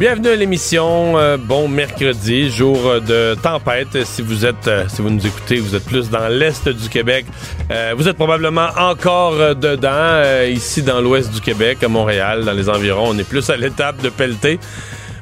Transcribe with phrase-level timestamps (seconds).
[0.00, 1.18] Bienvenue à l'émission.
[1.18, 4.06] Euh, bon mercredi, jour de tempête.
[4.06, 7.26] Si vous êtes, euh, si vous nous écoutez, vous êtes plus dans l'est du Québec.
[7.70, 12.70] Euh, vous êtes probablement encore dedans, ici dans l'ouest du Québec, à Montréal, dans les
[12.70, 13.10] environs.
[13.10, 14.58] On est plus à l'étape de pelleter.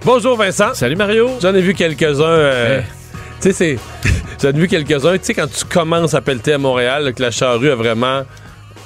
[0.04, 0.72] Bonjour Vincent.
[0.74, 1.28] Salut Mario.
[1.42, 2.38] J'en ai vu quelques-uns.
[2.38, 2.82] Hey.
[3.40, 3.78] Tu sais, c'est.
[4.40, 5.18] J'en ai vu quelques-uns.
[5.18, 8.22] Tu sais, quand tu commences à pelleter à Montréal, là, que la charrue a vraiment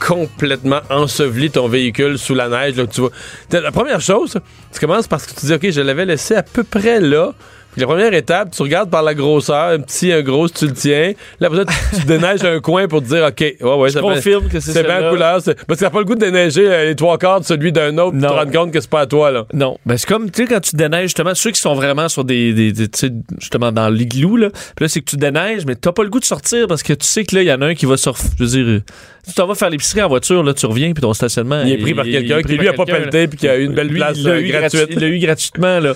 [0.06, 2.77] complètement enseveli ton véhicule sous la neige.
[2.77, 3.11] Là, tu vois.
[3.52, 4.38] La première chose,
[4.73, 7.33] tu commences parce que tu dis, OK, je l'avais laissé à peu près là.
[7.73, 10.67] Puis la première étape, tu regardes par la grosseur, un petit, un gros, si tu
[10.67, 11.12] le tiens.
[11.41, 13.98] Là, après ça, tu, tu déneiges un coin pour te dire, OK, ouais, ouais, Je
[13.98, 15.41] confirme que c'est bien couleur.
[15.42, 17.97] Parce que t'as pas le goût de déneiger euh, les trois quarts de celui d'un
[17.97, 18.34] autre, tu te Non.
[18.34, 19.47] rends compte que c'est pas à toi, là.
[19.55, 22.25] Non, ben c'est comme, tu sais, quand tu déneiges, justement, ceux qui sont vraiment sur
[22.27, 25.64] des, des, des- tu sais, justement, dans l'igloo, là, puis là, c'est que tu déneiges,
[25.64, 27.53] mais t'as pas le goût de sortir parce que tu sais que là, il y
[27.55, 28.81] en a un qui va sur, je veux dire,
[29.27, 31.62] tu t'en vas faire l'épicerie en voiture, là, tu reviens, puis ton stationnement.
[31.65, 33.73] Il est pris par quelqu'un qui, lui, a pas pelleté, puis qui a eu une
[33.75, 34.81] belle Lui, place il l'a euh, eu gratuite.
[34.81, 35.92] gratu- Il l'a eu gratuitement, là.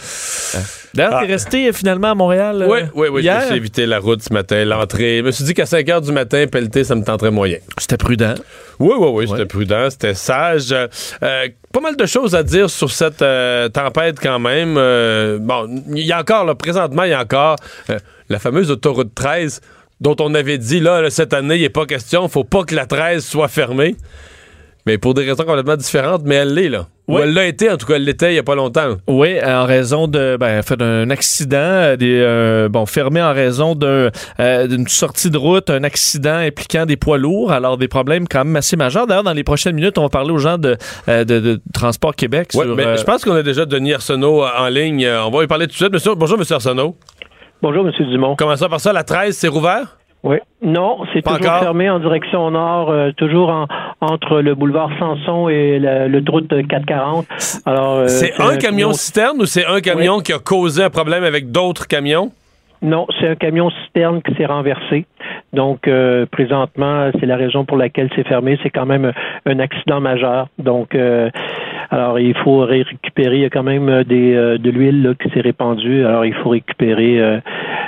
[0.94, 1.20] D'ailleurs, Ah.
[1.26, 2.64] t'es resté euh, finalement à Montréal.
[2.68, 3.22] Oui, oui, oui.
[3.22, 3.42] hier?
[3.50, 5.18] J'ai évité la route ce matin, l'entrée.
[5.18, 7.58] Je me suis dit qu'à 5 h du matin, pelleter, ça me tenterait moyen.
[7.78, 8.34] C'était prudent.
[8.78, 9.46] Oui, oui, oui, c'était Ouais.
[9.46, 10.72] prudent, c'était sage.
[10.72, 14.76] Euh, pas mal de choses à dire sur cette euh, tempête quand même.
[14.78, 17.56] Euh, bon, il y a encore, là, présentement, il y a encore
[18.28, 19.60] la fameuse autoroute 13
[20.00, 22.74] dont on avait dit, là, là, cette année, il n'est pas question, faut pas que
[22.74, 23.96] la 13 soit fermée.
[24.86, 26.86] Mais pour des raisons complètement différentes, mais elle l'est, là.
[27.08, 27.22] Ou Oui.
[27.24, 28.96] elle l'a été, en tout cas, elle l'était il n'y a pas longtemps.
[29.08, 33.76] Oui, en raison de ben, fait d'un accident, euh, des euh, bon fermé en raison
[33.82, 34.10] euh,
[34.66, 38.56] d'une sortie de route, un accident impliquant des poids lourds, alors des problèmes quand même
[38.56, 39.06] assez majeurs.
[39.08, 40.76] D'ailleurs, dans les prochaines minutes, on va parler aux gens de
[41.08, 44.68] euh, de, de Transport Québec sur mais je pense qu'on a déjà Denis Arsenault en
[44.68, 45.08] ligne.
[45.08, 45.92] On va lui parler tout de suite.
[45.92, 46.96] Monsieur, bonjour, Monsieur Arsenault.
[47.62, 47.92] Bonjour, M.
[48.10, 48.36] Dumont.
[48.36, 49.96] Commençons par ça, la 13, c'est rouvert?
[50.22, 50.38] Oui.
[50.60, 51.60] Non, c'est toujours encore?
[51.60, 53.66] fermé en direction nord, euh, toujours en-
[54.00, 57.26] entre le boulevard Sanson et le route 440.
[57.64, 60.22] Alors, euh, c'est un camion citerne ou c'est un camion Oui.
[60.24, 62.32] qui a causé un problème avec d'autres camions?
[62.82, 65.06] Non, c'est un camion citerne qui s'est renversé.
[65.52, 68.58] Donc, euh, présentement, c'est la raison pour laquelle c'est fermé.
[68.62, 69.12] C'est quand même
[69.46, 70.48] un accident majeur.
[70.58, 71.30] Donc, euh,
[71.90, 73.36] alors, il faut ré- récupérer.
[73.36, 76.04] Il y a quand même des, euh, de l'huile qui s'est répandue.
[76.04, 77.38] Alors, il faut récupérer euh,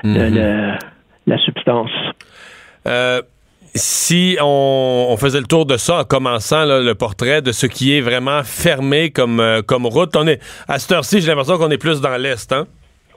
[0.04, 0.78] la- la-
[1.26, 1.91] la substance.
[3.75, 7.66] Si on, on faisait le tour de ça en commençant là, le portrait de ce
[7.66, 11.70] qui est vraiment fermé comme, comme route, on est à cette heure-ci, j'ai l'impression qu'on
[11.70, 12.66] est plus dans l'est, hein?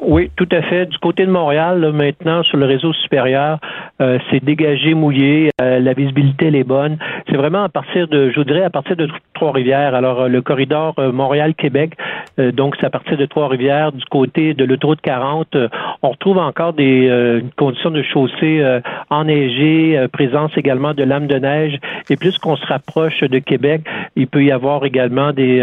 [0.02, 0.88] Oui, tout à fait.
[0.88, 3.60] Du côté de Montréal, maintenant, sur le réseau supérieur,
[4.02, 6.98] euh, c'est dégagé, mouillé, euh, la visibilité elle est bonne.
[7.30, 9.94] C'est vraiment à partir de, je vous dirais, à partir de Trois-Rivières.
[9.94, 11.94] Alors, euh, le corridor Montréal-Québec,
[12.40, 15.68] donc c'est à partir de Trois-Rivières, du côté de l'autoroute 40, euh,
[16.02, 18.64] on retrouve encore des conditions de chaussée
[19.12, 21.78] enneigées, présence également de lames de neige.
[22.10, 23.82] Et plus qu'on se rapproche de Québec,
[24.16, 25.60] il peut y avoir également des,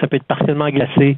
[0.00, 1.16] ça peut être partiellement glacé.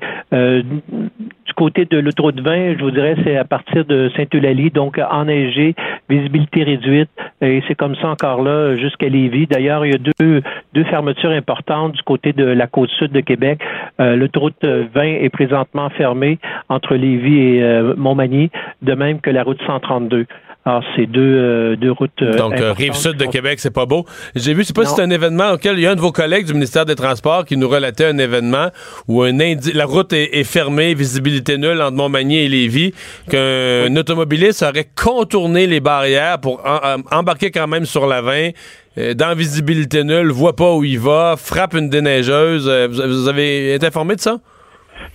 [1.53, 5.75] Du côté de l'autoroute 20, je vous dirais, c'est à partir de Saint-Eulalie, donc enneigé,
[6.09, 7.11] visibilité réduite,
[7.43, 9.49] et c'est comme ça encore là jusqu'à Lévis.
[9.49, 10.41] D'ailleurs, il y a deux,
[10.73, 13.61] deux fermetures importantes du côté de la côte sud de Québec.
[14.01, 16.39] Euh, l'autoroute 20 est présentement fermée
[16.71, 20.25] entre Lévis et euh, Montmagny, de même que la route 132.
[20.65, 22.11] Alors, c'est deux, euh, deux routes.
[22.23, 24.05] euh, Donc, euh, rive sud de Québec, c'est pas beau.
[24.37, 26.01] J'ai vu, je sais pas si c'est un événement auquel il y a un de
[26.01, 28.69] vos collègues du ministère des Transports qui nous relatait un événement
[29.09, 32.95] où un indi- la route est, est fermée, visibilité nulle entre Montmagny et Lévis,
[33.29, 38.51] qu'un automobiliste aurait contourné les barrières pour en- en- embarquer quand même sur la 20.
[38.99, 42.67] euh, dans visibilité nulle, voit pas où il va, frappe une déneigeuse.
[42.69, 44.37] Euh, vous, vous avez été informé de ça?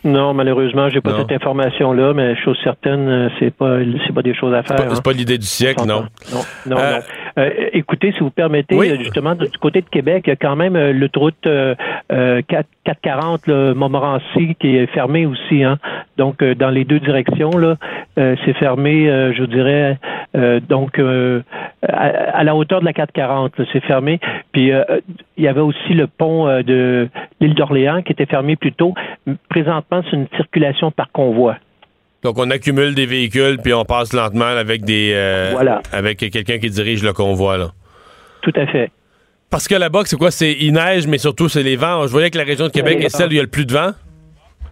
[0.03, 1.17] Non, malheureusement, j'ai pas Non.
[1.19, 4.78] cette information-là, mais chose certaine, euh, c'est pas, c'est pas des choses à faire.
[4.78, 4.89] Pas- hein.
[4.93, 6.05] C'est pas l'idée du siècle, non?
[6.31, 6.99] Non, non, Euh, non.
[7.37, 8.89] Euh, écoutez, si vous permettez, Oui.
[8.89, 11.75] euh, justement, de- du côté de Québec, il y a quand même euh, l'autoroute euh,
[12.11, 15.63] euh, 4 440, le Montmorency, qui est fermé aussi.
[15.63, 15.78] Hein.
[16.17, 17.75] Donc, dans les deux directions, là,
[18.16, 19.97] c'est fermé, je vous dirais,
[20.69, 24.19] donc à, à la hauteur de la 440, là, c'est fermé.
[24.53, 24.83] Puis, euh,
[25.35, 27.09] il y avait aussi le pont de
[27.41, 28.93] l'île d'Orléans qui était fermé plus tôt.
[29.49, 31.57] Présentement, c'est une circulation par convoi.
[32.28, 35.82] Donc, on accumule des véhicules, puis on passe lentement avec des euh, Voilà.
[35.94, 37.58] avec quelqu'un qui dirige le convoi.
[37.58, 37.68] Là.
[38.41, 38.91] Tout à fait.
[39.50, 40.29] Parce que là-bas, c'est quoi?
[40.29, 42.06] C'est il neige, mais surtout, c'est les vents.
[42.06, 43.66] Je voyais que la région de Québec est celle où il y a le plus
[43.66, 43.91] de vent.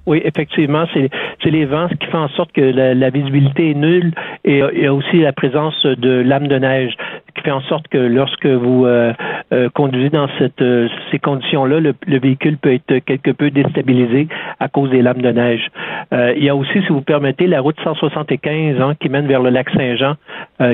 [0.06, 4.12] Oui, effectivement, c'est les vents, ce qui fait en sorte que la, visibilité est nulle
[4.44, 6.94] et il y a aussi la présence de lames de neige,
[7.36, 9.14] qui fait en sorte que lorsque vous euh,
[9.54, 14.28] euh, conduisez dans cette, euh, ces conditions-là, le, véhicule peut être quelque peu déstabilisé
[14.60, 15.70] à cause des lames de neige.
[16.12, 19.50] il y a aussi, si vous permettez, la route 175 hein, qui mène vers le
[19.50, 20.16] lac Saint-Jean,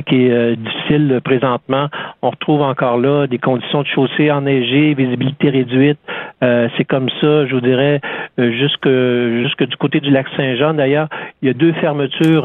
[0.06, 1.88] qui est difficile présentement.
[2.22, 6.00] On retrouve encore là des conditions de chaussée enneigées, visibilité réduite.
[6.42, 8.00] c'est comme ça, je vous dirais,
[8.38, 10.76] jusque, jusque du côté du lac Saint-Jean.
[10.76, 11.08] D'ailleurs,
[11.42, 12.44] il y a deux fermetures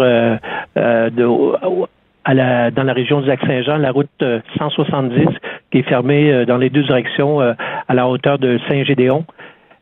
[0.79, 1.87] de,
[2.35, 4.25] dans la région du Lac-Saint-Jean, la route
[4.59, 5.31] 170 euh,
[5.71, 7.53] qui est fermée euh, dans les deux directions euh,
[7.89, 9.25] à la hauteur de Saint-Gédéon.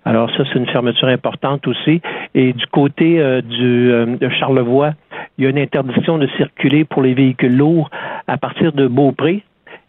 [0.05, 2.03] Alors ça, c'est une fermeture importante aussi.
[2.35, 4.93] Et du côté du, de Charlevoix,
[5.39, 7.89] il y a une interdiction de circuler pour les véhicules lourds
[8.27, 9.43] à partir de Beaupré.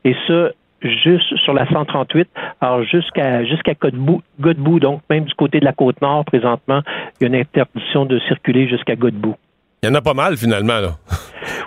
[0.06, 2.30] Et ça, juste sur la 138,
[2.62, 6.80] alors jusqu'à jusqu'à Godbout, donc même du côté de la côte nord présentement,
[7.20, 9.36] il y a une interdiction de circuler jusqu'à Godbout.
[9.84, 10.92] Il y en a pas mal finalement là.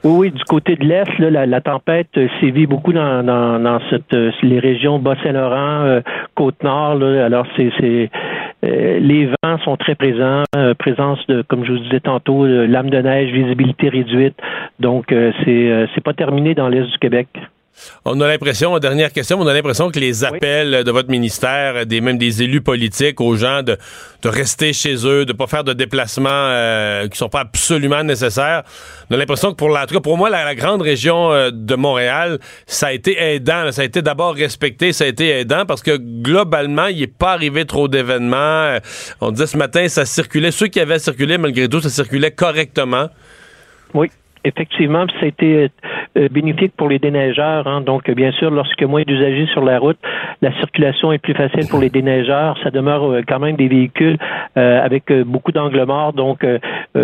[0.04, 4.58] Oui, oui, du côté de l'Est, la, tempête euh, sévit beaucoup dans, cette, euh, les
[4.58, 6.00] régions Bas-Saint-Laurent, euh,
[6.34, 7.02] Côte-Nord.
[7.02, 8.10] Alors, c'est,
[8.62, 10.42] les vents sont très présents,
[10.78, 14.34] présence de, comme je vous disais tantôt, lame de neige, visibilité réduite.
[14.80, 15.06] Donc,
[15.44, 17.28] c'est, c'est pas terminé dans l'Est du Québec.
[18.04, 22.00] On a l'impression, dernière question, on a l'impression que les appels de votre ministère, des,
[22.00, 23.76] même des élus politiques aux gens de,
[24.22, 28.62] de rester chez eux, de pas faire de déplacements euh, qui sont pas absolument nécessaires.
[29.10, 32.88] On a l'impression que pour la, pour moi, la, grande région euh, de Montréal, ça
[32.88, 33.70] a été aidant.
[33.72, 37.32] Ça a été d'abord respecté, ça a été aidant parce que globalement, il n'est pas
[37.32, 38.36] arrivé trop d'événements.
[38.36, 38.80] Euh,
[39.20, 40.50] on disait ce matin, ça circulait.
[40.50, 43.08] Ceux qui avaient circulé, malgré tout, ça circulait correctement.
[43.94, 44.10] Oui
[44.44, 45.70] effectivement, ça a été
[46.28, 47.66] bénéfique pour les déneigeurs.
[47.66, 47.80] Hein.
[47.80, 49.98] Donc, bien sûr, lorsque moins d'usagers sur la route,
[50.42, 52.56] la circulation est plus facile pour les déneigeurs.
[52.62, 54.18] Ça demeure euh, quand même des véhicules
[54.56, 56.12] euh, avec beaucoup d'angles morts.
[56.12, 56.44] Donc,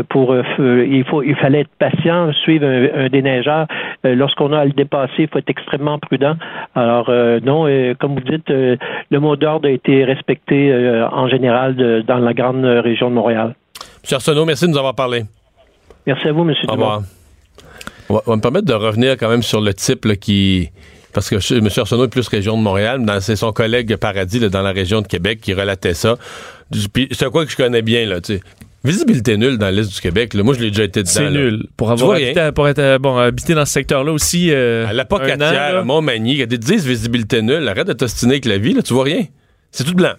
[0.09, 3.67] pour il faut il fallait être patient, suivre un, déneigeur.
[4.03, 6.35] Lorsqu'on a à le dépasser, il faut être extrêmement prudent.
[6.75, 7.11] Alors,
[7.43, 7.67] non,
[7.99, 10.73] comme vous dites, le mot d'ordre a été respecté
[11.13, 13.55] en général dans la grande région de Montréal.
[14.05, 14.17] M.
[14.17, 15.25] Arsenault, merci de nous avoir parlé.
[16.07, 16.55] Merci à vous, M.
[16.69, 17.03] Au revoir.
[18.09, 20.71] On va, me permettre de revenir quand même sur le type qui.
[21.13, 21.69] Parce que M.
[21.77, 25.07] Arsenault est plus région de Montréal, mais c'est son collègue Paradis dans la région de
[25.07, 26.17] Québec qui relatait ça.
[26.73, 28.41] C'est quoi que je connais bien, là, tu sais.
[28.85, 30.35] Visibilité nulle dans l'Est du Québec.
[30.35, 31.13] Moi, je l'ai déjà été dedans.
[31.15, 31.67] C'est nul.
[31.75, 34.51] Pour avoir habité, pour être, euh, bon, habité dans ce secteur-là aussi.
[34.51, 37.67] Euh, à la Pocatière, à Montmagny, il y a des 10 visibilité nulle.
[37.67, 39.25] Arrête de t'ostiner avec la vie, là, tu vois rien.
[39.71, 40.13] C'est tout blanc.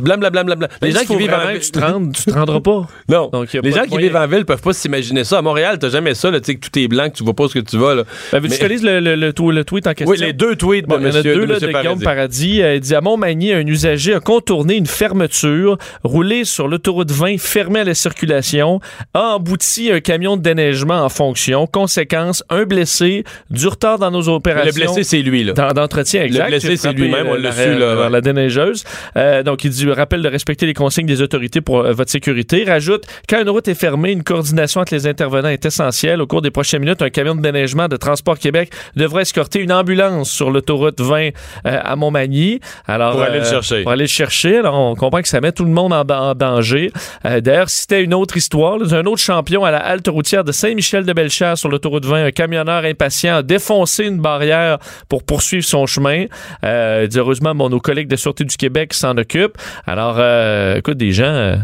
[0.00, 0.68] Blablabla.
[0.80, 1.60] Les gens qui vivent en ville.
[1.60, 2.86] Tu te, rends, tu te rendras pas.
[3.08, 3.30] non.
[3.62, 5.38] les gens qui vivent en ville peuvent pas s'imaginer ça.
[5.38, 7.48] À Montréal, t'as jamais ça, tu sais, que tout est blanc, que tu vois pas
[7.48, 7.94] ce que tu vas.
[7.94, 8.04] Là.
[8.32, 9.00] Ben, tu mais...
[9.00, 10.10] le, le, le, tweet en question?
[10.10, 12.62] Oui, les deux tweets de monsieur, Il y en a deux de, de Guillaume Paradis.
[12.62, 17.38] Euh, il dit à Montmagny, un usager a contourné une fermeture, roulé sur l'autoroute 20,
[17.38, 18.80] fermé à la circulation,
[19.14, 21.66] a embouti un camion de déneigement en fonction.
[21.66, 24.72] Conséquence, un blessé, du retard dans nos opérations.
[24.74, 25.52] Le blessé, c'est lui, là.
[25.52, 26.44] D'entretien, exact.
[26.44, 28.08] Le blessé, c'est lui-même, on l'a su, là.
[28.08, 28.84] la déneigeuse.
[29.16, 32.64] Euh, donc, il dit, rappelle de respecter les consignes des autorités pour euh, votre sécurité.
[32.64, 36.20] Rajoute, quand une route est fermée, une coordination entre les intervenants est essentielle.
[36.20, 39.72] Au cours des prochaines minutes, un camion de déneigement de Transport Québec devrait escorter une
[39.72, 41.30] ambulance sur l'autoroute 20 euh,
[41.64, 42.60] à Montmagny.
[42.86, 43.82] Alors, pour aller le euh, chercher.
[43.82, 44.58] Pour aller le chercher.
[44.58, 46.90] Alors, on comprend que ça met tout le monde en, danger.
[47.24, 51.68] D'ailleurs, c'était une autre histoire, un autre champion à la halte routière de Saint-Michel-de-Bellechaire sur
[51.68, 56.26] l'autoroute 20, un camionneur impatient a défoncé une barrière pour poursuivre son chemin.
[56.62, 59.56] heureusement, nos collègues de Sûreté du Québec s'en occupent.
[59.86, 61.56] Alors, euh, écoute, des gens euh,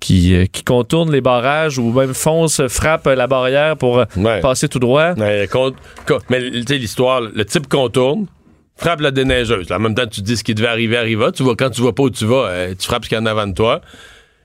[0.00, 4.04] qui, euh, qui, contournent les barrages ou même foncent, frappent la barrière pour
[4.40, 5.14] passer tout droit.
[5.16, 8.26] mais tu sais, l'histoire, le type contourne,
[8.76, 9.70] frappe la déneigeuse.
[9.70, 11.32] en même temps, tu dis ce qui devait arriver arriva.
[11.32, 13.22] Tu vois, quand tu vois pas où tu vas, tu frappes ce qu'il y a
[13.22, 13.80] en avant de toi.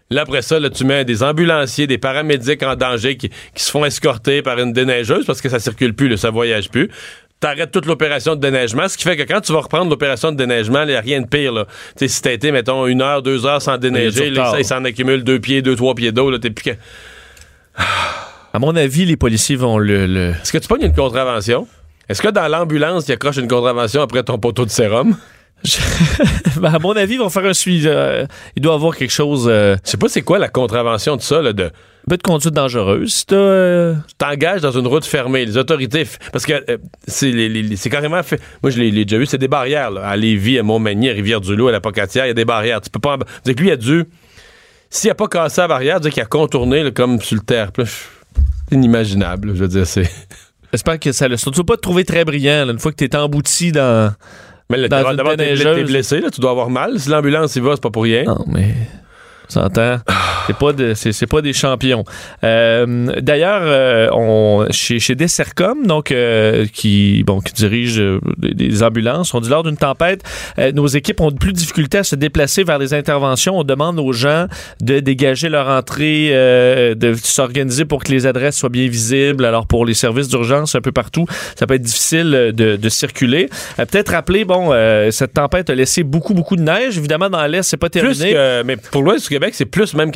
[0.09, 3.83] Là, après ça, là, tu mets des ambulanciers, des paramédics en danger qui, se font
[3.83, 6.89] escorter par une déneigeuse parce que ça circule plus, ça voyage plus
[7.39, 10.37] t'arrêtes toute l'opération de déneigement, ce qui fait que quand tu vas reprendre l'opération de
[10.37, 11.51] déneigement, il n'y a rien de pire.
[11.51, 11.65] Là.
[11.95, 14.83] sais, si t'as été, mettons, une heure, deux heures sans déneiger, là, ça, il s'en
[14.83, 16.71] accumule deux pieds, deux, trois pieds d'eau, là, t'es plus
[18.53, 20.31] À mon avis, les policiers vont le...
[20.41, 21.67] Est-ce que tu pognes une contravention?
[22.09, 25.15] Est-ce que dans l'ambulance, il accroche une contravention après ton poteau de sérum?
[26.57, 27.87] Ben, à mon avis, ils vont faire un suivi.
[27.87, 28.25] Euh,
[28.55, 29.47] il doit avoir quelque chose.
[29.47, 31.71] Euh, Je sais pas c'est quoi la contravention de ça, là, de
[32.15, 33.13] de conduite dangereuse.
[33.13, 36.07] Si euh, Tu t'engages dans une route fermée, les autorités.
[36.31, 38.39] Parce que euh, c'est carrément fait.
[38.63, 39.91] Moi, je l'ai déjà vu, c'est des barrières.
[39.91, 42.79] Là, à Lévis, à Montmagny, à Rivière-du-Loup, à la Pocatière, il y a des barrières.
[42.79, 43.17] Tu peux pas.
[43.43, 44.05] Dire que lui, il a dû.
[44.89, 47.71] S'il a pas cassé la barrière, dire qu'il a contourné comme sur le terre.
[47.75, 50.09] C'est inimaginable, je veux dire, c'est.
[50.71, 51.35] J'espère que ça le.
[51.35, 54.13] Tu vas pas te trouver très brillant une fois que tu es embouti dans.
[54.69, 56.99] Mais d'abord, t'es blessé, là, tu dois avoir mal.
[56.99, 58.23] Si l'ambulance y va, c'est pas pour rien.
[58.23, 58.75] Non, mais.
[59.49, 59.97] S'entend.
[60.47, 62.05] C'est pas de, c'est, c'est pas des champions.
[62.45, 68.81] Euh, d'ailleurs, euh, on chez chez Dessercom, donc euh, qui bon qui dirige euh, des,
[68.81, 70.23] ambulances, on dit lors d'une tempête,
[70.57, 73.59] euh, nos équipes ont plus de difficultés à se déplacer vers les interventions.
[73.59, 74.47] On demande aux gens
[74.79, 79.43] de dégager leur entrée, euh, de s'organiser pour que les adresses soient bien visibles.
[79.43, 81.25] Alors pour les services d'urgence un peu partout,
[81.57, 83.49] ça peut être difficile de, de circuler.
[83.75, 86.97] Peut-être rappeler, bon, euh, cette tempête a laissé beaucoup beaucoup de neige.
[86.97, 88.15] Évidemment dans l'est, c'est pas terminé.
[88.15, 90.11] Plus que, mais pour l'Ouest du Québec, c'est plus même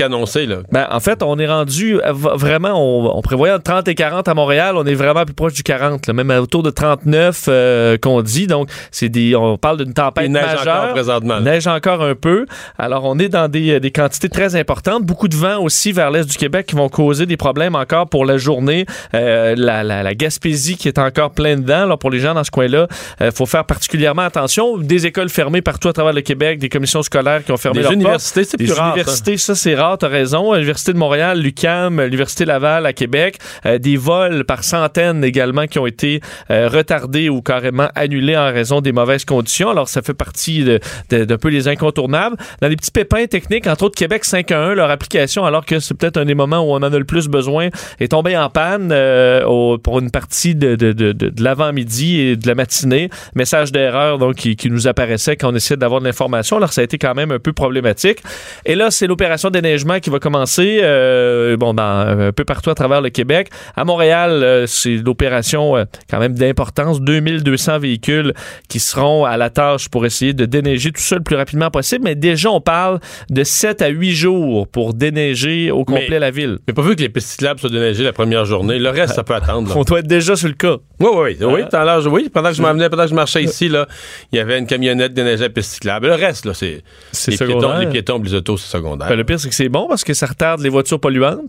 [0.48, 0.58] Là.
[0.72, 4.34] Ben, en fait, on est rendu euh, vraiment, on, on prévoyait 30 et 40 à
[4.34, 8.22] Montréal, on est vraiment plus proche du 40, là, même autour de 39 euh, qu'on
[8.22, 8.48] dit.
[8.48, 10.76] Donc, c'est des, on parle d'une tempête Il neige majeure.
[10.84, 11.36] encore présentement.
[11.36, 11.42] là.
[11.42, 12.46] Neige encore un peu.
[12.78, 15.04] Alors, on est dans des, des quantités très importantes.
[15.06, 18.26] Beaucoup de vent aussi vers l'est du Québec qui vont causer des problèmes encore pour
[18.26, 18.86] la journée.
[19.14, 21.86] Euh, la, la, la Gaspésie qui est encore plein dedans.
[21.86, 22.88] Là, pour les gens dans ce coin-là,
[23.20, 24.78] il faut faire particulièrement attention.
[24.78, 27.84] Des écoles fermées partout à travers le Québec, des commissions scolaires qui ont fermé Des
[27.84, 28.02] leurs portes.
[28.02, 28.94] universités, c'est Des rare.
[28.96, 30.54] universités, ça, c'est rare, t'as raison.
[30.54, 35.80] L'Université de Montréal, l'UCAM, l'Université Laval à Québec, euh, des vols par centaines également qui
[35.80, 39.70] ont été euh, retardés ou carrément annulés en raison des mauvaises conditions.
[39.70, 40.64] Alors, ça fait partie
[41.10, 42.36] d'un peu les incontournables.
[42.62, 46.18] Dans les petits pépins techniques, entre autres Québec 5.1, leur application, alors que c'est peut-être
[46.18, 49.78] un des moments où on en a le plus besoin, est tombée en panne euh,
[49.78, 53.10] pour une partie de, de- de l'avant-midi et de la matinée.
[53.36, 56.58] Message d'erreur donc qui, qui nous apparaissait quand on essayait d'avoir de l'information.
[56.58, 58.20] Alors, ça a été quand même un peu problématique.
[58.66, 62.76] Et là, c'est l'opération déneigement qui va commencer, euh, bon, dans, un peu partout à
[62.76, 63.50] travers le Québec.
[63.76, 67.02] À Montréal, euh, c'est l'opération euh, quand même d'importance.
[67.02, 68.34] 2200 véhicules
[68.68, 72.04] qui seront à la tâche pour essayer de déneiger tout ça le plus rapidement possible.
[72.04, 76.32] Mais déjà, on parle de 7 à 8 jours pour déneiger au complet Mais- la
[76.32, 76.60] ville.
[76.68, 78.80] Mais pas vu que les pistes cyclables soient déneigées la première journée.
[78.80, 79.70] Le reste, ça peut attendre.
[79.70, 79.76] là.
[79.78, 80.78] On doit être déjà sur le cas.
[81.00, 81.46] Oui, oui, oui.
[81.54, 82.30] Oui, l'heure, oui.
[82.30, 83.88] Pendant que je m'en venais, pendant que je marchais ici, là,
[84.32, 86.08] il y avait une camionnette déneigée à piste cyclable.
[86.08, 86.84] Le reste, là, c'est.
[87.28, 87.38] Les
[87.80, 89.10] les piétons, les autos, c'est secondaire.
[89.10, 91.42] Ben, le pire, c'est que c'est bon parce que ça retarde les voitures polluantes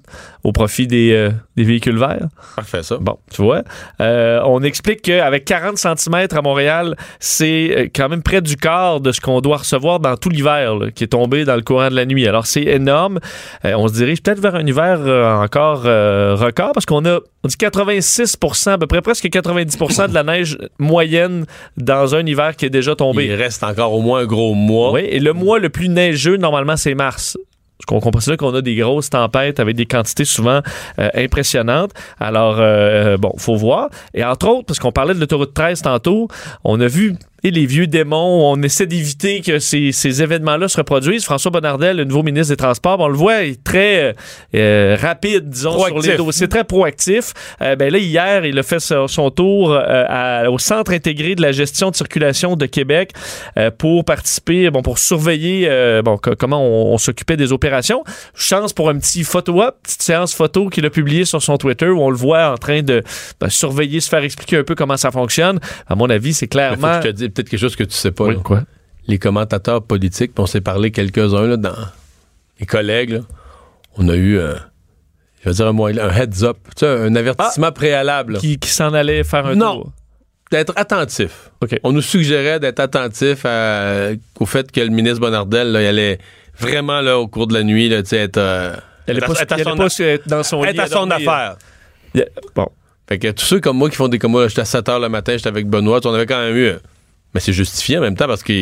[0.42, 2.26] au profit des, euh, des véhicules verts.
[2.56, 2.96] Parfait, ça.
[3.00, 3.62] Bon, tu vois.
[4.00, 9.00] Euh, on explique qu'avec 40 cm à Montréal, c'est euh, quand même près du quart
[9.00, 11.88] de ce qu'on doit recevoir dans tout l'hiver là, qui est tombé dans le courant
[11.88, 12.26] de la nuit.
[12.26, 13.20] Alors, c'est énorme.
[13.64, 15.00] Euh, on se dirige peut-être vers un hiver
[15.40, 20.24] encore record parce qu'on a, on dit 86% à peu près presque 90% de la
[20.24, 21.46] neige moyenne
[21.76, 23.26] dans un hiver qui est déjà tombé.
[23.26, 24.92] Il reste encore au moins un gros mois.
[24.92, 27.36] Oui, et le mois le plus neigeux, normalement, c'est mars.
[27.90, 30.60] On comprend ça qu'on a des grosses tempêtes avec des quantités souvent
[30.98, 31.92] euh, impressionnantes.
[32.18, 33.90] Alors, euh, bon, faut voir.
[34.14, 36.28] Et entre autres, parce qu'on parlait de l'autoroute 13 tantôt,
[36.64, 40.76] on a vu et les vieux démons, on essaie d'éviter que ces, ces événements-là se
[40.76, 41.24] reproduisent.
[41.24, 44.12] François Bonnardel, le nouveau ministre des Transports, on le voit, il est très euh,
[44.54, 47.32] euh, rapide, disons, sur les dossiers, très proactif.
[47.60, 51.42] Euh, ben là, hier, il a fait son, tour euh, à- au Centre intégré de
[51.42, 53.12] la gestion de circulation de Québec
[53.56, 58.04] euh, pour participer, bon, pour surveiller euh, bon, co- comment on, on s'occupait des opérations.
[58.34, 62.00] Chance pour un petit photo-op, petite séance photo qu'il a publiée sur son Twitter où
[62.02, 63.02] on le voit en train de
[63.40, 65.58] ben, surveiller, se faire expliquer un peu comment ça fonctionne.
[65.88, 67.00] À mon avis, c'est clairement...
[67.32, 68.24] peut-être quelque chose que tu sais pas.
[68.24, 68.40] Oui, là.
[68.42, 68.62] quoi?
[69.08, 71.74] Les commentateurs politiques, puis on s'est parlé quelques-uns dans
[72.60, 73.10] les collègues.
[73.10, 73.20] là.
[73.98, 74.54] On a eu, euh,
[75.42, 78.34] je veux dire un, un heads up, tu sais, un avertissement préalable.
[78.34, 78.38] là.
[78.38, 79.74] Qui, qui s'en allait faire un Non.
[79.82, 79.92] tour.
[80.50, 81.50] D'être attentif.
[81.82, 86.18] On nous suggérait d'être attentif à- au fait que le ministre il allait
[86.58, 89.42] vraiment, là, au cours de la nuit, là, être, euh, Elle est être pas, à-
[89.42, 91.28] être elle son pas être dans son lit être à son dormir.
[91.30, 91.56] affaire.
[92.14, 92.26] Yeah.
[92.54, 92.68] Bon.
[93.08, 95.00] Fait que tous ceux comme moi qui font des comme moi, j'étais à 7 h
[95.00, 96.72] le matin, j'étais avec Benoît, on avait quand même eu.
[97.34, 98.52] Mais c'est justifié en même temps parce que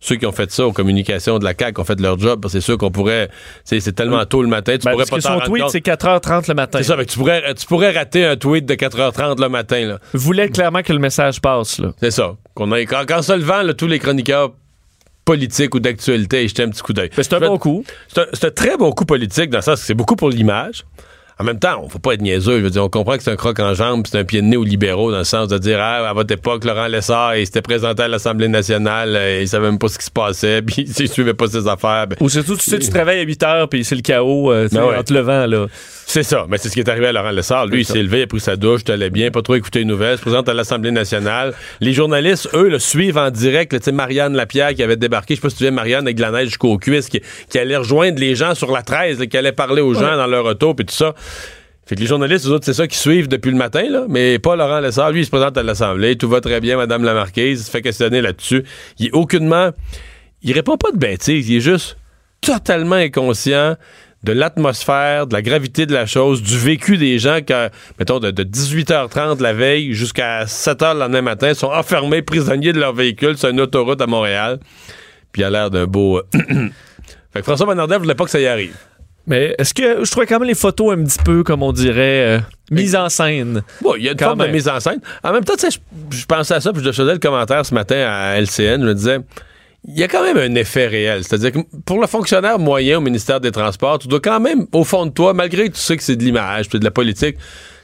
[0.00, 2.40] ceux qui ont fait ça aux communications de la CAQ ont fait leur job.
[2.42, 3.30] parce que C'est sûr qu'on pourrait.
[3.64, 6.48] C'est tellement tôt le matin, tu Ben, pourrais parce pas que son tweet, c'est 4h30
[6.48, 6.78] le matin.
[6.78, 9.86] C'est ça, que tu pourrais, tu pourrais rater un tweet de 4h30 le matin.
[9.86, 9.98] là.
[10.12, 11.80] voulait clairement que le message passe.
[12.00, 12.36] C'est ça.
[12.54, 14.52] Qu'on a, quand, quand se levant, là, tous les chroniqueurs
[15.24, 17.08] politiques ou d'actualité, ils jetaient un petit coup d'œil.
[17.16, 17.82] Ben, c'est un bon coup.
[18.08, 20.28] C'est un, c'est un très bon coup politique dans le sens que c'est beaucoup pour
[20.28, 20.84] l'image.
[21.40, 22.58] En même temps, on faut pas être niaiseux.
[22.58, 24.46] Je veux dire, on comprend que c'est un croc en jambe, c'est un pied de
[24.46, 27.44] nez aux libéraux dans le sens de dire ah, à votre époque, Laurent Lessard, il
[27.44, 30.82] s'était présenté à l'Assemblée nationale, euh, il savait même pas ce qui se passait, puis
[30.98, 32.06] il suivait pas ses affaires.
[32.06, 34.68] Ben, Ou surtout, tu sais, tu travailles à 8 h puis c'est le chaos euh,
[34.70, 34.96] Ben ouais.
[34.96, 35.46] entre le vent.
[35.46, 35.66] Là.
[36.06, 36.46] C'est ça.
[36.48, 37.66] Mais c'est ce qui est arrivé à Laurent Lessard.
[37.66, 39.84] Lui, il s'est levé, il a pris sa douche, allait bien, pas trop écouté les
[39.84, 41.54] nouvelles, se présente à l'Assemblée nationale.
[41.80, 43.76] Les journalistes, eux, le suivent en direct.
[43.76, 46.16] Tu sais, Marianne Lapierre qui avait débarqué, je sais pas si tu viens, Marianne avec
[46.16, 49.26] de la neige jusqu'aux cuisses, qui, qui allait rejoindre les gens sur la 13, là,
[49.26, 51.14] qui allait parler aux gens dans leur auto, puis tout ça.
[51.86, 54.06] Fait que les journalistes, eux autres, c'est ça qui suivent depuis le matin, là.
[54.08, 55.10] Mais pas Laurent Lessard.
[55.10, 56.16] Lui, il se présente à l'Assemblée.
[56.16, 57.60] Tout va très bien, Madame la Marquise.
[57.60, 58.64] Il se fait questionner là-dessus.
[58.98, 59.70] Il est aucunement.
[60.42, 61.48] Il répond pas de bêtises.
[61.50, 61.98] Il est juste
[62.40, 63.76] totalement inconscient
[64.24, 68.30] de l'atmosphère, de la gravité de la chose, du vécu des gens que, mettons, de,
[68.30, 73.36] de 18h30 la veille jusqu'à 7h le lendemain matin, sont enfermés, prisonniers de leur véhicule
[73.36, 74.58] sur une autoroute à Montréal.
[75.32, 76.22] Puis il a l'air d'un beau.
[76.32, 78.74] fait que François Bonnardel voulait pas que ça y arrive.
[79.26, 82.36] Mais est-ce que je trouvais quand même les photos un petit peu, comme on dirait,
[82.36, 82.40] euh,
[82.70, 83.62] mises en scène?
[83.80, 84.52] Bon, il y a une Quand forme de même.
[84.52, 85.00] mise en scène.
[85.22, 85.78] En même temps, tu sais,
[86.10, 88.82] je, je pensais à ça, puis je faisais le commentaire ce matin à LCN.
[88.82, 89.18] Je me disais,
[89.86, 91.24] il y a quand même un effet réel.
[91.24, 94.84] C'est-à-dire que pour le fonctionnaire moyen au ministère des Transports, tu dois quand même, au
[94.84, 97.36] fond de toi, malgré que tu sais que c'est de l'image, puis de la politique,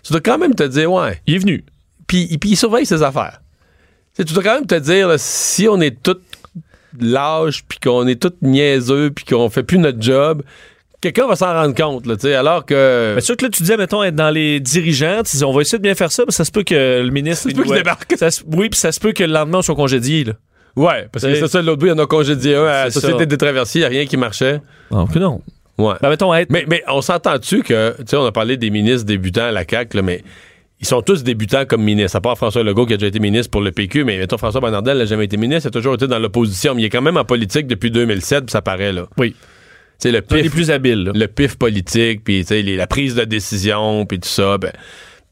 [0.03, 1.21] tu dois quand même te dire, ouais.
[1.27, 1.65] Il est venu.
[2.07, 3.41] Puis, puis il surveille ses affaires.
[4.17, 6.19] Tu dois quand même te dire, là, si on est tous
[6.99, 10.43] lâches, puis qu'on est tous niaiseux, puis qu'on fait plus notre job,
[11.01, 13.13] quelqu'un va s'en rendre compte, là, tu sais, alors que...
[13.15, 15.61] Mais sûr que là, tu disais, mettons, être dans les dirigeants, tu dis, on va
[15.63, 17.45] essayer de bien faire ça, mais ça se peut que le ministre.
[17.45, 18.15] Ça se peut qu'il débarque.
[18.19, 20.33] ça se- oui, puis ça se peut que le lendemain, on soit congédié, là.
[20.77, 22.91] Ouais, parce que C'est- ça, l'autre bout, il y en a congédié un à la
[22.91, 23.27] Société ça.
[23.27, 24.61] des traversiers, il n'y a rien qui marchait.
[24.91, 25.41] Donc, non.
[25.79, 25.95] Ouais.
[26.03, 26.51] Ben, mettons, être.
[26.51, 29.65] Mais, mais on s'entend-tu que, tu sais, on a parlé des ministres débutants à la
[29.69, 30.23] CAQ, là, mais
[30.81, 33.51] ils sont tous débutants comme ministres, à part François Legault qui a déjà été ministre
[33.51, 36.07] pour le PQ, mais mettons, François Bonnardel n'a jamais été ministre, il a toujours été
[36.07, 39.07] dans l'opposition, mais il est quand même en politique depuis 2007, puis ça paraît, là.
[39.19, 39.31] Oui.
[39.33, 41.13] Tu sais, le C'est les pif, plus habiles, là.
[41.15, 44.73] le pif politique, puis tu sais, la prise de décision, puis tout ça, ben,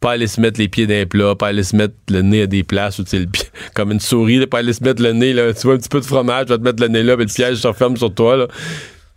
[0.00, 2.46] pas aller se mettre les pieds d'un plat, pas aller se mettre le nez à
[2.46, 3.26] des places où tu sais, le
[3.74, 6.00] comme une souris, pas aller se mettre le nez, là, tu vois un petit peu
[6.00, 8.12] de fromage, tu vas te mettre le nez là, puis le piège se referme sur
[8.14, 8.46] toi, là.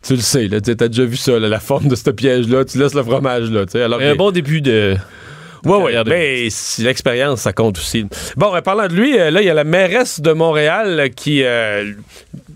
[0.03, 2.65] Tu le sais, là, tu t'as déjà vu ça, là, la forme de ce piège-là,
[2.65, 4.95] tu laisses le fromage, là, tu sais, alors Un que- bon début de.
[5.63, 6.47] Carrière de- mais
[6.79, 8.07] l'expérience, ça compte aussi.
[8.35, 11.07] Bon, en parlant de lui, euh, là, il y a la mairesse de Montréal euh,
[11.09, 11.91] qui euh,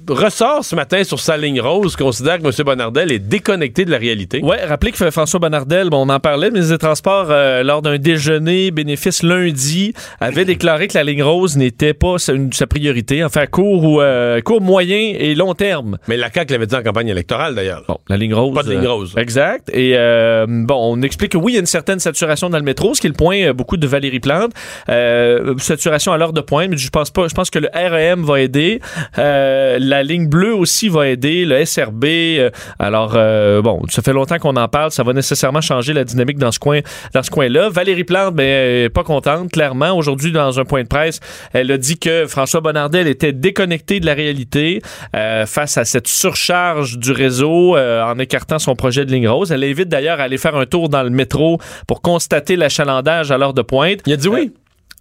[0.09, 2.51] ressort ce matin sur sa ligne rose, considère que M.
[2.65, 4.41] Bonnardel est déconnecté de la réalité.
[4.43, 7.81] Ouais, rappelez que François Bonnardel, bon, on en parlait, le ministre des Transports, euh, lors
[7.81, 12.67] d'un déjeuner bénéfice lundi, avait déclaré que la ligne rose n'était pas sa, une- sa
[12.67, 15.97] priorité, enfin court ou euh, court, moyen et long terme.
[16.07, 17.83] Mais la CAQ l'avait dit en campagne électorale, d'ailleurs.
[17.87, 18.53] Bon, la ligne rose.
[18.55, 19.13] Pas de ligne euh, rose.
[19.17, 19.69] exact.
[19.73, 22.63] Et euh, bon, on explique que oui, il y a une certaine saturation dans le
[22.63, 24.51] métro, ce qui est le point euh, beaucoup de Valérie Plante.
[24.89, 27.27] Euh, saturation à l'heure de pointe, mais je pense pas.
[27.27, 28.79] Je pense que le REM va aider.
[29.17, 31.45] Euh, la ligne bleue aussi va aider.
[31.45, 32.03] Le SRB.
[32.05, 32.49] euh,
[32.79, 34.91] alors euh, bon, ça fait longtemps qu'on en parle.
[34.91, 36.81] Ça va nécessairement changer la dynamique dans ce coin,
[37.13, 37.69] dans ce coin-là.
[37.69, 39.51] Valérie Plante, ben, pas contente.
[39.51, 41.19] Clairement, aujourd'hui, dans un point de presse,
[41.53, 44.81] elle a dit que François Bonnardel était déconnecté de la réalité
[45.15, 49.51] euh, face à cette surcharge du réseau euh, en écartant son projet de ligne rose.
[49.51, 53.37] Elle invite d'ailleurs à aller faire un tour dans le métro pour constater l'achalandage à
[53.37, 53.99] l'heure de pointe.
[54.05, 54.51] Il a dit oui.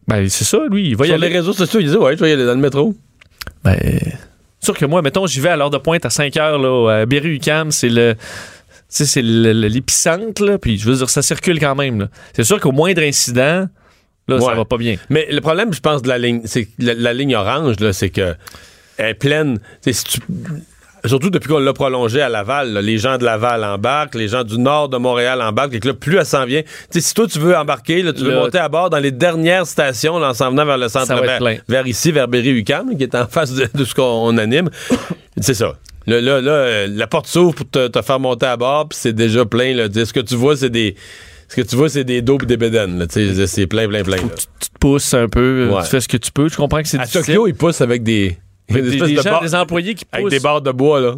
[0.07, 1.29] Ben, c'est ça, lui, il va y aller.
[1.29, 2.95] les réseaux sociaux, il disait ouais, je vais y aller dans le métro.
[3.65, 3.79] Ben,
[4.65, 7.07] sûr que moi, mettons, j'y vais à l'heure de pointe à 5 heures, là, à
[7.07, 8.15] Berry-UQAM, c'est le.
[8.89, 12.09] c'est l'épicentre, là, puis je veux dire, ça circule quand même.
[12.35, 13.69] C'est sûr qu'au moindre incident,
[14.29, 14.55] là, ça Ouais.
[14.55, 14.97] va pas bien.
[15.11, 18.11] Mais le problème, je pense, de la ligne, c'est la, la ligne orange, là, c'est
[18.11, 18.35] que
[18.97, 19.59] elle est pleine.
[19.83, 20.21] Si tu-
[21.07, 24.43] Surtout depuis qu'on l'a prolongée à Laval, là, les gens de Laval embarquent, les gens
[24.43, 26.63] du nord de Montréal embarquent, et que là, plus elle s'en vient.
[26.63, 29.11] Tu sais, si toi, tu veux embarquer, là, tu veux monter à bord dans les
[29.13, 33.03] dernières stations, là, en s'en venant vers le centre, vers, vers ici, vers Berry-UQAM, qui
[33.03, 34.71] est en face de, de ce qu'on anime,
[35.41, 35.75] c'est ça.
[36.07, 38.99] Là, là, là, euh, la porte s'ouvre pour te, te faire monter à bord, puis
[39.01, 39.75] c'est déjà plein.
[39.75, 39.89] Là.
[39.93, 40.97] Ce que tu vois, c'est des...
[41.49, 43.07] Ce que tu vois, c'est des dos pis des bédaines.
[43.11, 44.17] C'est plein, plein, plein.
[44.17, 45.83] Tu te pousses un peu, euh, Ouais.
[45.83, 46.49] tu fais ce que tu peux.
[46.49, 47.27] Je comprends que c'est À difficile.
[47.35, 48.39] Tokyo, ils poussent avec des,
[48.69, 50.33] des des, de gens, des employés qui avec poussent.
[50.33, 51.15] des barres de bois, là.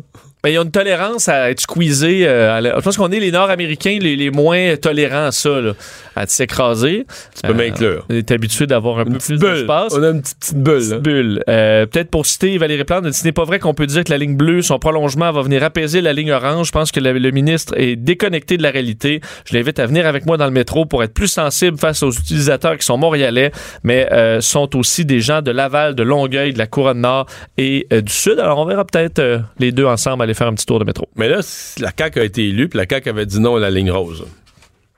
[0.46, 2.24] Ben, ils ont une tolérance à être squeezés.
[2.24, 5.60] euh, à la- Je pense qu'on est les Nord-Américains les, les moins tolérants à ça,
[5.60, 5.72] là,
[6.14, 7.04] à s'écraser.
[7.34, 8.06] Tu peux m'inclure.
[8.08, 9.54] On est habitué d'avoir un peu Une plus bulle.
[9.54, 9.92] d'espace.
[9.96, 10.78] On a une petite, petite bulle.
[10.78, 11.42] Petite bulle.
[11.48, 14.18] Euh, Peut-être pour citer Valérie Plante, ce n'est pas vrai qu'on peut dire que la
[14.18, 16.68] ligne bleue, son prolongement va venir apaiser la ligne orange.
[16.68, 19.20] Je pense que le, le ministre est déconnecté de la réalité.
[19.46, 22.12] Je l'invite à venir avec moi dans le métro pour être plus sensible face aux
[22.12, 23.50] utilisateurs qui sont montréalais,
[23.82, 27.26] mais euh, sont aussi des gens de Laval, de Longueuil, de la Couronne Nord
[27.58, 28.38] et euh, du Sud.
[28.38, 31.08] Alors on verra peut-être euh, les deux ensemble aller faire un petit tour de métro.
[31.16, 31.40] Mais là,
[31.78, 34.26] la CAQ a été élue, puis la CAQ avait dit non à la ligne rose.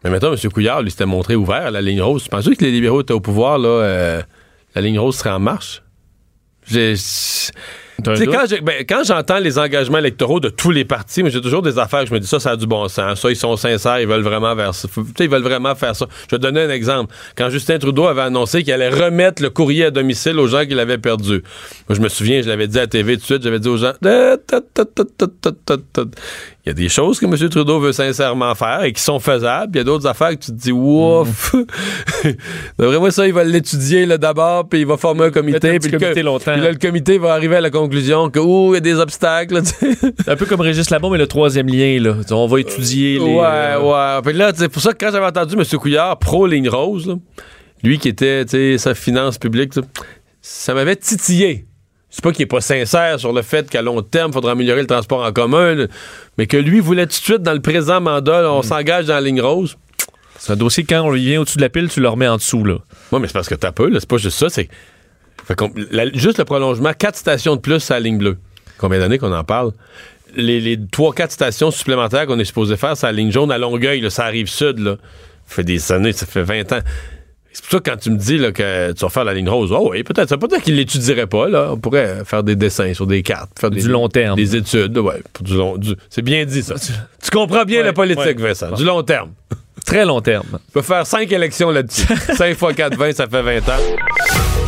[0.04, 0.52] Mais maintenant, M.
[0.52, 2.24] Couillard, lui, s'était montré ouvert à la ligne rose.
[2.24, 4.22] Tu pensais que les libéraux étaient au pouvoir, là, euh,
[4.74, 5.82] la ligne rose serait en marche?
[6.66, 6.94] J'ai...
[8.26, 11.78] Quand, ben, quand j'entends les engagements électoraux de tous les partis, mais j'ai toujours des
[11.78, 13.20] affaires que je me dis ça, ça a du bon sens.
[13.20, 14.86] Ça, ils sont sincères, ils veulent vraiment vers ça.
[15.18, 16.06] Ils veulent vraiment faire ça.
[16.30, 17.12] Je vais te donner un exemple.
[17.36, 20.74] Quand Justin Trudeau avait annoncé qu'il allait remettre le courrier à domicile aux gens qui
[20.74, 21.42] l'avaient perdu.
[21.88, 23.68] Moi, je me souviens, je l'avais dit à la TV tout de suite, j'avais dit
[23.68, 23.92] aux gens,
[26.64, 27.48] il y a des choses que M.
[27.48, 29.72] Trudeau veut sincèrement faire et qui sont faisables.
[29.74, 31.54] Il y a d'autres affaires que tu te dis, ouf.
[32.78, 35.78] D'après moi, ça, il va l'étudier d'abord, puis il va former un comité.
[35.78, 36.52] Puis le comité co- longtemps.
[36.52, 38.94] puis là, le comité va arriver à la conclusion que, ouh, il y a des
[38.94, 39.62] obstacles.
[40.26, 42.16] Un peu comme Régis Labon, mais le troisième lien, là.
[42.30, 43.24] On va étudier les.
[43.24, 44.22] ouais, euh, ouais.
[44.22, 45.64] Puis là, c'est pour ça que quand j'avais entendu M.
[45.78, 47.14] Couillard, pro-ligne rose, là,
[47.82, 49.72] lui qui était, tu sais, sa finance publique,
[50.40, 51.66] ça, m'avait titillé.
[52.10, 54.80] C'est pas qu'il est pas sincère sur le fait qu'à long terme, il faudra améliorer
[54.80, 55.86] le transport en commun, là,
[56.38, 59.14] mais que lui voulait tout de suite, dans le présent mandat, là, on s'engage dans
[59.14, 59.76] la ligne rose.
[60.38, 62.36] C'est un dossier, quand on lui vient au-dessus de la pile, tu le remets en
[62.36, 62.78] dessous, là.
[63.12, 63.98] Oui, mais c'est parce que t'as peu, là.
[64.00, 64.68] C'est pas juste ça, c'est.
[65.48, 65.56] Fait
[65.90, 68.36] la- juste le prolongement, quatre stations de plus à la ligne bleue.
[68.78, 69.72] Combien d'années qu'on en parle?
[70.36, 74.00] les, les 3-4 stations supplémentaires qu'on est supposé faire, c'est la ligne jaune à Longueuil,
[74.02, 74.96] là, ça arrive sud, là.
[75.46, 76.80] Ça fait des années, ça fait 20 ans.
[77.50, 79.48] C'est pour ça que quand tu me dis là, que tu vas faire la ligne
[79.48, 80.28] rose, oh oui, peut-être.
[80.28, 81.48] Ça peut être qu'il l'étudierait pas.
[81.48, 81.70] Là.
[81.72, 84.36] On pourrait faire des dessins sur des cartes, faire des, Du long terme.
[84.36, 84.96] Des études.
[84.98, 86.74] Ouais, pour du long, du- c'est bien dit, ça.
[86.76, 88.48] tu comprends bien Ouais, la politique, ouais.
[88.48, 88.72] Vincent.
[88.72, 89.30] Du long terme.
[89.86, 90.44] Très long terme.
[90.52, 92.06] Tu peux faire 5 élections là-dessus.
[92.36, 94.67] 5 fois 4, 20, ça fait 20 ans.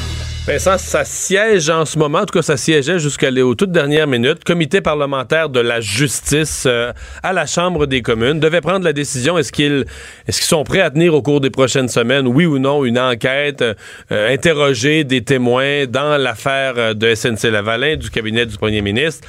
[0.47, 4.07] Vincent, ça siège en ce moment, en tout cas, ça siégeait jusqu'à aux toutes dernières
[4.07, 4.43] minutes.
[4.43, 9.37] Comité parlementaire de la justice euh, à la Chambre des communes devait prendre la décision.
[9.37, 9.85] Est-ce qu'ils
[10.25, 13.61] qu'ils sont prêts à tenir au cours des prochaines semaines, oui ou non, une enquête,
[13.61, 13.75] euh,
[14.11, 19.27] euh, interroger des témoins dans l'affaire de SNC-Lavalin, du cabinet du premier ministre.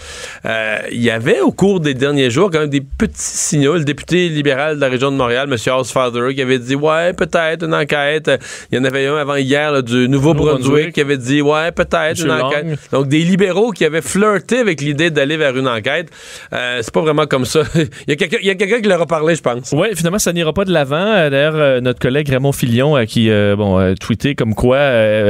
[0.91, 3.75] Il y avait au cours des derniers jours quand même des petits signaux.
[3.75, 5.75] Le député libéral de la région de Montréal, M.
[5.75, 8.31] Housefather, qui avait dit, ouais, peut-être une enquête.
[8.71, 12.31] Il y en avait un avant hier là, du Nouveau-Brunswick avait dit ouais peut-être une
[12.31, 12.79] enquête.
[12.91, 16.09] Donc des libéraux qui avaient flirté avec l'idée d'aller vers une enquête.
[16.53, 17.63] Euh, c'est pas vraiment comme ça.
[17.75, 19.73] il y a quelqu'un il y a quelqu'un qui leur a parlé, je pense.
[19.73, 20.97] Oui, finalement, ça n'ira pas de l'avant.
[20.97, 24.79] Euh, D'ailleurs, euh, notre collègue Raymond Filion euh, qui bon, tweeté comme quoi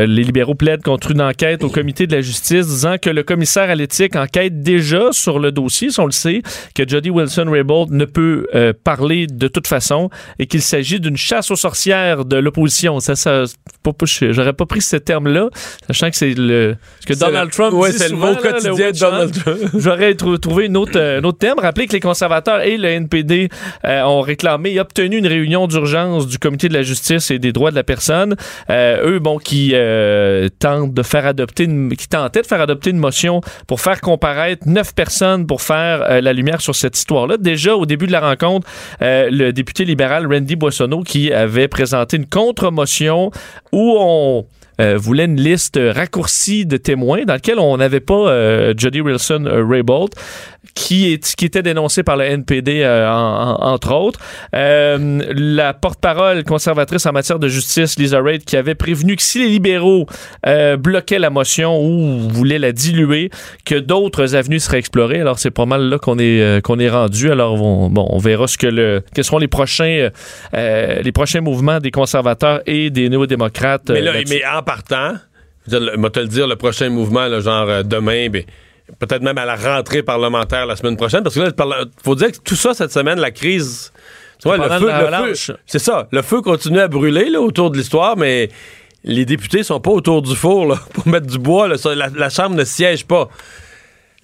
[0.06, 3.70] les libéraux plaident contre une enquête au comité de la justice disant que le commissaire
[3.70, 6.42] à l'éthique enquête déjà sur le dossier, si on le sait,
[6.74, 8.46] que Jody Wilson-Raybould ne peut
[8.84, 13.00] parler de toute façon et qu'il s'agit d'une chasse aux sorcières de l'opposition.
[13.00, 13.44] Ça, ça,
[14.20, 15.48] j'aurais pas pris ce terme-là,
[15.86, 18.90] sachant que c'est le ce que Donald Trump ouais, dit c'est le mot là, quotidien
[18.90, 18.98] de.
[18.98, 19.58] Donald Trump.
[19.78, 21.58] J'aurais trou- trouvé une autre, euh, un autre thème.
[21.58, 23.48] Rappelez que les conservateurs et le NPD
[23.84, 27.52] euh, ont réclamé et obtenu une réunion d'urgence du Comité de la justice et des
[27.52, 28.36] droits de la personne.
[28.70, 32.90] Euh, eux, bon, qui euh, tentent de faire adopter, une, qui tentaient de faire adopter
[32.90, 37.36] une motion pour faire comparaître neuf personnes pour faire euh, la lumière sur cette histoire-là.
[37.38, 38.66] Déjà, au début de la rencontre,
[39.02, 43.30] euh, le député libéral Randy Boissonneau qui avait présenté une contre-motion
[43.72, 44.46] où on
[44.80, 49.44] euh, voulait une liste raccourcie de témoins dans laquelle on n'avait pas euh, Jody Wilson
[49.46, 50.10] euh, Raybould
[50.74, 54.20] qui, est, qui était dénoncé par le NPD euh, en- en- entre autres.
[54.54, 59.40] Euh, la porte-parole conservatrice en matière de justice, Lisa Reid, qui avait prévenu que si
[59.40, 60.06] les libéraux
[60.46, 63.30] euh, bloquaient la motion ou voulaient la diluer,
[63.64, 65.20] que d'autres avenues seraient explorées.
[65.20, 67.30] Alors c'est pas mal là qu'on est qu'on est rendu.
[67.30, 70.10] Alors on, bon, on verra ce que le quels seront les prochains
[70.52, 73.90] les prochains mouvements des conservateurs et des néo-démocrates.
[73.90, 75.14] Mais, là, mais en partant,
[75.70, 78.42] je moi te le dire, le prochain mouvement, là, genre demain, ben,
[78.98, 82.32] peut-être même à la rentrée parlementaire la semaine prochaine, parce que là, il faut dire
[82.32, 83.92] que tout ça cette semaine, la crise.
[84.40, 85.34] Tu vois, le feu, le
[85.66, 86.08] c'est ça.
[86.10, 88.48] Le feu continue à brûler là, autour de l'histoire, mais
[89.04, 91.68] les députés sont pas autour du four là, pour mettre du bois.
[91.68, 91.76] là.
[91.94, 93.28] La, la Chambre ne siège pas.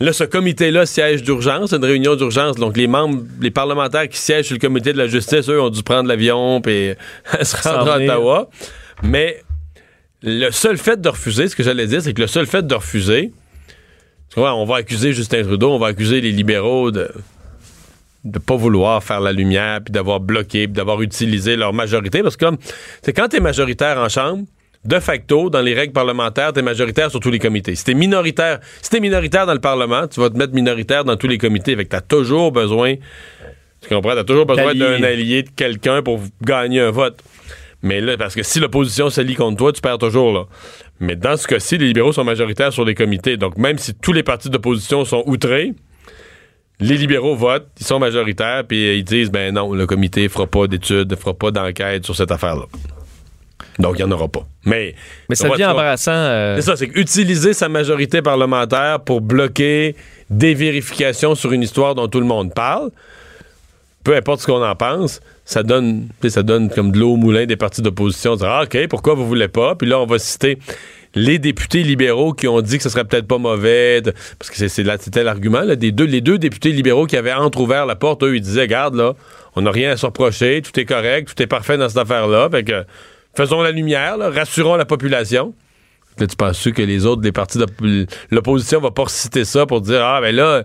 [0.00, 2.54] Là, ce comité-là siège d'urgence, c'est une réunion d'urgence.
[2.54, 5.70] Donc, les membres, les parlementaires qui siègent sur le comité de la justice, eux, ont
[5.70, 6.94] dû prendre l'avion et
[7.42, 7.96] se rendre à.
[7.96, 8.48] Ottawa.
[9.02, 9.42] Mais
[10.22, 12.74] le seul fait de refuser, ce que j'allais dire, c'est que le seul fait de
[12.74, 13.32] refuser,
[14.30, 17.10] tu on va accuser Justin Trudeau, on va accuser les libéraux de
[18.24, 22.22] de pas vouloir faire la lumière, puis d'avoir bloqué, puis d'avoir utilisé leur majorité.
[22.22, 22.58] Parce que comme,
[23.02, 24.44] c'est quand t'es majoritaire en Chambre,
[24.84, 27.74] de facto, dans les règles parlementaires, t'es majoritaire sur tous les comités.
[27.74, 31.16] Si t'es minoritaire, si t'es minoritaire dans le Parlement, tu vas te mettre minoritaire dans
[31.16, 31.74] tous les comités.
[31.76, 32.94] Fait que t'as toujours besoin,
[33.80, 37.22] tu comprends, t'as toujours besoin d'un allié, de quelqu'un pour gagner un vote.
[37.82, 40.44] Mais là, parce que si l'opposition s'allie contre toi, tu perds toujours, là.
[41.00, 43.36] Mais dans ce cas-ci, les libéraux sont majoritaires sur les comités.
[43.36, 45.74] Donc, même si tous les partis d'opposition sont outrés,
[46.80, 50.46] les libéraux votent, ils sont majoritaires, puis euh, ils disent, ben non, le comité fera
[50.46, 52.64] pas d'études, fera pas d'enquête sur cette affaire-là.
[53.78, 54.44] Donc, il n'y en aura pas.
[54.64, 54.94] Mais,
[55.28, 56.10] Mais ça devient embarrassant.
[56.12, 59.94] euh, C'est ça, c'est utiliser sa majorité parlementaire pour bloquer
[60.30, 62.90] des vérifications sur une histoire dont tout le monde parle.
[64.02, 67.46] Peu importe ce qu'on en pense, ça donne, ça donne comme de l'eau au moulin
[67.46, 68.36] des partis d'opposition.
[68.42, 69.74] Ah, OK, pourquoi vous voulez pas?
[69.76, 70.58] Puis là, on va citer
[71.14, 74.02] les députés libéraux qui ont dit que ce serait peut-être pas mauvais,
[74.38, 78.42] parce que c'était l'argument, les deux députés libéraux qui avaient entrouvert la porte, eux, ils
[78.42, 79.14] disaient, regarde, là,
[79.56, 82.50] on n'a rien à se reprocher, tout est correct, tout est parfait dans cette affaire-là,
[82.50, 82.84] fait que
[83.34, 85.54] faisons la lumière, rassurons la population.
[86.18, 89.80] Là, tu penses que les autres, les partis de l'opposition vont pas citer ça pour
[89.80, 90.64] dire Ah, ben là,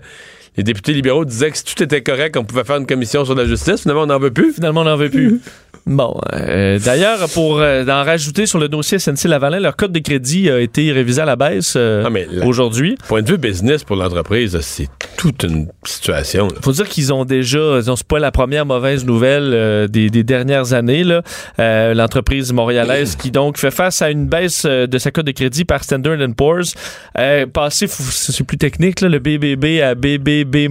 [0.58, 3.36] les députés libéraux disaient que si tout était correct, on pouvait faire une commission sur
[3.36, 3.82] la justice.
[3.82, 4.54] Finalement, on n'en veut plus.
[4.54, 5.40] Finalement, on n'en veut plus.
[5.86, 10.50] Bon, euh, d'ailleurs, pour euh, en rajouter sur le dossier SNC-Lavalin, leur code de crédit
[10.50, 12.98] a été révisé à la baisse euh, Ah, aujourd'hui.
[13.10, 16.48] Point de vue business pour l'entreprise, c'est toute une situation.
[16.56, 20.72] Il faut dire qu'ils ont déjà, c'est pas la première mauvaise nouvelle euh, des, dernières
[20.72, 21.04] années.
[21.58, 25.84] L'entreprise montréalaise qui donc fait face à une baisse de sa cote de crédit par
[25.84, 26.76] Standard Poor's,
[27.52, 30.70] passé, c'est plus technique, le BBB à BBB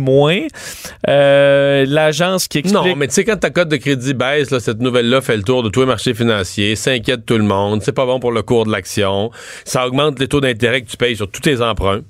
[1.07, 2.83] L'agence qui explique...
[2.83, 5.63] Non, mais tu sais, quand ta cote de crédit baisse, cette nouvelle-là fait le tour
[5.63, 8.67] de tous les marchés financiers, s'inquiète tout le monde, c'est pas bon pour le cours
[8.67, 9.31] de l'action,
[9.65, 12.03] ça augmente les taux d'intérêt que tu payes sur tous tes emprunts.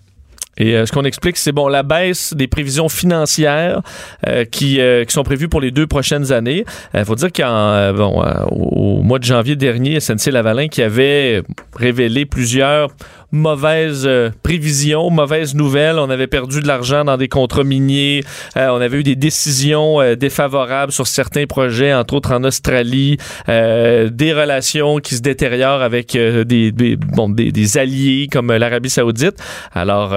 [0.59, 3.81] Et euh, ce qu'on explique, c'est bon la baisse des prévisions financières
[4.27, 6.67] euh, qui, euh, qui, sont prévues pour les deux prochaines années.
[6.93, 11.43] Il faut dire qu'en bon, au mois de janvier dernier, SNC Lavalin qui avait
[11.75, 12.91] révélé plusieurs
[13.33, 14.09] mauvaises
[14.43, 15.99] prévisions, mauvaises nouvelles.
[15.99, 18.23] On avait perdu de l'argent dans des contrats miniers.
[18.57, 23.17] on avait eu des décisions défavorables sur certains projets, entre autres en Australie.
[23.49, 29.43] des relations qui se détériorent avec des, bon, des, alliés comme l'Arabie Saoudite.
[29.73, 30.15] Alors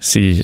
[0.00, 0.34] c'est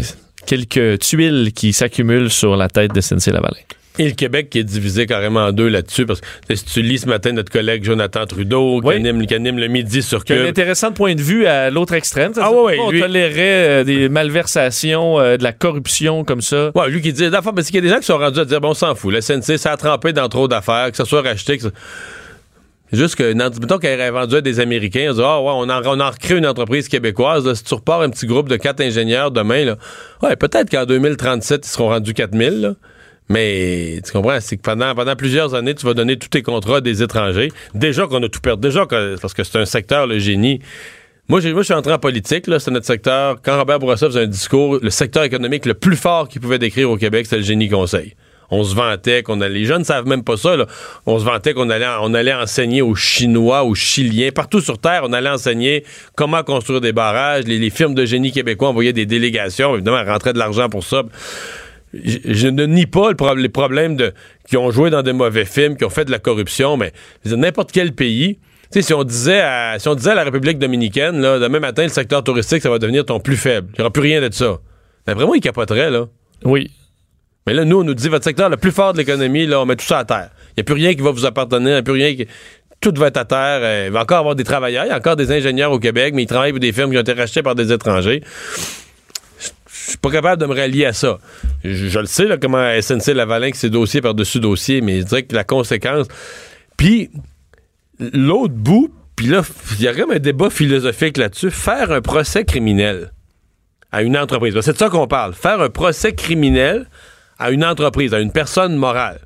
[0.47, 3.63] quelques tuiles qui s'accumulent sur la tête de SNC-Lavalin.
[3.99, 6.99] Et le Québec qui est divisé carrément en deux là-dessus, parce que si tu lis
[6.99, 8.89] ce matin notre collègue Jonathan Trudeau, qui,
[9.35, 10.39] anime, le midi sur Cube.
[10.39, 12.33] un intéressant point de vue à l'autre extrême.
[12.41, 16.71] ah ouais, on tolérait euh, des malversations, euh, de la corruption comme ça.
[16.75, 18.45] Ouais, lui qui dit, d'affaires, parce qu'il y a des gens qui sont rendus à
[18.47, 21.05] dire, bon, on s'en fout, le SNC, ça a trempé dans trop d'affaires, que ça
[21.05, 21.71] soit racheté, que ça...
[22.93, 25.83] Juste que, mettons qu'elle aurait vendu à des Américains, on dit, ah ouais, on a,
[25.87, 27.51] on a recréé une entreprise québécoise.
[27.55, 29.77] si tu repars un petit groupe de quatre ingénieurs demain, là,
[30.23, 32.75] ouais, peut-être qu'en 2037, ils seront rendus 4000,
[33.29, 36.81] Mais tu comprends, c'est que pendant, plusieurs années, tu vas donner tous tes contrats à
[36.81, 37.51] des étrangers.
[37.75, 38.69] Déjà qu'on a tout perdu.
[38.69, 40.61] Déjà parce que c'est un secteur, le génie.
[41.29, 43.37] Moi, je suis entré en politique, c'est notre secteur.
[43.43, 46.91] Quand Robert Bourassa faisait un discours, le secteur économique le plus fort qu'il pouvait décrire
[46.91, 48.15] au Québec, c'est le génie conseil
[48.53, 49.61] on se vantait qu'on allait.
[49.61, 50.55] Les jeunes ne savent même pas ça.
[51.07, 55.03] On se vantait qu'on allait, on allait enseigner aux Chinois, aux Chiliens, partout sur Terre,
[55.05, 55.85] on allait enseigner
[56.17, 57.45] comment construire des barrages.
[57.45, 59.75] Les, firmes de génie québécois envoyaient des délégations.
[59.75, 61.03] Évidemment, rentrait de l'argent pour ça.
[61.95, 64.13] Je, ne nie pas les problèmes de
[64.49, 66.93] qui ont joué dans des mauvais films, qui ont fait de la corruption, mais
[67.25, 68.39] n'importe quel pays.
[68.71, 71.91] si on disait à, si on disait à la République dominicaine, là, demain matin, le
[71.91, 73.69] secteur touristique, ça va devenir ton plus faible.
[73.75, 74.59] Il n'y aura plus rien de ça.
[75.07, 76.07] Mais vraiment, il capoterait, là.
[76.45, 76.71] Oui.
[77.47, 79.67] Mais là, nous, on nous dit votre secteur le plus fort de l'économie, là, on
[79.67, 80.31] met tout ça à terre.
[80.51, 82.27] Il n'y a plus rien qui va vous appartenir, il n'y a plus rien qui.
[82.81, 83.61] Tout va être à terre.
[83.63, 86.15] Euh, il va encore avoir des travailleurs, il y a encore des ingénieurs au Québec,
[86.15, 88.23] mais ils travaillent pour des firmes qui ont été rachetées par des étrangers.
[89.85, 91.19] Je suis pas capable de me rallier à ça.
[91.65, 95.23] Je, le sais, là, comment SNC Lavalin, que c'est dossier par-dessus dossier, mais je dirais
[95.25, 96.07] que la conséquence.
[96.77, 97.11] Puis,
[97.99, 99.43] l'autre bout, puis là,
[99.79, 101.51] il y a même un débat philosophique là-dessus.
[101.51, 103.13] Faire un procès criminel
[103.91, 104.59] à une entreprise.
[104.61, 105.35] C'est de ça qu'on parle.
[105.35, 106.87] Faire un procès criminel
[107.39, 109.21] à une entreprise, à une personne morale.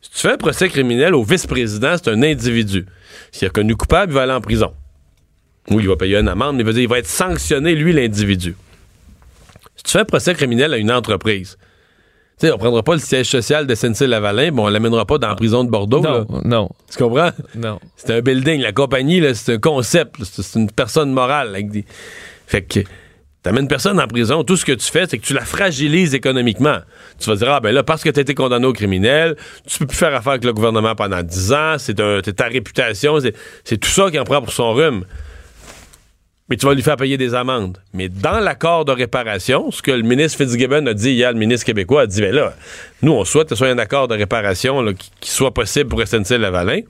[0.00, 2.86] Si tu fais un procès criminel au vice-président, c'est un individu.
[3.32, 4.72] S'il est reconnu coupable, il va aller en prison.
[5.70, 8.54] Oui, il va payer une amende, mais il va être sanctionné, lui, l'individu.
[9.84, 11.56] Tu fais un procès criminel à une entreprise,
[12.40, 15.28] tu sais, on prendra pas le siège social de SNC-Lavalin, bon, on l'amènera pas dans
[15.28, 16.00] la prison de Bordeaux.
[16.02, 16.70] Non, non.
[16.90, 17.30] Tu comprends?
[17.54, 17.78] Non.
[17.94, 18.60] C'est un building.
[18.60, 20.16] La compagnie, c'est un concept.
[20.24, 21.50] C'est une personne morale.
[21.50, 21.84] Avec des...
[22.48, 22.80] Fait que
[23.44, 26.78] T'amènes personne en prison, tout ce que tu fais, c'est que tu la fragilises économiquement.
[27.18, 29.86] Tu vas dire, ah ben là, parce que tu été condamné au criminel, tu peux
[29.86, 33.18] plus faire affaire avec le gouvernement pendant 10 ans, c'est ta réputation,
[33.62, 35.04] c'est tout ça qui en prend pour son rhume.
[36.54, 37.78] Mais tu vas lui faire payer des amendes.
[37.94, 41.66] Mais dans l'accord de réparation, ce que le ministre Fitzgibbon a dit hier, le ministre
[41.66, 42.54] québécois a dit, ben là,
[43.02, 44.84] nous, on souhaite que ce soit un accord de réparation
[45.20, 46.82] qui, soit possible pour SNC-Lavalin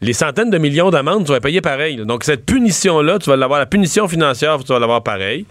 [0.00, 1.96] les centaines de millions d'amendes, tu vas payer pareil.
[1.96, 5.44] Donc, cette punition-là, tu vas l'avoir, la punition financière, tu vas l'avoir pareil.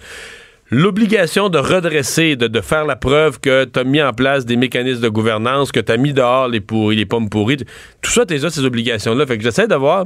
[0.69, 5.01] L'obligation de redresser, de, faire la preuve que tu as mis en place des mécanismes
[5.01, 7.57] de gouvernance, que tu as mis dehors les les pommes pourries,
[8.01, 9.25] tout ça, tu as ces obligations-là.
[9.25, 10.05] Fait que j'essaie de voir,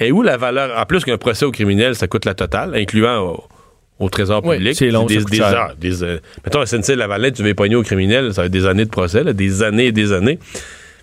[0.00, 3.44] et où la valeur, en plus qu'un procès au criminel, ça coûte la totale, incluant
[3.98, 4.76] au, trésor public.
[4.76, 8.32] c'est long, des, des, heures, des, euh, mettons, SNC Lavalin, tu veux pogner au criminel,
[8.32, 10.38] ça va être des années de procès, des années et des années.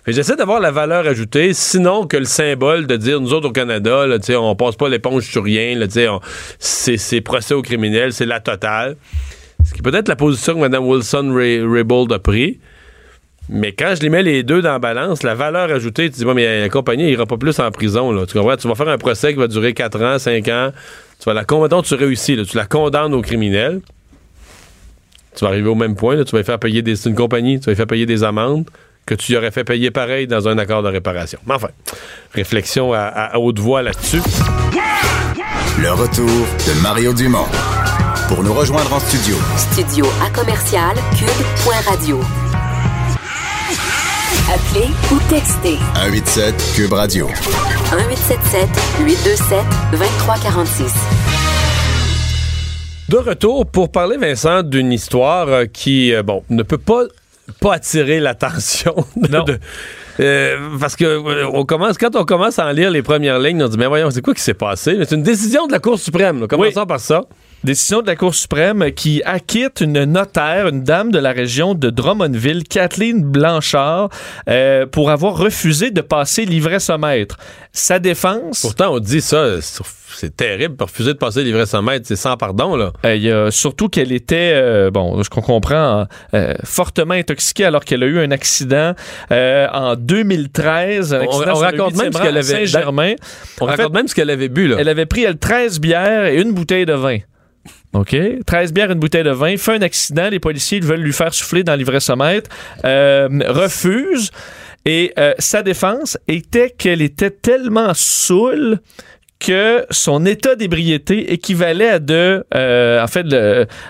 [0.06, 4.06] J'essaie d'avoir la valeur ajoutée, sinon que le symbole de dire nous autres au Canada,
[4.06, 5.78] là, on passe pas l'éponge sur rien,
[6.60, 8.96] c'est procès au criminel, c'est la totale.
[9.64, 12.60] Ce qui peut être la position que Mme Wilson-Raybould a pris.
[13.48, 16.24] Mais quand je les mets les deux dans la balance, la valeur ajoutée, tu dis,
[16.24, 18.10] bon, mais la compagnie ira pas plus en prison.
[18.10, 18.26] Là.
[18.26, 18.56] Tu comprends?
[18.56, 20.72] Tu vas faire un procès qui va durer 4 ans, 5 ans.
[21.20, 23.80] Tu vas la condamner, tu réussis, tu la condamnes au criminel.
[25.36, 26.96] Tu vas arriver au même point, tu vas faire payer des.
[26.96, 28.64] C'est une compagnie, tu vas faire payer des amendes
[29.06, 31.38] que tu y aurais fait payer pareil dans un accord de réparation.
[31.46, 31.68] Mais enfin,
[32.32, 34.20] réflexion à, haute voix là-dessus.
[35.80, 37.46] Le retour de Mario Dumont.
[38.28, 39.36] Pour nous rejoindre en studio.
[39.56, 42.20] Studio à commercial cube.radio.
[44.48, 45.76] Appelez ou textez.
[45.96, 47.26] 187 cube radio.
[47.26, 48.68] 1877
[49.00, 49.58] 827
[49.90, 50.92] 2346.
[53.08, 57.02] De retour pour parler, Vincent, d'une histoire euh, qui, euh, bon, ne peut pas,
[57.60, 58.94] pas attirer l'attention.
[59.16, 59.58] de-
[60.20, 63.62] euh, parce que euh, on commence, quand on commence à en lire les premières lignes,
[63.62, 64.96] on dit, mais voyons, c'est quoi qui s'est passé?
[65.06, 66.40] C'est une décision de la Cour suprême.
[66.40, 66.46] là.
[66.46, 67.22] Commençons par ça.
[67.64, 71.90] Décision de la Cour suprême qui acquitte une notaire, une dame de la région de
[71.90, 74.08] Drummondville, Kathleen Blanchard,
[74.48, 77.36] euh, pour avoir refusé de passer l'ivresse-maître.
[77.72, 79.60] Sa défense, Pourtant, on dit ça,
[80.16, 82.92] c'est terrible, pour refuser de passer l'ivresse-mètre, c'est sans pardon, là.
[83.04, 87.64] euh, il y a surtout qu'elle était, euh, bon, ce qu'on comprend, euh, fortement intoxiquée
[87.64, 88.94] alors qu'elle a eu un accident
[89.30, 91.14] en 2013.
[91.14, 93.14] Un On- accident raconte même ce qu'elle avait- Saint-Germain.
[93.60, 94.76] On En raconte fait, même ce qu'elle avait bu, là.
[94.78, 97.18] Elle avait pris, elle, 13 bières et une bouteille de vin.
[97.92, 98.14] OK?
[98.46, 99.56] 13 bières, une bouteille de vin.
[99.56, 100.28] Fait un accident.
[100.30, 102.50] Les policiers veulent lui faire souffler dans l'ivresse-mètre.
[102.84, 104.30] Euh, refuse.
[104.84, 108.78] Et euh, sa défense était qu'elle était tellement saoule
[109.38, 113.06] que son état d'ébriété équivalait à de, euh,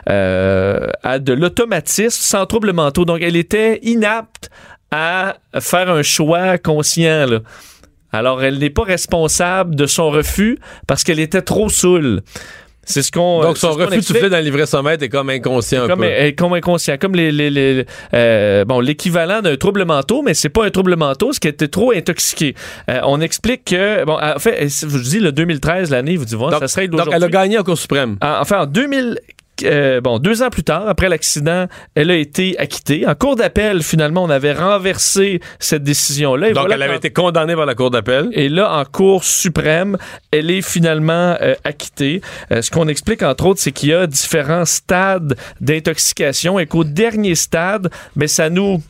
[0.08, 0.88] euh,
[1.28, 3.04] l'automatisme sans troubles mentaux.
[3.04, 4.50] Donc, elle était inapte
[4.90, 7.40] à faire un choix conscient.
[8.12, 12.22] Alors, elle n'est pas responsable de son refus parce qu'elle était trop saoule.
[12.86, 13.42] C'est ce qu'on.
[13.42, 16.32] Donc, son refus de souffler dans l'ivresse-mètre est comme inconscient un Comme, peu.
[16.38, 20.64] comme inconscient, comme les, les- les- euh, bon l'équivalent d'un trouble mentaux, mais c'est pas
[20.64, 22.54] un trouble mentaux, ce qui était trop intoxiqué.
[22.88, 26.38] Euh, on explique que bon, en fait, je vous dis le 2013 l'année, vous dites
[26.60, 28.16] ça serait donc, elle a gagné en Cour suprême.
[28.22, 29.18] En- Enfin, en 2000,
[29.64, 33.06] euh, bon, deux ans plus tard, après l'accident, elle a été acquittée.
[33.06, 36.48] En cour d'appel, finalement, on avait renversé cette décision-là.
[36.48, 38.28] Donc, voilà elle avait été condamnée par la Cour d'appel.
[38.32, 39.96] et là, en Cour suprême,
[40.30, 42.20] elle est finalement euh, acquittée.
[42.52, 46.84] Euh, ce qu'on explique, entre autres, c'est qu'il y a différents stades d'intoxication et qu'au
[46.84, 48.82] dernier stade, ben, ça nous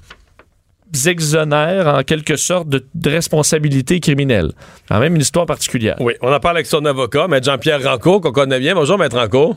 [1.06, 4.52] exonère en quelque sorte de, de responsabilité criminelle.
[4.88, 5.96] Quand même une histoire particulière.
[6.00, 8.74] Oui, on en parle avec son avocat, Maître Jean-Pierre Rancourt, qu'on connaît bien.
[8.74, 9.56] Bonjour, Maître Rancourt.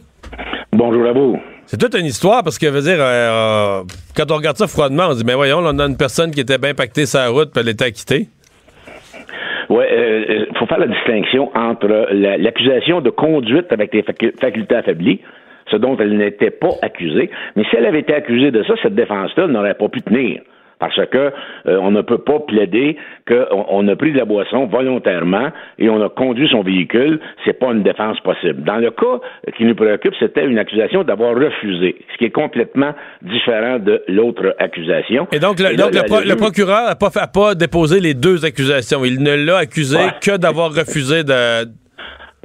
[0.71, 1.39] Bonjour à vous.
[1.65, 3.83] C'est toute une histoire parce que, veut dire, euh, euh,
[4.15, 6.31] quand on regarde ça froidement, on se dit, mais voyons, là, on a une personne
[6.31, 8.27] qui était bien pactée sur la route, puis elle était acquittée.
[9.69, 14.75] Oui, il faut faire la distinction entre la- l'accusation de conduite avec des facu- facultés
[14.75, 15.19] affaiblies,
[15.69, 18.95] ce dont elle n'était pas accusée, mais si elle avait été accusée de ça, cette
[18.95, 20.41] défense-là n'aurait pas pu tenir.
[20.79, 22.95] Parce que euh, on ne peut pas plaider
[23.27, 27.59] qu'on on a pris de la boisson volontairement et on a conduit son véhicule, c'est
[27.59, 28.63] pas une défense possible.
[28.63, 29.19] Dans le cas
[29.57, 34.55] qui nous préoccupe, c'était une accusation d'avoir refusé, ce qui est complètement différent de l'autre
[34.59, 35.27] accusation.
[35.33, 36.95] Et donc, le, Et là, donc le, la- pro- le le juge- procureur n'a
[37.27, 39.03] pas, déposé les deux accusations.
[39.03, 40.11] Il ne l'a accusé Ouais.
[40.21, 41.67] que d'avoir refusé de.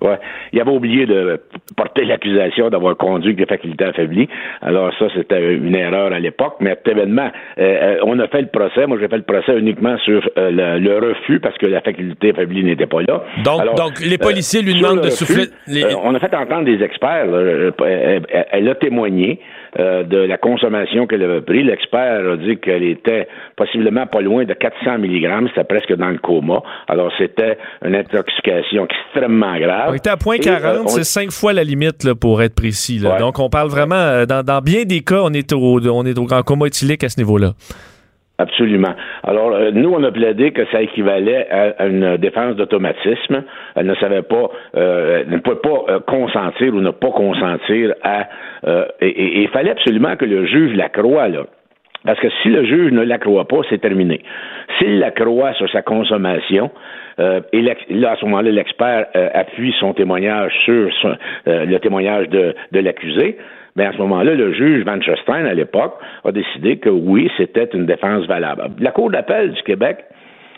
[0.04, 0.18] Ouais.
[0.52, 1.40] Il avait oublié de
[1.76, 4.28] porter l'accusation d'avoir conduit des facultés affaiblies.
[4.60, 6.56] Alors ça, c'était une erreur à l'époque.
[6.60, 8.86] Mais événement, euh, euh, on a fait le procès.
[8.86, 12.30] Moi, j'ai fait le procès uniquement sur euh, le, le refus parce que la faculté
[12.30, 13.24] affaiblie n'était pas là.
[13.44, 16.34] Donc- Alors, donc, les euh, policiers lui demandent de refus, souffler- les- on a fait
[16.34, 17.26] entendre des experts.
[17.26, 17.40] là.
[17.40, 17.72] Elle,
[18.28, 19.40] elle- elle a témoigné
[19.78, 21.62] euh, de la consommation qu'elle avait pris.
[21.64, 25.48] L'expert a dit qu'elle était possiblement pas loin de 400 mg.
[25.48, 26.62] C'était presque dans le coma.
[26.88, 29.90] Alors, c'était une intoxication extrêmement grave.
[29.90, 32.42] On était à point Et, 40, euh, on- c'est cinq fois la limite là, pour
[32.42, 32.98] être précis.
[32.98, 33.12] là.
[33.14, 33.18] Ouais.
[33.18, 36.18] Donc, on parle vraiment, euh, dans, dans bien des cas, on est, au, on est
[36.18, 37.52] au, en coma éthylique à ce niveau-là.
[38.38, 38.94] Absolument.
[39.22, 43.44] Alors, euh, nous, on a plaidé que ça équivalait à, une défense d'automatisme.
[43.76, 47.94] Elle ne savait pas, euh, elle ne pouvait pas euh, consentir ou ne pas consentir
[48.02, 48.24] à...
[48.66, 51.44] euh, et- il fallait absolument que le juge la croie, là.
[52.04, 54.20] Parce que si le juge ne la croit pas, c'est terminé.
[54.78, 56.70] S'il la croit sur sa consommation,
[57.20, 60.90] euh, et là, à ce moment-là, l'expert euh, appuie son témoignage sur
[61.46, 63.38] euh, le témoignage de, de l'accusé,
[63.76, 67.68] mais à ce moment-là, le juge Van Stein, à l'époque, a décidé que oui, c'était
[67.74, 68.70] une défense valable.
[68.80, 70.04] La Cour d'appel du Québec,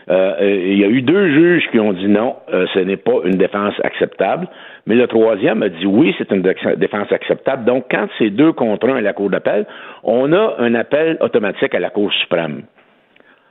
[0.09, 2.97] euh, euh, il y a eu deux juges qui ont dit non, euh, ce n'est
[2.97, 4.47] pas une défense acceptable.
[4.87, 7.65] Mais le troisième a dit oui, c'est une dé- défense acceptable.
[7.65, 9.67] Donc, quand c'est deux contre un à la Cour d'appel,
[10.05, 12.63] on a un appel automatique à la Cour suprême.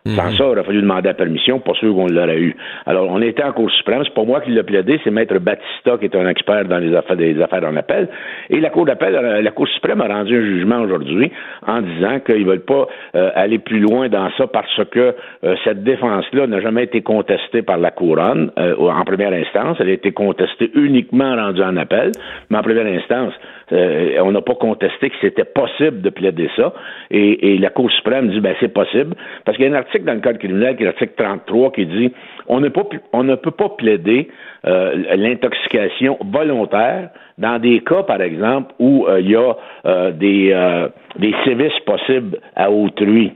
[0.08, 2.56] Sans ça, il aurait fallu demander la permission, pas sûr qu'on l'aurait eu.
[2.86, 5.98] Alors, on était en Cour suprême, c'est pas moi qui l'ai plaidé, c'est Maître Battista
[5.98, 8.08] qui est un expert dans les affaires des affaires en appel.
[8.52, 11.32] Et la Cour d'appel, euh, la Cour suprême a rendu un jugement aujourd'hui
[11.65, 15.84] en disant qu'ils veulent pas euh, aller plus loin dans ça parce que euh, cette
[15.84, 19.78] défense-là n'a jamais été contestée par la couronne en première instance.
[19.80, 22.12] Elle a été contestée uniquement rendue en appel,
[22.52, 23.34] mais en première instance,
[23.71, 26.73] euh, on n'a pas contesté que c'était possible de plaider ça.
[27.12, 30.05] Et, et la Cour suprême dit ben c'est possible parce qu'il y a un article
[30.05, 32.13] dans le code criminel qui est l'article 33 qui dit
[32.47, 34.30] on ne peut pas on ne peut pas plaider
[34.68, 39.53] euh, l'intoxication volontaire dans des cas par exemple où euh, il y a
[39.86, 40.88] euh, des euh,
[41.20, 43.34] des sévices possibles à autrui.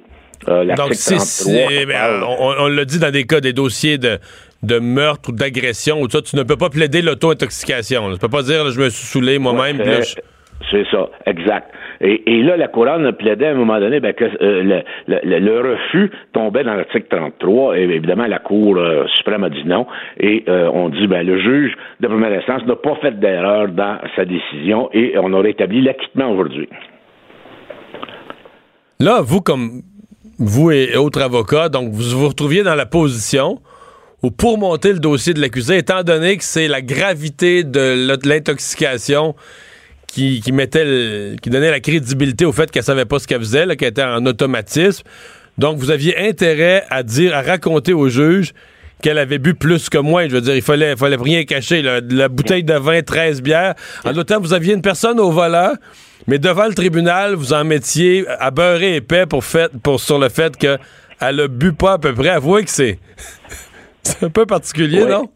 [0.47, 3.41] Euh, Donc, l'article si, 33 si- ben, parle- on, on l'a dit dans des cas
[3.41, 4.17] des dossiers de,
[4.63, 8.11] de meurtre ou d'agression, ou ça, tu ne peux pas plaider l'auto-intoxication.
[8.13, 9.79] Tu peux pas dire, là, je me suis saoulé moi-même.
[9.79, 10.01] Ouais,
[10.71, 11.73] C'est ça, exact.
[12.01, 16.63] Et, là, la couronne plaidait à un moment donné ben, que euh, le, refus tombait
[16.63, 17.77] dans l'article 33.
[17.77, 19.85] Et évidemment, la Cour euh, suprême a dit non.
[20.17, 23.97] Et euh, on dit ben le juge de première instance n'a pas fait d'erreur dans
[24.15, 26.69] sa décision et on aurait établi l'acquittement aujourd'hui.
[29.01, 29.81] Là, vous, comme
[30.39, 33.59] vous et autres avocats, donc vous vous retrouviez dans la position
[34.21, 39.35] où pour monter le dossier de l'accusé, étant donné que c'est la gravité de l'intoxication
[40.07, 43.89] qui, mettait qui donnait la crédibilité au fait qu'elle savait pas ce qu'elle faisait, qu'elle
[43.89, 45.03] était en automatisme.
[45.57, 48.53] Donc, vous aviez intérêt à dire, à raconter au juge
[49.01, 50.27] qu'elle avait bu plus que moi.
[50.27, 51.81] Je veux dire, il fallait, fallait rien cacher.
[51.81, 53.75] La bouteille de vin, 13 bières.
[54.03, 55.73] En d'autres vous aviez une personne au volant,
[56.27, 60.79] mais devant le tribunal, vous en mettiez à beurrer épais pour sur le fait qu'elle
[61.19, 62.29] a bu pas à peu près.
[62.29, 62.99] Avouez que c'est,
[64.09, 65.29] c'est un peu particulier, non?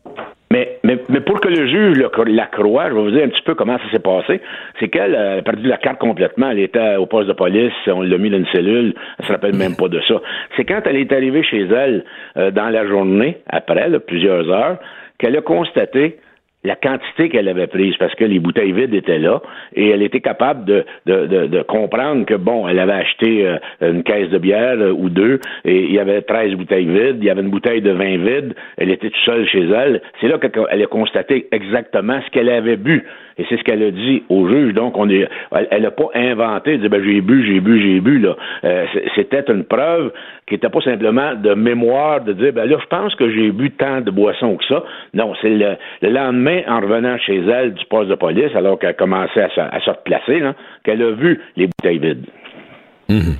[0.51, 3.41] Mais, mais, mais, pour que le juge la croie, je vais vous dire un petit
[3.41, 4.39] peu comment ça s'est passé.
[4.79, 6.51] C'est qu'elle a perdu la carte complètement.
[6.51, 9.55] Elle était au poste de police, on l'a mis dans une cellule, elle se rappelle
[9.55, 10.21] même pas de ça.
[10.55, 12.05] C'est quand elle est arrivée chez elle
[12.37, 14.77] euh, dans la journée, après, plusieurs heures,
[15.17, 16.19] qu'elle a constaté
[16.63, 19.41] la quantité qu'elle avait prise parce que les bouteilles vides étaient là
[19.75, 24.37] et elle était capable de, comprendre que bon, elle avait acheté euh, une caisse de
[24.37, 27.49] bière euh, ou deux et il y avait 13 bouteilles vides, il y avait une
[27.49, 30.01] bouteille de vin vide, elle était toute seule chez elle.
[30.21, 33.03] C'est là qu'elle a constaté exactement ce qu'elle avait bu
[33.37, 34.73] et c'est ce qu'elle a dit au juge.
[34.73, 35.27] Donc on est,
[35.71, 38.35] elle n'a pas inventé, de ben j'ai bu, j'ai bu, j'ai bu là.
[38.63, 40.11] Euh, c'était une preuve
[40.47, 43.71] qui n'était pas simplement de mémoire de dire ben là je pense que j'ai bu
[43.71, 44.83] tant de boissons que ça.
[45.13, 49.43] Non, c'est le, lendemain en revenant chez elle du poste de police alors qu'elle commençait
[49.57, 50.41] à, se replacer
[50.83, 52.25] qu'elle a vu les bouteilles vides.
[53.09, 53.35] Mhm.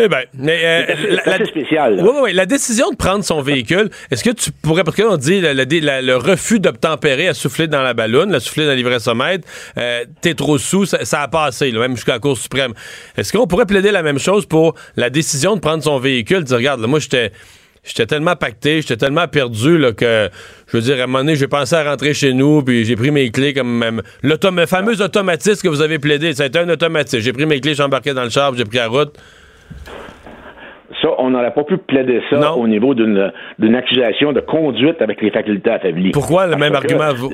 [0.00, 1.98] Eh bien, mais euh, la, spécial.
[2.00, 5.40] Oui, oui, la décision de prendre son véhicule, est-ce que tu pourrais, parce qu'on dit
[5.40, 10.56] le, refus d'obtempérer à souffler dans la ballonne, à souffler dans l'ivressomètre, euh, t'es trop
[10.56, 12.74] sous, ça, a passé, même jusqu'à la Cour suprême.
[13.16, 16.58] Est-ce qu'on pourrait plaider la même chose pour la décision de prendre son véhicule, dire,
[16.58, 17.32] regarde, moi, j'étais
[17.82, 20.30] j'étais tellement pacté, j'étais tellement perdu là, que,
[20.68, 22.94] je veux dire, à un moment donné, j'ai pensé à rentrer chez nous, puis j'ai
[22.94, 24.02] pris mes clés comme même.
[24.22, 24.36] Le
[24.66, 27.20] fameux automatisme que vous avez plaidé, ça a été un automatisme.
[27.20, 29.18] J'ai pris mes clés, j'ai embarqué dans le char, j'ai pris la route.
[31.02, 35.30] Ça, on n'aurait pas pu plaider ça au niveau d'une accusation de conduite avec les
[35.30, 36.10] facultés affaiblies.
[36.10, 37.30] Pourquoi le même argument vous?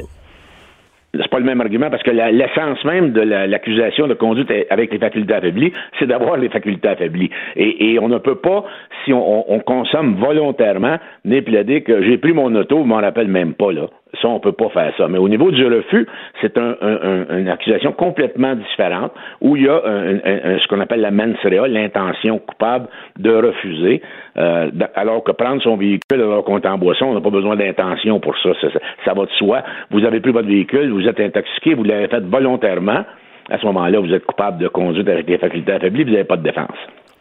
[1.21, 4.99] c'est pas le même argument parce que l'essence même de l'accusation de conduite avec les
[4.99, 7.31] facultés affaiblies, c'est d'avoir les facultés affaiblies.
[7.57, 8.65] Et, on ne peut pas,
[9.05, 13.73] si on, consomme volontairement, plaider que j'ai pris mon auto, je m'en rappelle même pas
[13.73, 13.87] là.
[14.21, 15.09] Ça, on peut pas faire ça.
[15.09, 16.07] Mais au niveau du refus,
[16.41, 21.69] c'est une accusation complètement différente où il y a ce qu'on appelle la mens rea,
[21.69, 22.89] l'intention coupable
[23.19, 24.03] de refuser,
[24.37, 27.57] euh, alors que prendre son véhicule alors qu'on est en boisson, on n'a pas besoin
[27.57, 28.51] d'intention pour ça.
[28.61, 28.69] ça.
[29.05, 29.15] ça.
[29.15, 29.63] va de soi.
[29.91, 33.05] Vous avez pris votre véhicule, vous êtes intoxiqué, vous l'avez fait volontairement.
[33.51, 36.37] À ce moment-là, vous êtes coupable de conduite avec des facultés affaiblies, vous n'avez pas
[36.37, 36.77] de défense.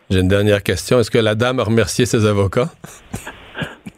[0.09, 0.99] J'ai une dernière question.
[0.99, 2.69] Est-ce que la dame a remercié ses avocats?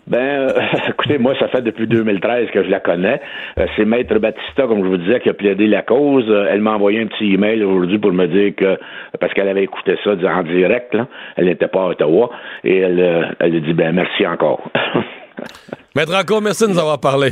[0.08, 3.22] Ben, euh, écoutez, moi, ça fait depuis 2013 que je la connais.
[3.58, 6.26] Euh, c'est Maître Batista, comme je vous disais, qui a plaidé la cause.
[6.30, 8.78] Euh, elle m'a envoyé un petit email aujourd'hui pour me dire que,
[9.20, 10.96] parce qu'elle avait écouté ça en direct,
[11.38, 12.30] elle n'était pas à Ottawa,
[12.64, 14.62] et elle, elle a dit, ben, merci encore.
[15.96, 17.32] Maître encore, merci de nous avoir parlé.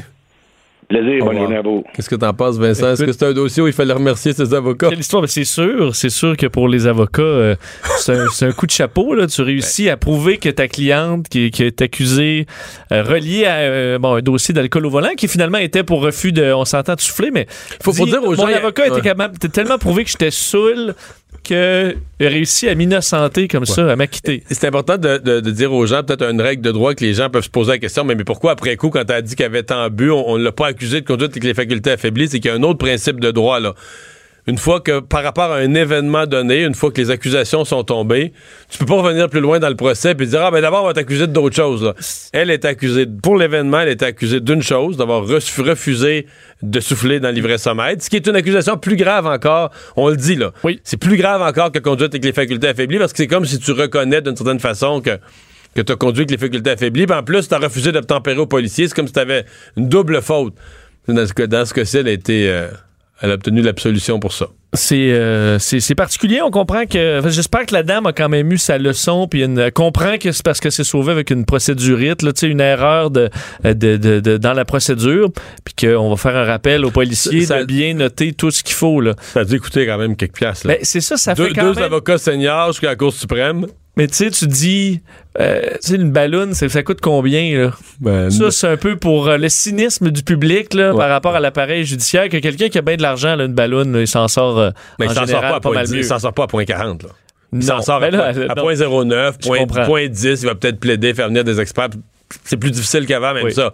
[0.87, 1.83] Plaisir, bonne journée à vous.
[1.93, 2.91] Qu'est-ce que t'en penses, Vincent?
[2.91, 4.89] Est-ce que c'est un dossier où il fallait remercier ses avocats?
[4.89, 5.23] Quelle histoire?
[5.27, 7.55] c'est sûr, c'est sûr que pour les avocats, euh,
[7.97, 9.13] c'est un, coup de chapeau.
[9.15, 9.27] Là.
[9.27, 12.45] Tu réussis à prouver que ta cliente qui, est accusée,
[12.91, 16.31] euh, reliée à euh, bon, un dossier d'alcool au volant, qui finalement était pour refus
[16.31, 17.47] de, on s'entend de souffler, mais
[17.81, 18.45] faut, faut dire aux gens...
[18.45, 20.93] Mon avocat était capable, tellement prouvé que j'étais saoul
[21.43, 24.43] que réussi à m'innocenter comme ça, à m'acquitter.
[24.49, 27.43] C'est important de, dire aux gens, peut-être une règle de droit que les gens peuvent
[27.43, 29.89] se poser la question, mais, pourquoi après coup, quand tu as dit qu'il avait tant
[29.89, 32.53] bu, on ne l'a pas accusé de conduite avec les facultés affaiblies, c'est qu'il y
[32.53, 33.73] a un autre principe de droit, là
[34.47, 37.83] une fois que par rapport à un événement donné, une fois que les accusations sont
[37.83, 38.33] tombées,
[38.69, 40.87] tu peux pas revenir plus loin dans le procès puis dire ah ben d'abord on
[40.87, 41.93] va t'accuser d'autre chose.
[42.33, 46.27] Elle est accusée pour l'événement, elle est accusée d'une chose, d'avoir refusé
[46.61, 50.35] de souffler dans l'ivresse-sommeil, ce qui est une accusation plus grave encore, on le dit
[50.35, 50.51] là.
[50.63, 50.81] Oui.
[50.83, 53.59] C'est plus grave encore que conduite avec les facultés affaiblies parce que c'est comme si
[53.59, 55.19] tu reconnais d'une certaine façon que
[55.75, 57.99] que tu as conduit avec les facultés affaiblies, puis en plus tu as refusé de
[57.99, 59.45] tempérer au policier, c'est comme si tu avais
[59.77, 60.53] une double faute.
[61.07, 62.67] Dans ce, dans ce cas-ci, elle a été euh,
[63.23, 64.47] elle a obtenu l'absolution pour ça.
[64.91, 66.41] Euh, c'est c'est particulier.
[66.41, 67.21] On comprend que.
[67.27, 70.43] J'espère que la dame a quand même eu sa leçon, puis une, comprend que c'est
[70.43, 73.29] parce que c'est sauvé avec une procédurite, là, une erreur de,
[73.63, 75.29] de, de, dans la procédure,
[75.63, 78.75] puis qu'on va faire un rappel aux policiers ça, de bien noter tout ce qu'il
[78.75, 78.99] faut.
[78.99, 79.15] Là.
[79.33, 80.67] Ça a dû coûter quand même quelques piastres.
[80.67, 83.67] Ben, c'est ça, ça deux, fait quand deux avocats seniors jusqu'à la Cour suprême.
[83.95, 85.01] Mais tu sais, tu dis,
[85.39, 87.71] euh, tu sais, une balloune, ça, ça coûte combien, là?
[88.01, 91.39] Ben, Ça, c'est un peu pour euh, le cynisme du public, là, par rapport à
[91.39, 94.57] l'appareil judiciaire, que quelqu'un qui a bien de l'argent, là, une balloune, il s'en sort,
[94.57, 95.99] euh, mais en il s'en sort pas à pas mal 10, mieux.
[95.99, 97.09] il s'en sort pas à point 40, là.
[97.51, 100.79] Il Non, s'en sort à, à point 09, Je point, point 10, il va peut-être
[100.79, 101.89] plaider, faire venir des experts.
[102.45, 103.53] C'est plus difficile qu'avant, même Oui.
[103.53, 103.71] ça.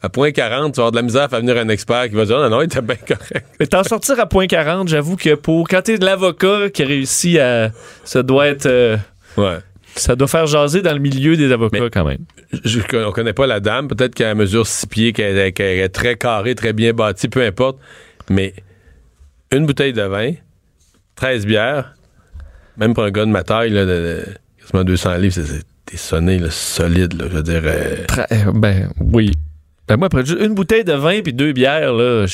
[0.00, 2.14] À point 40, tu vas avoir de la misère à faire venir un expert qui
[2.14, 3.44] va dire non, non, il était bien correct.
[3.60, 6.86] Mais t'en sortir à point 40, j'avoue que pour quand t'es de l'avocat qui a
[6.86, 7.70] réussi à.
[8.04, 8.64] Ça doit être.
[8.66, 8.96] euh,
[9.38, 9.58] Ouais.
[9.94, 12.18] ça doit faire jaser dans le milieu des avocats Mais- quand même.
[12.64, 13.88] Je, on connaît pas la dame.
[13.88, 17.78] Peut-être qu'elle mesure 6 pieds, qu'elle est- très carrée, très bien bâtie, peu importe.
[18.30, 18.54] Mais
[19.52, 20.32] une bouteille de vin,
[21.16, 21.94] 13 bières,
[22.76, 24.22] même pour un gars de ma taille, là, de,
[24.60, 27.14] quasiment 200 livres, c'est- t'es sonné là, solide.
[27.20, 27.96] Là, je veux dire, euh,
[28.32, 29.32] euh, ben oui.
[29.88, 32.26] Ben moi, après juste une bouteille de vin puis deux bières, là,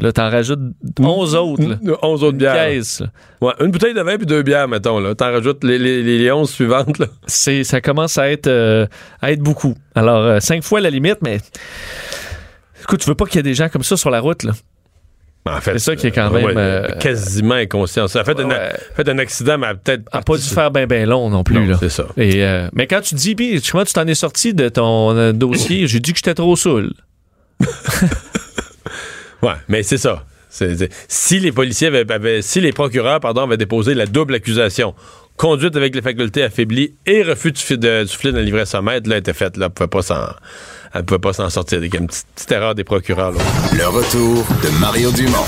[0.00, 0.60] là t'en rajoutes
[0.98, 1.62] 11 autres.
[1.62, 1.76] Là.
[2.02, 2.54] 11 autres Une bières.
[2.54, 3.02] caisse.
[3.42, 4.98] Ouais, une bouteille de vin puis deux bières, mettons.
[4.98, 5.14] Là.
[5.14, 6.98] T'en rajoutes les, les, les 11 suivantes.
[6.98, 7.06] Là.
[7.26, 8.86] C'est, ça commence à être, euh,
[9.20, 9.74] à être beaucoup.
[9.94, 11.38] Alors, euh, cinq fois la limite, mais
[12.82, 14.52] écoute, tu veux pas qu'il y ait des gens comme ça sur la route, là.
[15.52, 18.08] En fait, C'est ça qui est quand euh, même, ouais, euh, quasiment inconscient.
[18.08, 18.72] Ça a fait, un, Ouais.
[18.96, 21.88] fait un accident, mais peut-être A pas dû faire bien ben long non plus, c'est
[21.88, 22.06] ça.
[22.16, 25.86] Et, euh, mais quand tu dis, puis comment tu t'en es sorti de ton dossier,
[25.86, 26.92] j'ai dit que j'étais trop saoul.
[29.42, 30.24] Ouais, mais c'est ça.
[30.48, 34.94] Si les policiers avaient, avaient- si les procureurs, pardon, avaient déposé la double accusation,
[35.36, 39.00] conduite avec les facultés affaiblies et refus de, souffler- de souffler dans le livret sommaire,
[39.04, 39.58] là, était faite.
[39.58, 40.24] Là, pouvait pas s'en,
[40.96, 41.82] elle pouvait pas s'en sortir.
[41.82, 43.32] Il y a une petite, petite erreur des procureurs.
[43.32, 43.40] Là.
[43.72, 45.44] Le retour de Mario Dumont,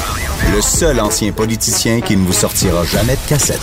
[0.55, 3.61] le seul ancien politicien qui ne vous sortira jamais de cassette.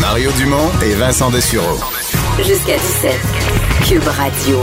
[0.00, 1.78] Mario Dumont et Vincent Dessureau.
[2.38, 3.12] Jusqu'à 17.
[3.86, 4.58] Cube Radio.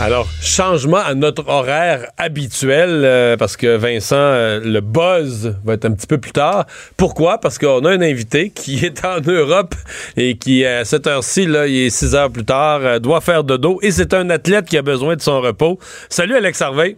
[0.00, 5.86] Alors, changement à notre horaire habituel, euh, parce que Vincent, euh, le buzz va être
[5.86, 6.66] un petit peu plus tard.
[6.96, 7.38] Pourquoi?
[7.38, 9.74] Parce qu'on a un invité qui est en Europe
[10.16, 13.42] et qui, à cette heure-ci, là, il est six heures plus tard, euh, doit faire
[13.42, 15.80] de dos et c'est un athlète qui a besoin de son repos.
[16.08, 16.96] Salut Alex Harvey.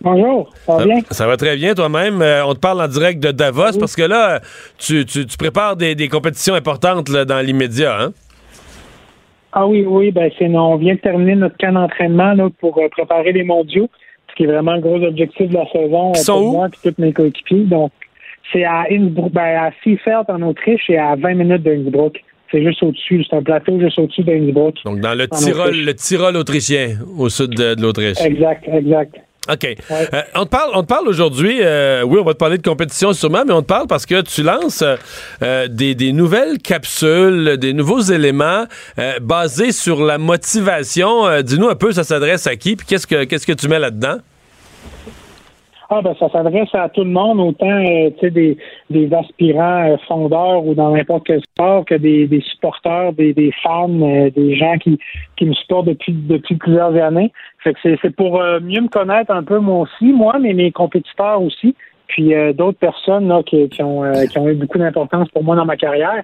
[0.00, 0.98] Bonjour, ça va bien?
[1.12, 2.20] Ça va très bien toi-même.
[2.20, 4.40] Euh, on te parle en direct de Davos parce que là,
[4.76, 7.96] tu, tu- tu prépares des, des compétitions importantes là, dans l'immédiat.
[8.02, 8.12] Hein?
[9.56, 12.88] Ah oui, oui, ben c'est on vient de terminer notre camp d'entraînement là, pour euh,
[12.88, 13.88] préparer les mondiaux,
[14.28, 16.52] ce qui est vraiment le gros objectif de la saison Ils euh, sont pour où?
[16.54, 17.64] moi et tous mes coéquipiers.
[17.64, 17.92] Donc,
[18.52, 22.20] c'est à Innsbruck, ben, à Seefeld en Autriche et à 20 minutes de Innsbruck.
[22.50, 24.74] C'est juste au-dessus, c'est un plateau juste au-dessus de Innsbruck.
[24.84, 28.20] Donc, dans le Tyrol, le Tyrol autrichien, au sud de, de l'Autriche.
[28.24, 29.14] Exact, exact.
[29.50, 29.76] OK.
[29.90, 32.66] Euh, on te parle, on te parle aujourd'hui, euh, oui, on va te parler de
[32.66, 34.82] compétition sûrement, mais on te parle parce que tu lances
[35.42, 38.64] euh, des, des nouvelles capsules, des nouveaux éléments
[39.20, 41.42] basés sur la motivation.
[41.42, 44.18] Dis-nous un peu, ça s'adresse à qui, puis qu'est-ce que qu'est-ce que tu mets là-dedans?
[45.90, 48.56] Ah ben ça s'adresse à tout le monde, autant euh, des,
[48.88, 53.52] des aspirants euh, fondeurs ou dans n'importe quel sport que des, des supporters, des, des
[53.62, 54.98] fans, euh, des gens qui,
[55.36, 57.32] qui me supportent depuis depuis plusieurs années.
[57.62, 60.54] Fait que c'est, c'est pour euh, mieux me connaître un peu moi aussi, moi, mais
[60.54, 61.74] mes compétiteurs aussi.
[62.06, 65.56] Puis euh, d'autres personnes là, qui, qui ont qui ont eu beaucoup d'importance pour moi
[65.56, 66.22] dans ma carrière.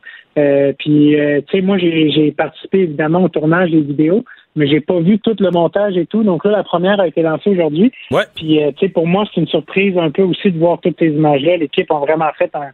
[0.78, 4.24] Puis tu sais, moi j'ai, j'ai participé évidemment au tournage des vidéos,
[4.56, 6.22] mais j'ai pas vu tout le montage et tout.
[6.22, 7.92] Donc là, la première a été lancée aujourd'hui.
[8.10, 8.24] Ouais.
[8.34, 10.98] Puis, euh, tu sais, pour moi, c'est une surprise un peu aussi de voir toutes
[10.98, 11.56] ces images-là.
[11.56, 12.70] L'équipe a vraiment fait un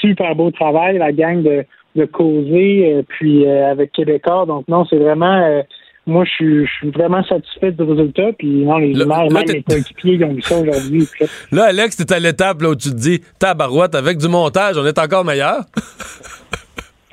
[0.00, 1.64] super beau travail, la gang de,
[1.96, 4.46] de causer, euh, puis euh, avec Québécois.
[4.46, 5.62] Donc, non, c'est vraiment...
[6.06, 8.32] moi, je suis, vraiment satisfait du résultat.
[8.36, 11.06] Puis, non, les Là- même les coéquipiers, ils ont vu ça aujourd'hui.
[11.52, 14.98] Là, Alex, t'es à l'étape où tu te dis, tabarouette, avec du montage, on est
[14.98, 15.60] encore meilleur.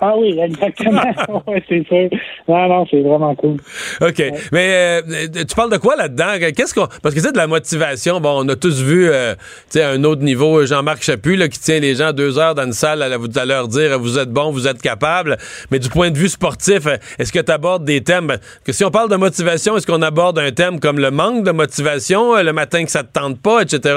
[0.01, 1.01] Ah oui, exactement.
[1.47, 2.09] ouais, c'est sûr.
[2.47, 3.57] Non, non, c'est vraiment cool.
[4.01, 4.23] OK.
[4.51, 6.37] Mais euh, tu parles de quoi là-dedans?
[6.55, 6.87] Qu'est-ce qu'on.
[7.01, 8.19] Parce que c'est de la motivation.
[8.19, 9.41] Bon, on a tous vu euh, tu
[9.79, 12.65] sais, à un autre niveau Jean-Marc Chaput là, qui tient les gens deux heures dans
[12.65, 15.37] une salle à, à leur dire vous êtes bon, vous êtes capable.
[15.71, 16.87] Mais du point de vue sportif,
[17.17, 18.37] est-ce que tu abordes des thèmes?
[18.63, 21.51] Que si on parle de motivation, est-ce qu'on aborde un thème comme le manque de
[21.51, 23.95] motivation, euh, le matin que ça te tente pas, etc.?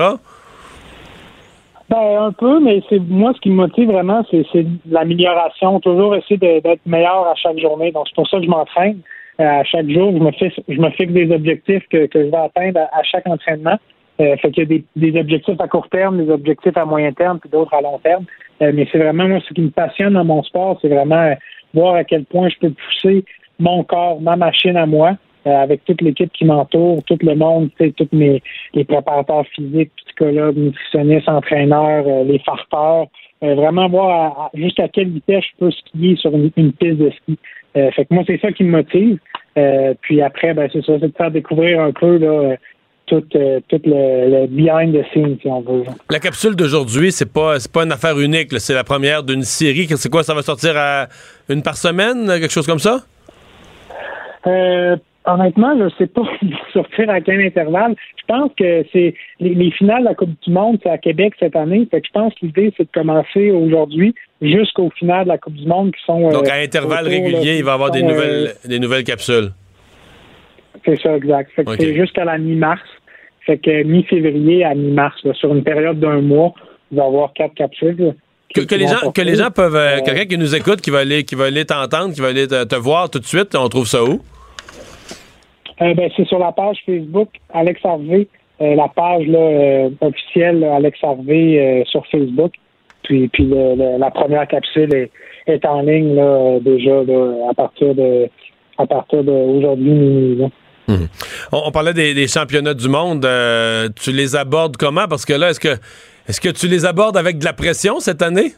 [1.93, 5.79] Ben, un peu, mais c'est moi ce qui me motive vraiment, c'est c'est l'amélioration.
[5.81, 7.93] Toujours essayer d'être meilleur à chaque journée.
[7.93, 9.01] Donc c'est pour ça que je m'entraîne.
[9.41, 12.31] Euh, à chaque jour, je me fixe, je me fixe des objectifs que, que je
[12.31, 13.79] vais atteindre à, à chaque entraînement.
[14.23, 17.13] Euh, fait qu'il y a des, des objectifs à court terme, des objectifs à moyen
[17.13, 18.25] terme, puis d'autres à long terme.
[18.63, 21.35] Euh, mais c'est vraiment moi ce qui me passionne dans mon sport, c'est vraiment
[21.75, 23.23] voir à quel point je peux pousser
[23.59, 25.13] mon corps, ma machine à moi,
[25.45, 28.43] avec toute l'équipe qui m'entoure, tout le monde, tu sais, tous mes
[28.75, 33.07] les préparateurs physiques, psychologues, nutritionnistes, entraîneurs, euh, les farteurs,
[33.43, 37.39] euh, vraiment voir jusqu'à quelle vitesse je peux skier sur une, une piste de ski.
[37.77, 39.19] Euh, fait que moi, c'est ça qui me motive.
[39.59, 42.57] Euh, puis après, ben, c'est ça, c'est de faire découvrir un peu là, euh,
[43.07, 45.85] tout, euh, tout le, le behind the scenes, si on veut.
[46.11, 48.49] La capsule d'aujourd'hui, c'est pas, c'est pas une affaire unique.
[48.61, 49.87] C'est la première d'une série.
[49.89, 50.23] C'est quoi?
[50.23, 51.09] Ça va sortir à
[51.49, 52.27] une par semaine?
[52.27, 53.01] Quelque chose comme ça?
[54.47, 54.97] Euh,
[55.27, 56.23] honnêtement, je ne sais pas
[56.73, 57.95] sortir à quel intervalle.
[58.17, 61.35] Je pense que c'est les, les finales de la Coupe du Monde, c'est à Québec
[61.39, 61.87] cette année.
[61.91, 65.55] Fait que je pense que l'idée, c'est de commencer aujourd'hui jusqu'au final de la Coupe
[65.55, 66.29] du Monde qui sont.
[66.31, 68.79] Donc, euh, à intervalles autour, là, réguliers, il va y avoir des nouvelles, euh, des
[68.79, 69.51] nouvelles capsules.
[70.85, 71.51] c'est ça, exact.
[71.55, 72.81] Fait que c'est jusqu'à la mi-mars.
[73.47, 76.53] Fait que mi-février à mi-mars, là, sur une période d'un mois,
[76.91, 77.97] il va y avoir quatre capsules.
[77.99, 78.13] là,
[78.55, 79.75] Que, les gens, que les gens peuvent.
[79.75, 82.29] euh, Euh, Quelqu'un qui nous écoute, qui va aller, qui va aller t'entendre, qui va
[82.29, 84.21] aller te, te voir tout de suite, on trouve ça où?
[85.81, 88.29] Euh, ben, c'est sur la page Facebook Alex Harvey,
[88.61, 92.53] euh, la page euh, officielle Alex Harvey sur Facebook.
[93.05, 95.09] Puis, la première capsule
[95.47, 97.01] est, en ligne là, déjà
[97.51, 98.29] à partir de
[98.79, 100.49] à partir d'aujourd'hui là.
[101.53, 103.27] On, parlait des, championnats du monde.
[103.97, 105.07] tu les abordes comment?
[105.09, 105.77] Parce que là, est-ce que
[106.29, 108.53] est-ce que tu les abordes avec de la pression cette année?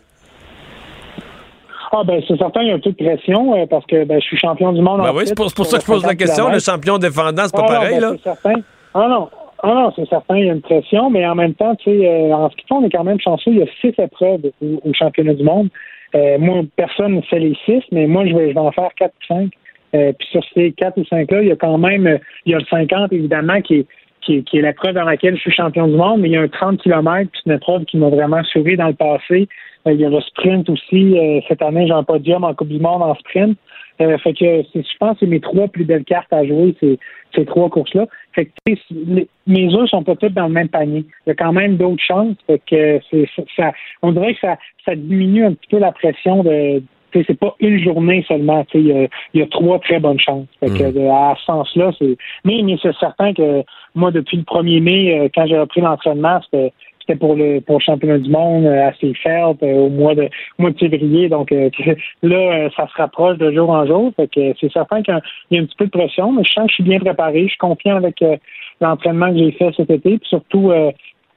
[1.97, 4.21] Ah ben c'est certain, il y a un peu de pression euh, parce que ben,
[4.21, 5.01] je suis champion du monde.
[5.01, 6.49] Ben en oui, c'est pour, c'est pour ça que je pose la 50 question.
[6.49, 8.11] Le champion défendant, c'est pas Ah non, pareil, ben, là?
[8.17, 8.61] C'est certain.
[8.95, 9.29] Ah non.
[9.63, 12.07] Ah non, c'est certain, il y a une pression, mais en même temps, tu sais,
[12.07, 13.51] euh, en ce qui fait, on est quand même chanceux.
[13.51, 15.69] Il y a six épreuves au, au championnat du monde.
[16.15, 18.91] Euh, moi, personne ne fait les six, mais moi, je vais, je vais en faire
[18.97, 19.53] quatre ou cinq.
[19.95, 22.59] Euh, puis sur ces quatre ou cinq-là, il y a quand même, il y a
[22.59, 23.87] le 50, évidemment, qui est,
[24.21, 26.37] qui est, qui est l'épreuve dans laquelle je suis champion du monde, mais il y
[26.37, 29.49] a un 30 km, puis c'est une épreuve qui m'a vraiment souri dans le passé.
[29.87, 31.19] Euh, il y a le sprint aussi.
[31.19, 33.57] Euh, cette année, j'ai un podium en Coupe du Monde en sprint.
[34.01, 36.75] Euh, fait que c'est, je pense que c'est mes trois plus belles cartes à jouer,
[36.81, 36.99] ces,
[37.35, 38.07] ces trois courses-là.
[38.33, 41.05] Fait que les- mes œufs sont pas tous dans le même panier.
[41.27, 42.35] Il y a quand même d'autres chances.
[42.49, 43.27] Fait que c'est,
[43.57, 43.73] ça,
[44.03, 46.83] on dirait que ça, ça diminue un petit peu la pression de.
[47.13, 48.65] C'est pas une journée seulement.
[48.65, 50.49] tu sais, Il y, y a trois très bonnes chances.
[50.59, 52.17] Fait que, de- à ce sens-là, c'est.
[52.45, 53.63] Mais, mais c'est certain que
[53.95, 56.73] moi, depuis le 1er mai, euh, quand j'ai repris l'entraînement, c'était
[57.07, 60.25] c'était pour le pour le championnat du monde euh, à Seafeld euh, au mois de
[60.59, 61.29] au mois de février.
[61.29, 61.71] Donc euh,
[62.23, 64.13] là, ça se rapproche de jour en jour.
[64.17, 65.15] Fait que c'est certain qu'il
[65.51, 67.43] y a un- petit peu de pression, mais je sens que je suis bien préparé.
[67.45, 68.23] Je suis confiant avec
[68.81, 70.73] l'entraînement que j'ai fait cet été, puis surtout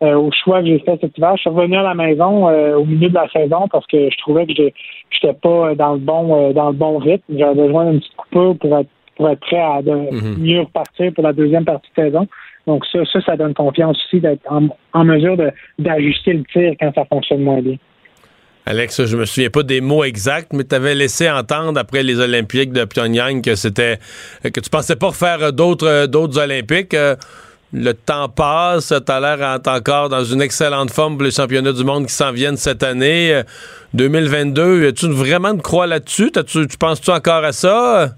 [0.03, 1.33] euh, au choix que j'ai fait cet hiver.
[1.37, 4.17] Je suis revenu à la maison euh, au milieu de la saison parce que je
[4.17, 7.23] trouvais que je n'étais pas dans le bon euh, dans le bon rythme.
[7.35, 11.23] J'avais besoin d'une petite coupure pour être pour être prêt à de, mieux repartir pour
[11.23, 12.27] la deuxième partie de saison.
[12.67, 14.41] Donc ça, ça, ça donne confiance aussi d'être
[14.93, 15.37] en, mesure
[15.79, 17.77] d'ajuster le tir quand ça fonctionne moins bien.
[18.65, 22.19] Alex, je me souviens pas des mots exacts, mais tu avais laissé entendre après les
[22.19, 23.97] Olympiques de Pyongyang que c'était
[24.43, 26.93] que tu pensais pas refaire d'autres Olympiques.
[26.93, 27.15] Euh,
[27.73, 31.83] Le temps passe, tu as l'air encore dans une excellente forme pour les championnats du
[31.85, 33.33] monde qui s'en viennent cette année.
[33.33, 33.43] Euh,
[33.93, 36.31] 2022, as-tu vraiment de croix là-dessus?
[36.31, 38.09] T'as-tu- Tu penses-tu encore à ça?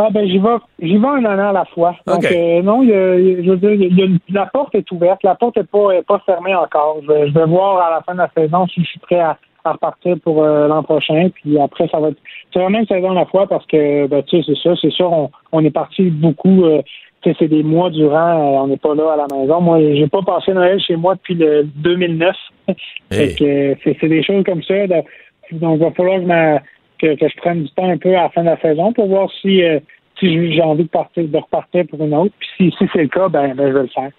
[0.00, 1.94] Ah ben j'y vais, j'y vais un an à la fois.
[2.06, 4.88] Donc euh, non, il y a, je veux dire, y a une- la porte est
[4.92, 6.98] ouverte, la porte est pas est pas fermée encore.
[7.02, 9.18] Je vais, je vais voir à la fin de la saison si je suis prêt
[9.20, 11.28] à, à repartir pour euh, l'an prochain.
[11.34, 12.18] Puis après, ça va être
[12.52, 14.90] c'est vraiment une saison à la fois parce que ben tu sais, c'est ça, c'est
[14.92, 16.64] sûr, on, on est parti beaucoup.
[16.64, 16.80] euh,
[17.20, 19.60] tu sais, c'est des mois durant, euh, on n'est pas là à la maison.
[19.60, 22.36] Moi, j'ai pas passé Noël chez moi depuis le 2009.
[23.10, 24.86] Fait que, euh, c'est, des choses comme ça.
[24.86, 25.04] donc,
[25.52, 26.60] il va falloir que, je m'a-
[27.00, 29.06] que, que je prenne du temps un peu à la fin de la saison pour
[29.08, 29.80] voir si, euh,
[30.18, 32.34] si j'ai- envie de partir, de repartir pour une autre.
[32.38, 34.10] Puis si, si c'est le cas, ben, ben je vais le faire.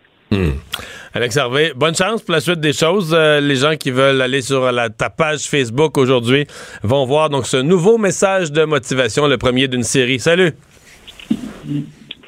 [1.13, 3.15] Alex Harvey, bonne chance pour la suite des choses.
[3.17, 6.45] Euh, les gens qui veulent aller sur la, ta page Facebook aujourd'hui
[6.83, 10.19] vont voir donc ce nouveau message de motivation, le premier d'une série.
[10.19, 10.51] Salut!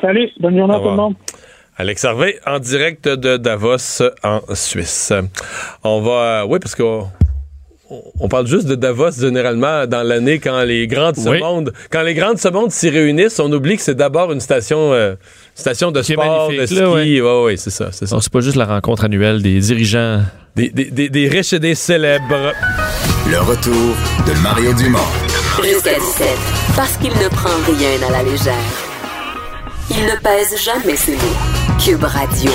[0.01, 1.13] Salut, bonne journée à tout le monde.
[1.77, 5.13] Alex Harvey, en direct de Davos, en Suisse.
[5.83, 6.45] On va...
[6.47, 7.07] Oui, parce qu'on...
[8.19, 11.39] On parle juste de Davos généralement dans l'année quand les grands de ce Oui.
[11.39, 14.39] monde, quand les grands de ce monde s'y réunissent, on oublie que c'est d'abord une
[14.39, 15.15] station, euh,
[15.55, 16.81] station de sport, de ski.
[16.83, 17.57] Oui, ouais.
[17.57, 18.15] c'est ça, c'est ça.
[18.15, 20.21] Non, c'est pas juste la rencontre annuelle des dirigeants.
[20.55, 22.53] Des, des- des- des riches et des célèbres.
[23.29, 23.95] Le retour
[24.27, 24.99] de Mario Dumont.
[25.63, 26.27] Jusqu'à 17.
[26.75, 28.53] Parce qu'il ne prend rien à la légère.
[29.89, 31.77] Il ne pèse jamais ses mots.
[31.83, 32.51] Cube Radio.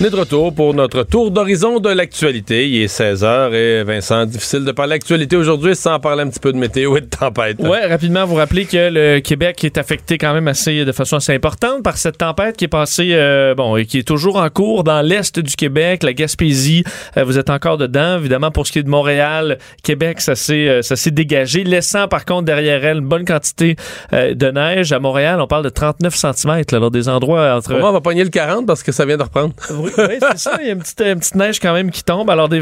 [0.00, 2.68] On est de retour pour notre tour d'horizon de l'actualité.
[2.68, 6.52] Il est 16h et Vincent, difficile de parler d'actualité aujourd'hui sans parler un petit peu
[6.52, 7.58] de météo et de tempête.
[7.58, 11.34] Ouais, rapidement, vous rappelez que le Québec est affecté quand même assez de façon assez
[11.34, 14.84] importante par cette tempête qui est passée, euh, bon, et qui est toujours en cours
[14.84, 16.84] dans l'est du Québec, la Gaspésie.
[17.16, 18.52] Euh, vous êtes encore dedans, évidemment.
[18.52, 22.24] Pour ce qui est de Montréal, Québec, ça s'est, euh, ça s'est dégagé, laissant par
[22.24, 23.74] contre derrière elle une bonne quantité
[24.12, 24.92] euh, de neige.
[24.92, 27.70] À Montréal, on parle de 39 cm, là, dans des endroits entre.
[27.70, 29.54] Pour moi, on va pogner le 40 parce que ça vient de reprendre.
[29.87, 30.58] Oui, Oui, c'est ça.
[30.60, 32.28] Il y a une petite, une petite neige quand même qui tombe.
[32.30, 32.60] Alors, des,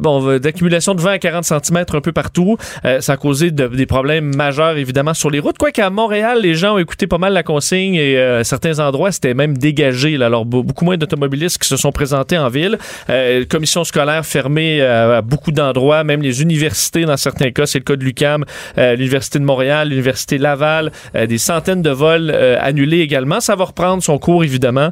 [0.00, 2.56] bon, d'accumulation de 20 à 40 cm un peu partout.
[2.84, 5.58] Euh, ça a causé de- des problèmes majeurs, évidemment, sur les routes.
[5.58, 9.12] Quoique à Montréal, les gens ont écouté pas mal la consigne et euh, certains endroits,
[9.12, 10.16] c'était même dégagé.
[10.16, 10.26] là.
[10.26, 12.78] Alors, be- beaucoup moins d'automobilistes qui se sont présentés en ville.
[13.08, 17.66] Euh, commission scolaire fermée euh, à beaucoup d'endroits, même les universités dans certains cas.
[17.66, 18.44] C'est le cas de l'UQAM,
[18.78, 20.92] euh, l'Université de Montréal, l'Université Laval.
[21.16, 23.40] euh, des centaines de vols annulés également.
[23.40, 24.90] Ça va reprendre son cours, évidemment,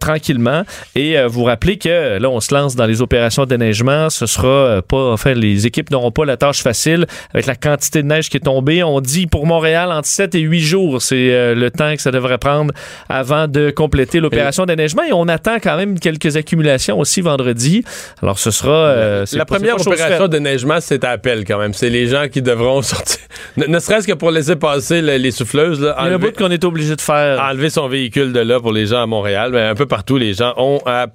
[0.00, 0.62] tranquillement.
[0.94, 4.10] Et euh, vous rappelez que là, on se lance dans les opérations de déneigement.
[4.10, 8.02] Ce sera euh, pas, enfin, les équipes n'auront pas la tâche facile avec la quantité
[8.02, 8.82] de neige qui est tombée.
[8.82, 12.10] On dit pour Montréal entre 7 et 8 jours, c'est euh, le temps que ça
[12.10, 12.72] devrait prendre
[13.08, 15.02] avant de compléter l'opération de déneigement.
[15.04, 17.84] Et on attend quand même quelques accumulations aussi vendredi.
[18.22, 18.94] Alors, ce sera.
[19.32, 21.72] La première opération de neigement, c'est à appel quand même.
[21.74, 23.18] C'est les gens qui devront sortir.
[23.56, 25.80] Ne, ne serait-ce que pour laisser passer le- les souffleuses.
[25.80, 27.40] Là, Il y a un enlever, bout qu'on est obligé de faire.
[27.40, 29.50] enlever son véhicule de là pour les gens à Montréal.
[29.52, 31.06] Mais un peu partout, les gens ont à.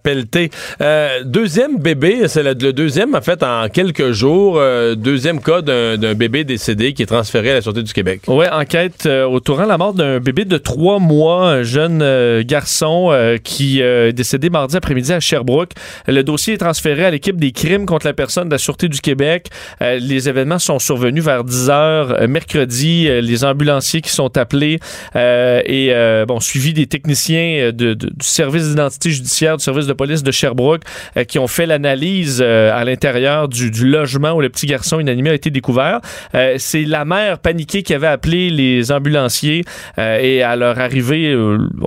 [0.81, 4.57] Euh, deuxième bébé, c'est le, deuxième, en fait, en quelques jours.
[4.57, 8.21] euh, deuxième cas d'un bébé décédé qui est transféré à la Sûreté du Québec.
[8.27, 13.11] Ouais, enquête euh, autour de la mort d'un bébé de trois mois, un jeune garçon
[13.43, 15.71] qui est décédé mardi après-midi à Sherbrooke.
[16.07, 19.01] Le dossier est transféré à l'équipe des crimes contre la personne de la Sûreté du
[19.01, 19.49] Québec.
[19.81, 23.07] Les événements sont survenus vers 10 heures euh, mercredi.
[23.21, 24.79] Les ambulanciers qui sont appelés
[25.15, 25.93] et
[26.27, 30.81] bon suivi des techniciens du service d'identité judiciaire, du service de police de Sherbrooke
[31.15, 35.29] euh, qui ont fait l'analyse euh, à l'intérieur du, logement où le petit garçon inanimé
[35.29, 36.01] a été découvert.
[36.35, 39.63] Euh, c'est la mère paniquée qui avait appelé les ambulanciers
[39.97, 41.35] et à leur arrivée,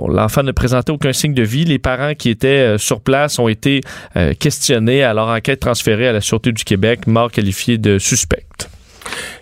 [0.07, 1.65] l'enfant ne présentait aucun signe de vie.
[1.65, 3.81] Les parents qui étaient sur place ont été
[4.39, 8.69] questionnés à leur enquête transférée à la Sûreté du Québec, mort qualifiée de suspecte.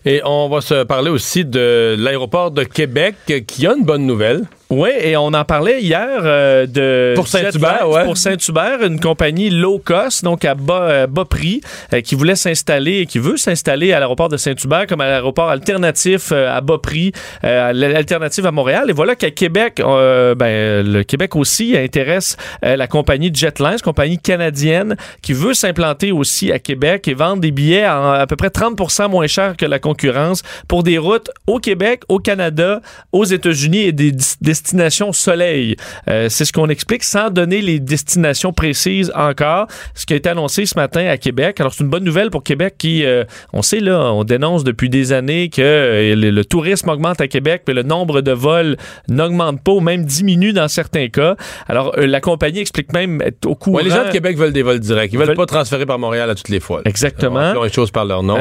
[0.06, 3.16] Et on va se parler aussi de l'aéroport de Québec
[3.48, 4.46] qui a une bonne nouvelle.
[4.72, 8.04] Oui, et on en parlait hier euh, de Pour Saint-Hubert, ouais.
[8.04, 11.62] Pour Saint-Hubert, une compagnie low cost, donc à bas, euh, bas prix,
[11.92, 15.50] euh, qui voulait s'installer et qui veut s'installer à l'aéroport de Saint-Hubert comme à l'aéroport
[15.50, 17.14] alternatif euh, à bas prix,
[17.44, 18.92] euh, l'alternative à Montréal.
[18.92, 24.96] Et voilà qu'à Québec, euh, ben, le Québec aussi intéresse la compagnie Jetlines, compagnie canadienne,
[25.24, 29.10] qui veut s'implanter aussi à Québec et vendre des billets à, à peu près 30%
[29.10, 33.92] moins cher que la concurrence pour des routes au Québec, au Canada, aux États-Unis et
[33.92, 35.76] des dis- destinations soleil.
[36.10, 39.68] Euh, c'est ce qu'on explique sans donner les destinations précises encore.
[39.96, 41.60] Ce qui a été annoncé ce matin à Québec.
[41.60, 44.90] Alors, c'est une bonne nouvelle pour Québec qui, euh, on sait là, on dénonce depuis
[44.90, 48.76] des années que euh, le, le tourisme augmente à Québec, mais le nombre de vols
[49.08, 51.36] n'augmente pas ou même diminue dans certains cas.
[51.68, 53.78] Alors, la compagnie explique même être au courant.
[53.78, 55.12] Ouais, les gens de Québec veulent des vols directs.
[55.14, 56.78] Ils veulent Veulent- pas transférer par Montréal à toutes les fois.
[56.78, 56.84] là.
[56.86, 57.52] Exactement.
[57.54, 58.38] Ils ont les choses par leur nom.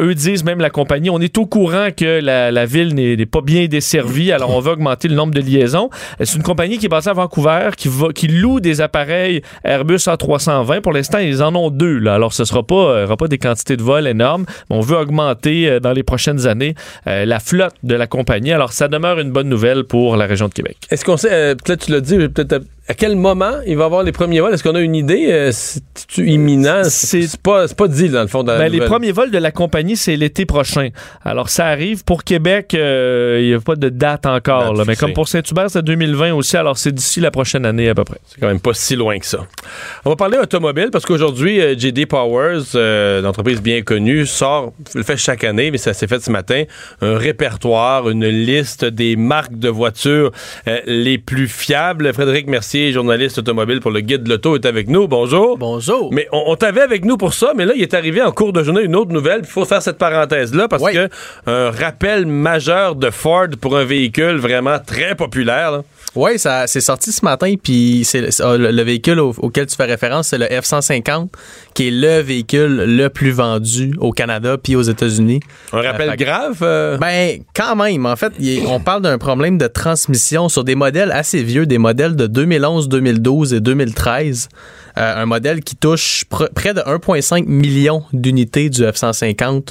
[0.00, 3.26] eux disent même la compagnie, on est au courant que la, la ville n'est n'est
[3.26, 5.40] pas bien desservie, alors on va augmenter le nombre de
[6.20, 10.80] C'est une compagnie qui est basée à Vancouver, qui, loue des appareils Airbus A320.
[10.80, 12.06] Pour l'instant, ils en ont deux.
[12.06, 15.80] Alors, ce sera pas, euh, pas des quantités de vols énormes, on veut augmenter euh,
[15.80, 16.74] dans les prochaines années
[17.06, 18.52] euh, la flotte de la compagnie.
[18.52, 20.76] Alors, ça demeure une bonne nouvelle pour la région de Québec.
[20.90, 24.02] Est-ce qu'on sait, peut-être tu l'as dit, peut-être à, quel moment il va y avoir
[24.02, 24.54] les premiers vols?
[24.54, 25.28] Est-ce qu'on a une idée?
[25.30, 25.52] Euh,
[26.18, 26.82] imminent?
[26.84, 29.50] C'est- pas, c'est pas dit, dans le fond, la Ben, les premiers vols de la
[29.50, 30.88] compagnie, c'est l'été prochain.
[31.24, 32.04] Alors, ça arrive.
[32.04, 34.74] Pour Québec, euh, il n'y a pas de date encore.
[34.74, 34.84] Là.
[34.86, 36.56] Mais comme pour Saint-Hubert, c'est 2020 aussi.
[36.56, 38.18] Alors, c'est d'ici la prochaine année à peu près.
[38.26, 39.46] C'est quand même pas si loin que ça.
[40.04, 44.72] On va parler automobile parce qu'aujourd'hui, euh, JD Powers, euh, une entreprise bien connue, sort,
[44.94, 46.64] le fait chaque année, mais ça s'est fait ce matin,
[47.00, 50.32] un répertoire, une liste des marques de voitures
[50.68, 52.12] euh, les plus fiables.
[52.12, 55.06] Frédéric Mercier, journaliste automobile pour le Guide de l'Auto, est avec nous.
[55.06, 55.58] Bonjour.
[55.58, 56.10] Bonjour.
[56.10, 58.54] Mais on, on t'avait avec nous pour ça, mais là, il est arrivé en cours
[58.54, 59.40] de journée une autre nouvelle.
[59.44, 60.94] Il faut faire cette parenthèse-là parce Oui.
[60.94, 61.08] que
[61.46, 65.70] un rappel majeur de Ford pour un véhicule vraiment très populaire.
[65.72, 65.82] là.
[66.14, 69.84] Oui, ça c'est sorti ce matin, puis c'est le, le véhicule au- auquel tu fais
[69.86, 71.28] référence, c'est le F-150,
[71.74, 75.40] qui est le véhicule le plus vendu au Canada puis aux États-Unis.
[75.72, 76.58] Un rappel Euh, grave.
[76.62, 78.04] euh, Ben, quand même.
[78.04, 81.78] En fait, est- on parle d'un problème de transmission sur des modèles assez vieux, des
[81.78, 84.48] modèles de 2011, 2012 et 2013.
[84.98, 89.68] Euh, un modèle qui touche pr- près de 1,5 million d'unités du F-150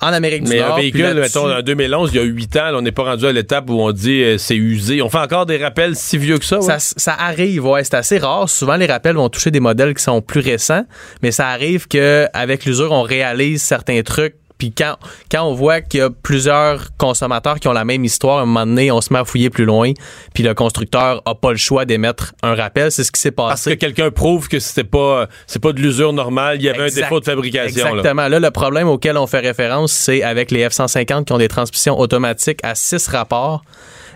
[0.00, 0.74] en Amérique du Mais Nord.
[0.74, 3.26] un véhicule, mettons, en 2011, il y a 8 ans, là, on n'est pas rendu
[3.26, 5.02] à l'étape où on dit euh, c'est usé.
[5.02, 6.58] On fait encore des rappels si vieux que ça.
[6.58, 6.62] ouais?
[6.62, 8.48] Ça, ça arrive, ouais, c'est assez rare.
[8.48, 10.84] Souvent, les rappels vont toucher des modèles qui sont plus récents,
[11.22, 14.34] mais ça arrive qu'avec l'usure, on réalise certains trucs.
[14.56, 14.96] Puis quand,
[15.30, 18.46] quand on voit qu'il y a plusieurs consommateurs qui ont la même histoire, à un
[18.46, 19.92] moment donné, on se met à fouiller plus loin,
[20.32, 22.92] puis le constructeur a pas le choix d'émettre un rappel.
[22.92, 23.76] C'est ce qui s'est Parce que passé.
[23.78, 27.04] quelqu'un prouve que c'était pas, c'est pas de l'usure normale, il y avait Exact- un
[27.06, 27.84] défaut de fabrication.
[27.84, 27.90] là.
[27.98, 28.28] Exactement.
[28.28, 28.38] Là.
[28.40, 32.60] le problème auquel on fait référence, c'est avec les F-150 qui ont des transmissions automatiques
[32.62, 33.62] à six rapports.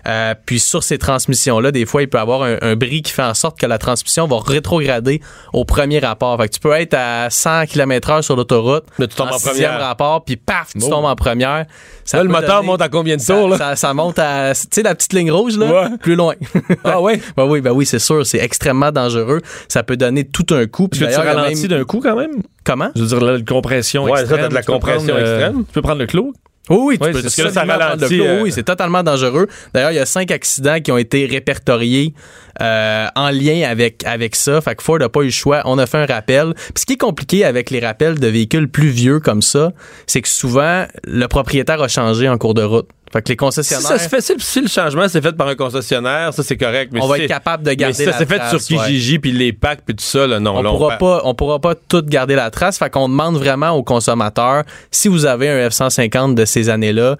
[0.09, 3.11] Euh, puis sur ces transmissions-là, des fois, il peut y avoir un, un bris qui
[3.11, 5.21] fait en sorte que la transmission va rétrograder
[5.53, 6.35] au premier rapport.
[6.41, 9.71] Fait que tu peux être à 100 km/h sur l'autoroute, Mais tu tombes en sixième
[9.73, 9.87] première.
[9.87, 11.65] rapport, puis paf, tu tombes en première.
[12.05, 13.57] Ça Là, le moteur donner- monte à combien de tours, là?
[13.57, 15.97] ça, ça monte à, tu sais, la petite ligne rouge, là, Ouais.
[16.01, 16.33] plus loin.
[16.83, 17.21] Ah ouais?
[17.37, 19.41] Ben oui, ben oui, c'est sûr, c'est extrêmement dangereux.
[19.67, 20.87] Ça peut donner tout un coup.
[20.87, 22.31] Puis tu ralentis même- d'un coup quand même?
[22.63, 22.89] Comment?
[22.95, 24.41] Je veux dire, là, la compression Ouais, ça, extrême.
[24.41, 25.65] t'as de la compression prendre, euh, extrême.
[25.65, 26.33] tu peux prendre le clou?
[26.69, 29.03] Oui, oui, tu Oui, peux c'est parce que là, ça ralentit, euh, Oui, c'est totalement
[29.03, 29.47] dangereux.
[29.73, 32.13] D'ailleurs, il y a cinq accidents qui ont été répertoriés
[32.61, 34.61] euh, en lien avec avec ça.
[34.61, 35.61] Fait que Ford n'a pas eu le choix.
[35.65, 36.53] On a fait un rappel.
[36.53, 39.71] Puis ce qui est compliqué avec les rappels de véhicules plus vieux comme ça,
[40.07, 42.87] c'est que souvent le propriétaire a changé en cours de route.
[43.11, 45.47] Fait que les Si concessionnaires, ça se fait, si, si le changement s'est fait par
[45.47, 46.91] un concessionnaire, ça c'est correct.
[46.93, 48.59] Mais on va si être capable de mais garder si ça s'est fait sur.
[48.59, 50.57] Kijiji puis les packs puis tout ça, là, non.
[50.57, 53.71] on là, pourra pas on pourra pas tout garder la trace fait qu'on demande vraiment
[53.71, 57.17] aux consommateurs si vous avez un F150 de ces années-là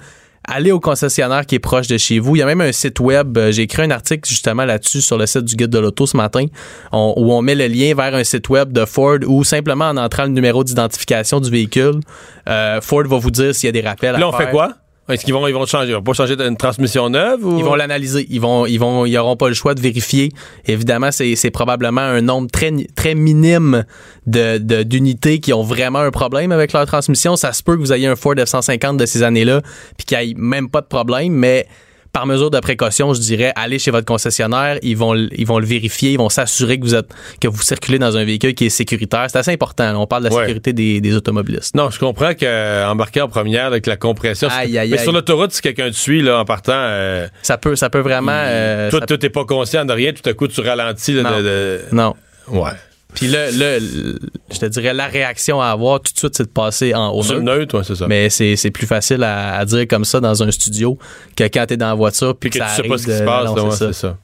[0.48, 3.00] allez au concessionnaire qui est proche de chez vous il y a même un site
[3.00, 6.06] web euh, j'ai écrit un article justement là-dessus sur le site du guide de l'auto
[6.08, 6.46] ce matin
[6.92, 9.98] on- où on met le lien vers un site web de Ford ou simplement en
[9.98, 12.00] entrant le numéro d'identification du véhicule
[12.48, 14.48] euh, Ford va vous dire s'il y a des rappels Là, à on faire.
[14.48, 14.74] fait quoi?
[15.10, 15.90] Est-ce qu'ils vont, ils vont changer?
[15.90, 17.58] Ils vont pas changer d'une transmission neuve ou?
[17.58, 18.28] Ils vont l'analyser.
[18.30, 20.32] Ils vont, ils vont, ils auront pas le choix de vérifier.
[20.66, 23.86] Évidemment, c'est, probablement un nombre très, très minime
[24.28, 27.36] de, de- d'unités qui ont vraiment un problème avec leur transmission.
[27.36, 29.62] Ça se peut que vous ayez un Ford F-150 de ces années-là,
[29.98, 31.66] puis qu'il n'y ait même pas de problème, mais
[32.12, 35.66] par mesure de précaution, je dirais, allez chez votre concessionnaire, ils vont, ils vont le
[35.66, 37.08] vérifier, ils vont s'assurer que vous êtes,
[37.40, 39.28] que vous circulez dans un véhicule qui est sécuritaire.
[39.30, 39.92] C'est assez important.
[39.92, 40.00] là.
[40.00, 40.42] On parle de la Ouais.
[40.44, 41.76] sécurité des, des automobilistes.
[41.76, 44.48] Non, je comprends qu'embarquer en première avec la compression.
[44.52, 45.04] Aïe, aïe, mais aïe.
[45.04, 48.32] sur l'autoroute, si quelqu'un te suit là, en partant, euh, Ça peut, ça peut vraiment.
[48.34, 51.14] euh, toi, toi, t'es pas conscient de rien, tout à coup, tu ralentis.
[51.14, 51.38] là, Non.
[51.38, 52.16] de- de- non.
[52.48, 52.72] Ouais.
[53.16, 56.94] Puis là, je te dirais, la réaction à avoir tout de suite, c'est de passer
[56.94, 57.24] en haut.
[57.24, 58.08] Sur le neutre, ouais, c'est ça.
[58.08, 60.98] Mais c'est c'est plus facile à, à dire comme ça dans un studio
[61.36, 63.12] que quand t'es dans la voiture puis que, que ça tu sais pas ce qui
[63.18, 64.18] se passe, ouais, c'est ça.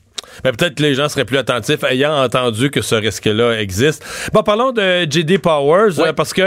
[0.44, 4.04] Mais peut-être que les gens seraient plus attentifs ayant entendu que ce risque-là existe.
[4.34, 6.10] Bon, parlons de JD Powers, Ouais.
[6.10, 6.42] euh, parce que,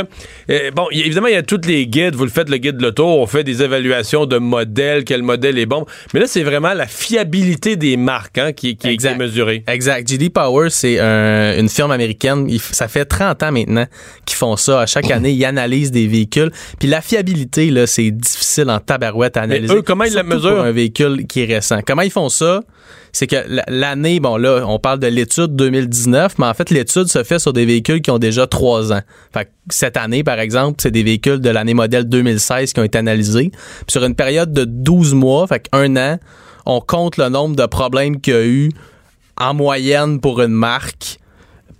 [0.50, 2.14] euh, bon, y- évidemment, il y a tous les guides.
[2.14, 3.06] Vous le faites, le guide de l'auto.
[3.06, 5.86] On fait des évaluations de modèles, quel modèle est bon.
[6.14, 9.64] Mais là, c'est vraiment la fiabilité des marques hein, qui, qui, est- qui est mesurée.
[9.66, 10.08] Exact.
[10.08, 12.46] JD Power, c'est un- une firme américaine.
[12.48, 13.86] Il ça fait 30 ans maintenant
[14.26, 14.82] qu'ils font ça.
[14.82, 16.50] À chaque année, ils analysent des véhicules.
[16.78, 19.74] Puis la fiabilité, là, c'est difficile en tabarouette à analyser.
[19.74, 20.62] eux, comment ils la mesurent?
[20.62, 21.80] Un véhicule qui est récent.
[21.86, 22.60] Comment ils font ça?
[23.12, 23.36] C'est que
[23.78, 27.52] l'année, bon là, on parle de l'étude 2019, mais en fait, l'étude se fait sur
[27.52, 29.00] des véhicules qui ont déjà trois ans.
[29.32, 32.84] Fait que cette année, par exemple, c'est des véhicules de l'année modèle 2016 qui ont
[32.84, 33.50] été analysés.
[33.50, 36.18] Puis sur une période de 12 mois, fait un an,
[36.66, 38.70] on compte le nombre de problèmes qu'il y a eu
[39.40, 41.18] en moyenne pour une marque.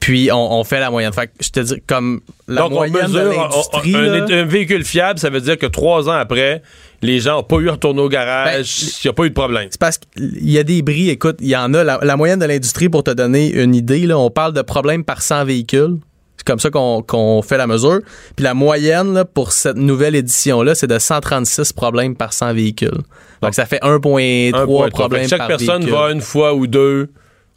[0.01, 1.13] Puis on, on fait la moyenne.
[1.13, 3.95] Fait que je te dis, comme la Donc, on moyenne de mesure l'industrie.
[3.97, 6.63] un, là, un- un véhicule fiable, ça veut dire que trois ans après,
[7.03, 9.29] les gens n'ont pas eu à retourner au garage, Ben, il n'y a pas eu
[9.31, 9.69] de problème.
[9.71, 11.85] C'est parce qu'il y a des bris, écoute, il y en a.
[11.85, 15.05] La, la moyenne de l'industrie, pour te donner une idée, là, on parle de problèmes
[15.05, 15.97] par 100 véhicules.
[16.37, 17.99] C'est comme ça qu'on fait la mesure.
[18.37, 22.99] Puis la moyenne là, pour cette nouvelle édition-là, c'est de 136 problèmes par 100 véhicules.
[23.43, 24.85] Donc ça fait 1,3 Un point trois.
[24.85, 25.95] Fait problèmes que Chaque par personne véhicule.
[25.99, 27.09] va une fois ou deux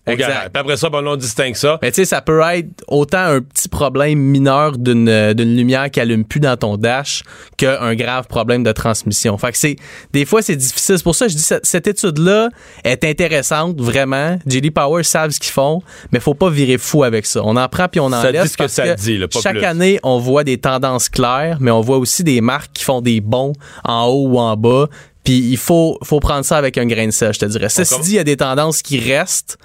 [0.08, 0.50] Exact.
[0.52, 1.78] Puis après ça, ben, on distingue ça.
[1.82, 5.92] Mais tu sais, ça peut être autant un petit problème mineur d'une euh, d'une lumière
[5.92, 7.24] qui allume plus dans ton dash
[7.58, 9.38] qu'un grave problème de transmission.
[9.38, 9.76] Fait que c'est
[10.12, 10.98] des fois c'est difficile.
[10.98, 12.50] C'est pour ça que je dis cette, cette étude-là
[12.84, 14.40] est intéressante vraiment.
[14.48, 15.82] JD Power savent ce qu'ils font,
[16.12, 17.42] mais faut pas virer fou avec ça.
[17.44, 19.40] On en prend puis on en Ça dit laisse ce que ça dit, là, pas
[19.40, 19.66] chaque plus.
[19.66, 23.22] année on voit des tendances claires, mais on voit aussi des marques qui font des
[23.22, 24.88] bons en haut ou en bas.
[25.24, 27.70] Puis il faut faut prendre ça avec un grain de sel, je te dirais.
[27.70, 29.58] Ceci dit, il y a des tendances qui restent.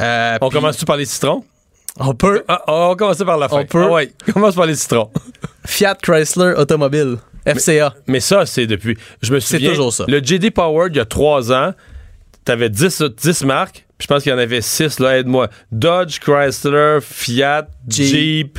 [0.00, 1.44] Euh, On commence-tu par les citrons?
[2.00, 2.42] On peut.
[2.48, 3.60] Ah, on va commencer par la fin.
[3.60, 3.84] On peut.
[3.84, 5.10] Ah ouais, commence par les citrons.
[5.64, 7.94] Fiat Chrysler Automobile, FCA.
[8.08, 8.96] Mais ça, c'est depuis.
[9.22, 9.70] Je me souviens.
[9.70, 10.04] toujours ça.
[10.08, 11.72] Le JD Power, il y a trois ans,
[12.44, 13.84] t'avais 10, 10 marques.
[13.96, 15.48] Puis je pense qu'il y en avait 6, là, aide-moi.
[15.70, 18.06] Dodge, Chrysler, Fiat, Jeep.
[18.08, 18.58] Jeep.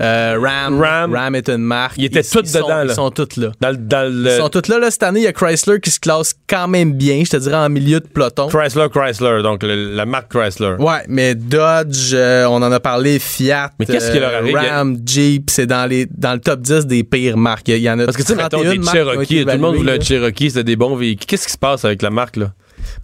[0.00, 1.14] Euh, Ram, Ram.
[1.14, 1.34] Ram.
[1.34, 1.94] est une marque.
[1.98, 2.84] Ils étaient sont- dedans, là.
[2.88, 3.52] Ils sont toutes là.
[3.60, 4.90] Dans, le- dans Ils sont toutes là, là.
[4.90, 7.56] Cette année, il y a Chrysler qui se classe quand même bien, je te dirais,
[7.56, 8.48] en milieu de peloton.
[8.48, 10.74] Chrysler, Chrysler, donc le- la marque Chrysler.
[10.78, 14.56] Ouais, mais Dodge, euh, on en a parlé, Fiat, Mais qu'est-ce qui leur euh, arrive?
[14.56, 17.68] Ram, Jeep, c'est dans, les, dans le top 10 des pires marques.
[17.68, 19.34] Il y en a Parce que tu sais, mettons 31 des marques qui ont Cherokee,
[19.36, 20.00] été tout le monde voulait.
[20.00, 21.26] Cherokee, c'était des bons véhicules.
[21.26, 22.52] Qu'est-ce qui se passe avec la marque, là?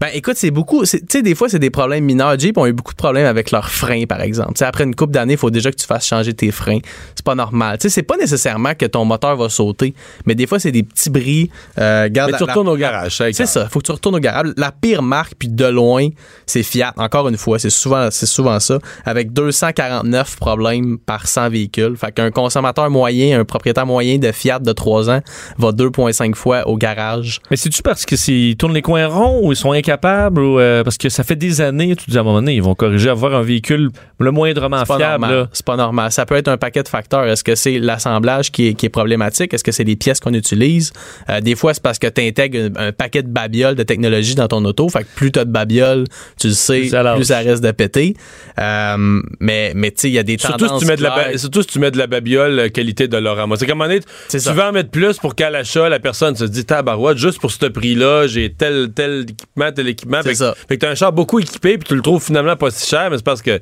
[0.00, 0.84] Ben écoute, c'est beaucoup.
[0.84, 2.38] c'est- Tu sais, des fois, c'est des problèmes mineurs.
[2.38, 4.52] Jeep ont eu beaucoup de problèmes avec leurs freins, par exemple.
[4.54, 6.78] Tu sais, après une coupe d'années, il faut déjà que tu fasses changer tes freins.
[7.14, 7.78] C'est pas normal.
[7.78, 9.94] Tu sais, c'est pas nécessairement que ton moteur va sauter,
[10.26, 11.50] mais des fois, c'est des petits bris.
[11.78, 14.16] Euh, garde Mais la- tu la- retournes au garage, C'est ça, faut que tu retournes
[14.16, 14.52] au garage.
[14.56, 16.08] La pire marque, puis de loin,
[16.46, 16.92] c'est Fiat.
[16.96, 21.96] Encore une fois, c'est souvent, c'est souvent ça, avec 249 problèmes par 100 véhicules.
[21.96, 25.20] Fait qu'un consommateur moyen, un propriétaire moyen de Fiat de 3 ans
[25.58, 27.40] va 2,5 fois au garage.
[27.50, 30.82] Mais c'est-tu parce qu'ils tournent les coins ronds ou ils sont sont incapables ou euh,
[30.84, 33.08] parce que ça fait des années, tu dis à un moment donné, ils vont corriger,
[33.10, 35.48] avoir un véhicule le moindrement fiable.
[35.52, 36.12] C'est pas normal.
[36.12, 37.24] Ça peut être un paquet de facteurs.
[37.24, 39.54] Est-ce que c'est l'assemblage qui est, qui est problématique?
[39.54, 40.92] Est-ce que c'est les pièces qu'on utilise?
[41.28, 44.34] Euh, des fois, c'est parce que tu intègres un, un paquet de babioles de technologie
[44.34, 44.88] dans ton auto.
[44.88, 46.04] Fait que plus t'as de babioles,
[46.38, 47.16] tu le sais, Plus ça lâche.
[47.16, 48.14] plus ça risque de péter.
[48.58, 51.02] Euh, mais mais tu sais, il y a des Surtout tendances si, tu mets de
[51.02, 53.46] la surtout si tu mets de la babiole qualité de Laurent.
[53.56, 54.52] C'est comme on est, tu ça.
[54.52, 57.66] veux en mettre plus pour qu'à l'achat, la personne se dit tabarouette, juste pour ce
[57.66, 60.18] prix-là, j'ai tel, tel équipement, tel équipement.
[60.22, 60.54] C'est Fait, que- ça.
[60.68, 63.10] fait que t'as un char beaucoup équipé, puis tu le trouves finalement pas si cher,
[63.10, 63.60] mais c'est parce que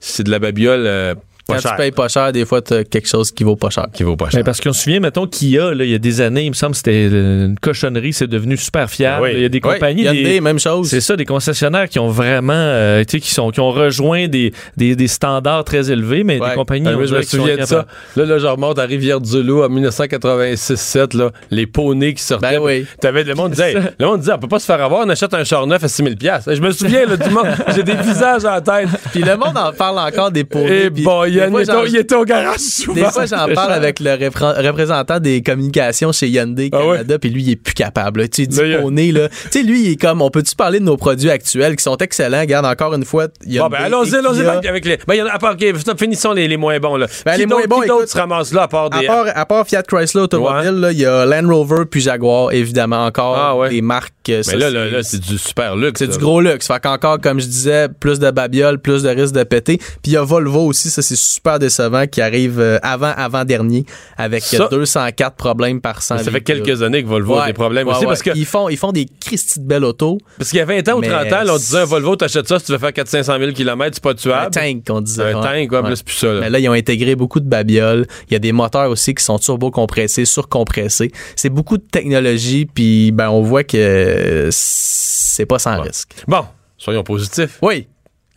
[0.00, 1.14] c'est de la babiole euh,
[1.46, 1.70] pas Quand cher.
[1.72, 3.86] tu payes pas cher, des fois, t'as quelque chose qui vaut pas cher.
[3.92, 4.40] Qui vaut pas cher.
[4.40, 6.54] Ben, parce qu'on se souvient, mettons, Kia, là, il y a des années, il me
[6.54, 9.24] semble que c'était euh, une cochonnerie, c'est devenu super fiable.
[9.24, 9.30] Oui.
[9.34, 10.02] Il y a des compagnies.
[10.04, 10.88] Hyundai, des- même chose.
[10.88, 14.28] C'est ça, des concessionnaires qui ont vraiment, euh, tu sais, qui, sont, qui ont rejoint
[14.28, 16.50] des, des, des standards très élevés, mais Ouais.
[16.50, 16.86] des compagnies.
[16.88, 17.86] Ah, on moi, je me souviens de ça.
[18.16, 22.58] Là, là, je remonte à Rivière-du-Loup en 1986-7, là, les poneys qui sortaient.
[22.58, 22.86] Ben oui.
[23.00, 25.32] T'avais le monde disait, le monde disait, on peut pas se faire avoir, on achète
[25.34, 26.44] un char neuf à 6000 pièces.
[26.46, 28.88] Je me souviens là, du monde, j'ai des visages en tête.
[29.12, 30.86] Puis le monde en parle encore des poneys.
[30.86, 32.94] Et puis bon, des Yann, fois, il, était au- il était au garage souvent.
[32.94, 36.78] Des fois, j'en parle avec le repré- représentant des communications chez Hyundai Ah?
[36.78, 38.20] Canada, puis lui, il est plus capable.
[38.22, 38.28] là.
[38.28, 39.28] Tu sais, a- poney, là.
[39.50, 41.96] Tu sais, lui, il est comme, on peut-tu parler de nos produits actuels qui sont
[41.98, 42.40] excellents?
[42.40, 44.96] Regarde, encore une fois, Hyundai Bon, ben, allons-y, allons-y avec- les.
[45.06, 47.06] Ben, il y en a, à part, ok, finissons les, les moins bons, là.
[47.24, 49.46] Ben, qui les moins bons, qui écoute, se ramasse là, à part À part, à
[49.46, 53.56] part Fiat Chrysler Automobile, là, il y a Land Rover puis Jaguar, évidemment, encore Ah
[53.56, 53.70] ouais.
[53.70, 54.12] des marques.
[54.30, 55.98] euh, ça, mais là, là, là, c'est du super luxe.
[55.98, 56.66] C'est du gros luxe.
[56.66, 59.76] Fait qu'encore, comme je disais, plus de babioles, plus de risque de péter.
[59.76, 63.44] Puis il y a Volvo aussi, ça c'est super décevant, qui arrive euh, avant avant
[63.44, 63.84] dernier
[64.16, 67.86] avec Ça- 204 problèmes par 100 Ça fait quelques années que Volvo a des problèmes
[67.86, 68.06] ouais, aussi ouais.
[68.08, 70.18] parce que ils font ils font des Christy de belles autos.
[70.38, 72.16] parce qu'il y a 20 ans ou Mais 30 ans, là, on disait un Volvo,
[72.16, 74.50] t'achètes ça si tu veux faire 400 000 km, c'est pas Un tuable.
[74.50, 75.32] tank qu'on disait.
[75.32, 76.26] Un tank, quoi, plus ça.
[76.32, 76.40] là.
[76.40, 78.06] Mais là, ils ont intégré beaucoup de babioles.
[78.28, 81.10] Il y a des moteurs aussi qui sont turbo-compressés, surcompressés.
[81.36, 86.12] C'est beaucoup de technologie, puis ben, on voit que c'est pas sans risque.
[86.26, 86.44] Bon,
[86.78, 87.58] soyons positifs.
[87.62, 87.86] Oui,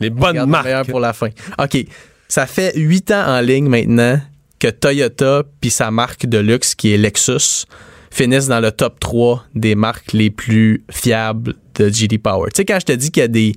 [0.00, 0.64] Les bonnes le marques.
[0.64, 1.28] meilleur pour la fin.
[1.58, 1.84] OK.
[2.28, 4.20] Ça fait huit ans en ligne maintenant
[4.58, 7.64] que Toyota puis sa marque de luxe qui est Lexus
[8.10, 12.50] finissent dans le top 3 des marques les plus fiables de GD Power.
[12.50, 13.52] Tu sais, quand je te dis qu'il y a des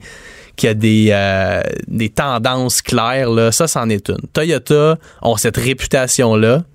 [0.55, 4.19] qu'il y a des, euh, des tendances claires, là, ça, c'en est une.
[4.33, 6.65] Toyota ont cette réputation-là,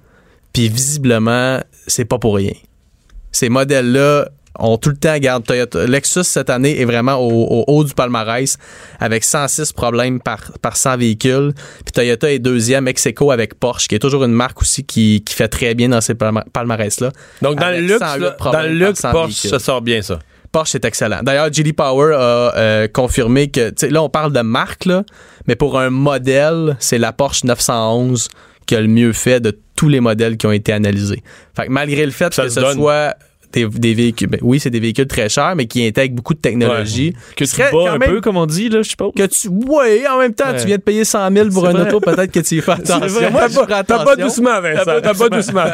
[0.52, 2.54] puis visiblement, c'est pas pour rien.
[3.32, 5.86] Ces modèles-là ont tout le temps, regarde, Toyota.
[5.86, 8.56] Lexus, cette année, est vraiment au, au haut du palmarès
[9.00, 11.52] avec 106 problèmes par, par 100 véhicules.
[11.84, 15.22] Puis Toyota est deuxième, ex aequo avec Porsche, qui est toujours une marque aussi qui,
[15.24, 17.10] qui fait très bien dans ces palma- palmarès-là.
[17.42, 19.50] Donc, dans le luxe, 108 là, problèmes dans le luxe, 100 Porsche, véhicules.
[19.50, 20.18] ça sort bien, ça.
[20.52, 21.20] Porsche, c'est excellent.
[21.22, 22.18] D'ailleurs, GD Power a
[22.56, 25.02] euh, confirmé que, là, on parle de marque, là,
[25.46, 28.28] mais pour un modèle, c'est la Porsche 911
[28.66, 31.22] qui a le mieux fait de tous les modèles qui ont été analysés.
[31.54, 32.76] Fait que malgré le fait Ça que ce donne.
[32.76, 33.14] soit
[33.52, 36.38] des, des véhicules, ben oui, c'est des véhicules très chers, mais qui intègrent beaucoup de
[36.40, 37.14] technologie.
[37.36, 39.12] Que tu bats un même peu, comme on dit, là, je suppose.
[39.16, 39.48] que tu.
[39.48, 40.60] Oui, en même temps, Ouais.
[40.60, 43.30] tu viens de payer 100 000 pour un auto, peut-être que tu y fais attention.
[43.30, 43.46] Moi,
[43.86, 45.00] T'as pas doucement, Vincent.
[45.02, 45.64] T'as pas doucement.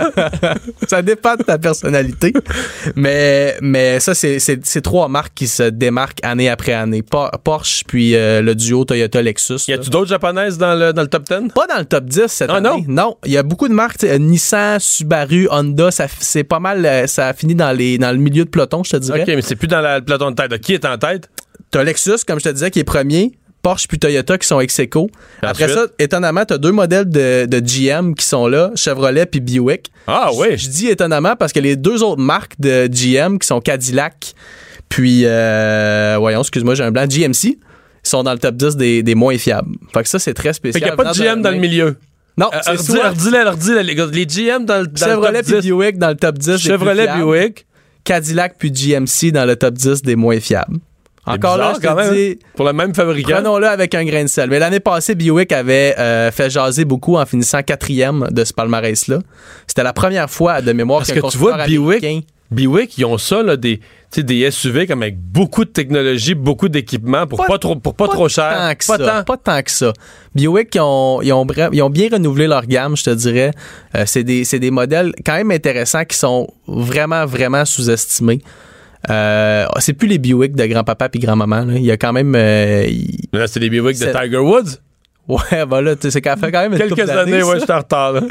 [0.88, 2.32] ça dépend de ta personnalité.
[2.96, 7.02] mais, mais ça, c'est, trois marques qui se démarquent année après année.
[7.02, 9.64] Por- Porsche, puis euh, le duo Toyota-Lexus.
[9.68, 9.76] Y là.
[9.76, 11.52] a-tu d'autres japonaises dans le, dans le top 10?
[11.54, 12.84] Pas dans le top 10 cette Ah, année.
[12.88, 14.04] Non, il y a beaucoup de marques.
[14.04, 16.84] euh, Nissan, Subaru, Honda, c'est pas mal.
[16.84, 19.20] euh, Ça a fini dans, les, dans le milieu de peloton, je te dirais.
[19.22, 20.60] OK, mais c'est plus dans la- le peloton de tête.
[20.60, 21.28] Qui est en tête?
[21.70, 23.32] T'as Lexus, comme je te disais, qui est premier.
[23.62, 25.08] Porsche puis Toyota qui sont ex aequo.
[25.40, 25.78] Après Ensuite?
[25.78, 29.86] ça, étonnamment, t'as deux modèles de, de GM qui sont là, Chevrolet puis Buick.
[30.08, 30.58] Ah oui.
[30.58, 34.34] Je dis étonnamment parce que les deux autres marques de GM qui sont Cadillac
[34.88, 37.58] puis euh, voyons, excuse-moi, j'ai un blanc GMC
[38.02, 39.70] sont dans le top 10 des, des moins fiables.
[39.94, 40.82] Fait que ça c'est très Fait spécial.
[40.82, 41.96] qu'il n'y a pas de GM dans le milieu.
[42.38, 44.06] Non, Euh, c'est soit redis-le, redis-le, les gars.
[44.10, 45.68] Les GM dans, le- dans Chevrolet le top 10.
[45.70, 47.06] Buick dans le top 10 des plus Chevrolet.
[47.18, 47.66] Buick.
[48.04, 50.78] Cadillac puis GMC dans le top 10 des moins fiables.
[51.24, 53.34] Encore là, je quand même, dis, Pour le même fabricant.
[53.34, 54.50] Prenons-le avec un grain de sel.
[54.50, 59.18] Mais l'année passée, Buick avait euh, fait jaser beaucoup en finissant quatrième de ce palmarès-là.
[59.68, 63.18] C'était la première fois de mémoire Parce qu'un que tu vois, Buick, Buick, ils ont
[63.18, 63.80] ça, là, des,
[64.50, 68.28] SUV comme avec beaucoup de technologie, beaucoup d'équipement pour Pas- pas, trop, pour pas, trop
[68.28, 68.52] cher.
[68.52, 69.18] tant que pas ça.
[69.18, 69.24] tant.
[69.24, 69.92] Pas tant que ça.
[70.34, 73.50] Buick, ils ont, ils ont, bra- ils ont bien renouvelé leur gamme, je te dirais.
[73.96, 78.40] Euh, c'est des, modèles quand même intéressants qui sont vraiment, vraiment sous-estimés.
[79.10, 81.66] Euh, c'est plus les Buick de grand-papa puis grand-maman.
[81.70, 82.34] Il y a quand même...
[82.36, 82.86] euh,
[83.32, 84.78] Là, c'est des Buick de Tiger Woods.
[85.28, 87.64] Ouais, voilà, tu sais, c'est quand fait quand même une Quelques années, d'années, ouais, je
[87.64, 88.12] suis en retard.
[88.14, 88.20] là.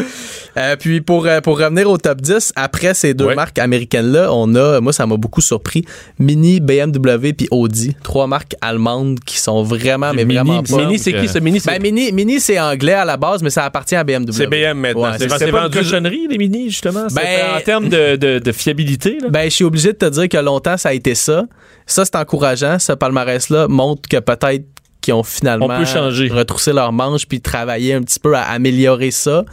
[0.57, 3.35] Euh, puis pour, euh, pour revenir au top 10, après ces deux Ouais.
[3.35, 5.85] marques américaines-là, on a, moi ça m'a beaucoup surpris,
[6.19, 7.95] Mini, BMW puis Audi.
[8.03, 10.75] Trois marques allemandes qui sont vraiment, mais Mini, vraiment pas.
[10.79, 11.61] Mini, c'est qui ce Mini?
[11.65, 14.33] Ben, Mini, Mini c'est anglais à la base, mais ça appartient à BMW.
[14.33, 15.03] C'est BM maintenant.
[15.03, 17.07] Ouais, C'est vendu- cochonnerie, les mini, justement?
[17.15, 19.19] Ben- en termes de, de- de fiabilité.
[19.21, 19.29] Là?
[19.29, 21.45] Ben, je suis obligé de te dire que longtemps, ça a été ça.
[21.85, 22.77] Ça, c'est encourageant.
[22.77, 24.65] Ce palmarès-là montre que peut-être
[25.02, 26.30] qu'ils ont finalement On peut changer.
[26.30, 29.43] retroussé leurs manches puis travaillé un petit peu à améliorer ça.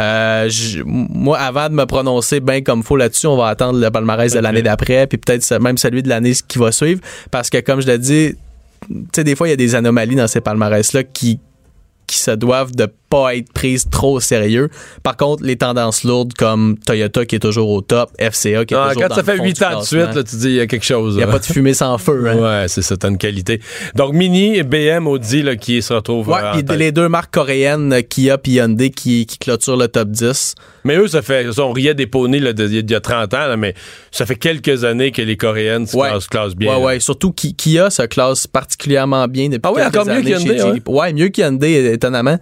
[0.00, 0.48] Euh,
[0.84, 4.38] moi, avant de me prononcer bien comme faut là-dessus, on va attendre le palmarès de
[4.38, 7.86] l'année d'après, puis peut-être même celui de l'année qui va suivre, parce que comme je
[7.86, 8.34] l'ai dit,
[8.88, 11.38] tu sais, des fois, il y a des anomalies dans ces palmarès-là qui,
[12.10, 14.68] qui se doivent de pas être prises trop au sérieux.
[15.02, 18.76] Par contre, les tendances lourdes comme Toyota qui est toujours au top, FCA qui est
[18.76, 20.36] Ah, toujours quand dans ça le fait fond 8 du ans de suite, là, tu
[20.36, 21.14] dis il y a quelque chose.
[21.14, 21.32] Il n'y a là.
[21.32, 22.24] pas de fumée sans feu.
[22.28, 22.36] Hein?
[22.40, 23.60] Ouais, c'est ça, t'as une qualité.
[23.96, 26.28] Donc, Mini, BM, Audi, là, qui se retrouvent.
[26.28, 26.70] Ouais, euh, tête.
[26.78, 30.54] les deux marques coréennes, euh, Kia et Hyundai, qui, qui clôturent le top 10.
[30.84, 31.52] Mais eux, ça fait.
[31.52, 33.74] ça, on riait des poneys il y a 30 ans, là, mais
[34.12, 36.08] ça fait quelques années que les Coréennes se, Ouais.
[36.10, 36.76] classent, classent bien.
[36.76, 37.00] ouais, ouais.
[37.00, 40.82] Surtout Ki- Kia se classe particulièrement bien depuis Ah quelques encore mieux qu'Hyundai.
[40.86, 42.38] Ouais, mieux qu'Hyundai, étonnamment.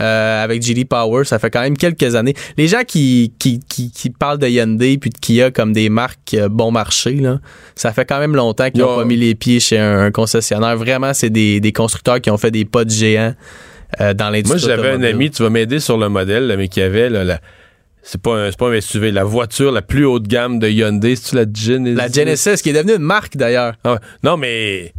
[0.00, 2.32] euh, avec GD Power, ça fait quand même quelques années.
[2.56, 6.32] Les gens qui, qui, qui, qui parlent de Hyundai puis de Kia comme des marques
[6.32, 7.38] euh, bon marché, là,
[7.74, 9.98] ça fait quand même longtemps qu'ils Ils n'ont ont- pas mis les pieds chez un,
[10.04, 10.74] un concessionnaire.
[10.78, 13.34] Vraiment, c'est des, des constructeurs qui ont fait des pas de géants
[14.00, 16.68] euh, dans Moi, l'industrie j'avais un ami, tu vas m'aider sur le modèle, là, mais
[16.68, 17.40] qui avait là, la.
[18.02, 21.14] C'est pas, un, pas un SUV, la voiture la plus haut de gamme de Hyundai,
[21.16, 21.94] c'est-tu la Genesis?
[21.96, 23.74] La Genesis, qui est devenue une marque d'ailleurs.
[23.84, 23.98] Ah.
[24.24, 24.94] Non, mais.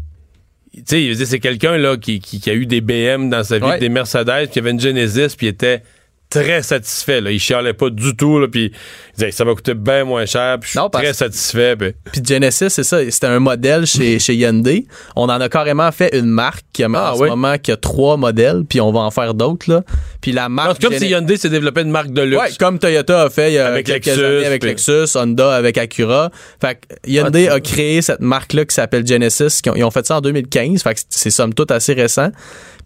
[0.73, 3.65] Tu sais, c'est quelqu'un là qui, qui, qui a eu des BM dans sa vie,
[3.65, 3.79] Ouais.
[3.79, 5.83] des Mercedes, puis il avait une Genesis, puis il était
[6.31, 7.21] très satisfait.
[7.21, 7.29] Là.
[7.31, 10.57] Il chialait pas du tout, là, puis il disait ça va coûter bien moins cher,
[10.59, 11.75] puis je suis Non, parce- très satisfait.
[11.75, 14.85] puis- Puis Genesis, c'est ça, c'était un modèle chez, chez Hyundai.
[15.15, 17.27] On en a carrément fait une marque qui a, Ah, en oui.
[17.27, 19.83] ce moment qui a trois modèles, puis on va en faire d'autres là.
[20.21, 22.41] Puis la marque c'est comme si Hyundai s'est développé une marque de luxe.
[22.41, 25.15] Ouais, comme Toyota a fait il y a Avec quelques Lexus, années avec puis- Lexus,
[25.17, 26.31] Honda avec Acura.
[26.61, 29.61] Fait que Hyundai a créé cette marque-là qui s'appelle Genesis.
[29.61, 30.81] Qui ont- ils ont fait ça en 2015.
[30.83, 32.29] Fait que c'est somme toute assez récent.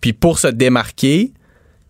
[0.02, 1.32] Puis pour se démarquer,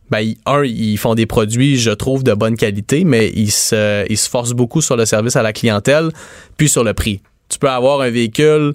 [0.09, 4.05] ben, ils- un, ils font des produits, je trouve, de bonne qualité, mais ils se,
[4.09, 6.09] ils se forcent beaucoup sur le service à la clientèle,
[6.57, 7.21] puis sur le prix.
[7.49, 8.73] Tu peux avoir un véhicule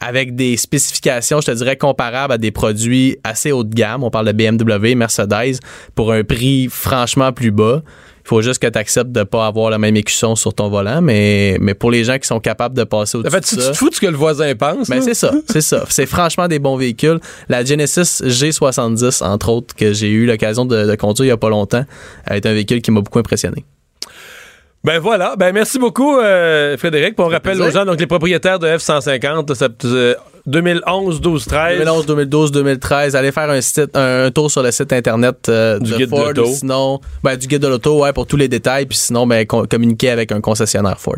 [0.00, 4.04] avec des spécifications, je te dirais, comparables à des produits assez haut de gamme.
[4.04, 5.58] On parle de BMW, Mercedes,
[5.94, 7.82] pour un prix franchement plus bas.
[8.28, 10.68] Il faut juste que tu acceptes de ne pas avoir la même écusson sur ton
[10.68, 13.62] volant, mais, mais pour les gens qui sont capables de passer En au-dessus fait, de
[13.62, 14.90] tu, te fous de ce que le voisin pense.
[14.90, 15.86] Ben c'est ça, c'est ça.
[15.88, 17.20] C'est franchement des bons véhicules.
[17.48, 21.38] La Genesis G70, entre autres, que j'ai eu l'occasion de, de conduire il y a
[21.38, 21.86] pas longtemps,
[22.28, 23.64] est un véhicule qui m'a beaucoup impressionné.
[24.84, 25.34] Ben voilà.
[25.36, 27.16] Ben merci beaucoup, euh, Frédéric.
[27.16, 30.14] Puis on rappelle aux gens, donc les propriétaires de F-150, ça, euh,
[30.46, 31.78] 2011, 12, 13.
[31.78, 35.92] 2011, 2012, 2013, allez faire un, site, un tour sur le site internet euh, Du
[35.92, 36.46] de guide de l'auto.
[36.46, 38.86] Sinon, ben, du guide de l'auto, ouais, pour tous les détails.
[38.86, 41.16] Puis sinon, ben, communiquer avec un concessionnaire Ford.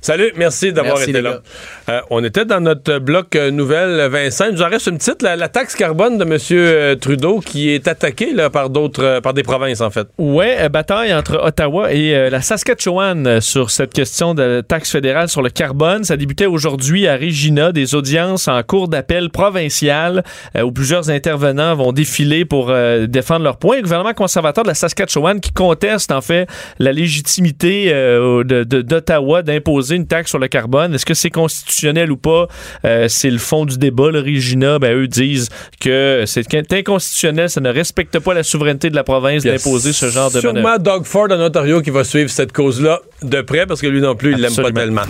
[0.00, 1.40] Salut, merci d'avoir Merci, été là.
[1.88, 4.46] Euh, on était dans notre bloc euh, nouvelle, Vincent.
[4.48, 6.98] Il nous en reste une petite, la, la taxe carbone de M.
[6.98, 10.08] Trudeau qui est attaquée là, par d'autres, par des provinces, en fait.
[10.18, 15.42] Ouais, bataille entre Ottawa et euh, la Saskatchewan sur cette question de taxe fédérale sur
[15.42, 16.04] le carbone.
[16.04, 20.24] Ça débutait aujourd'hui à Regina, des audiences en cours d'appel provincial
[20.56, 23.76] euh, où plusieurs intervenants vont défiler pour euh, défendre leurs points.
[23.76, 26.46] Le gouvernement conservateur de la Saskatchewan qui conteste en fait
[26.78, 30.94] la légitimité euh, de- de- d'Ottawa d'imposer une taxe sur le carbone.
[30.94, 32.46] Est-ce que c'est constitutionnel ou pas?
[32.86, 34.10] Euh, c'est le fond du débat.
[34.10, 38.94] Le Regina, ben, eux disent que c'est inconstitutionnel, ça ne respecte pas la souveraineté de
[38.96, 40.56] la province d'imposer ce genre de manœuvre.
[40.60, 44.00] Sûrement Doug Ford en Ontario qui va suivre cette cause-là de près parce que lui
[44.00, 45.02] non plus, il l'aime pas tellement.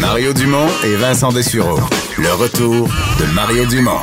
[0.00, 1.80] Mario Dumont et Vincent Dessureau.
[2.16, 2.88] Le retour
[3.18, 3.98] de Mario Dumont.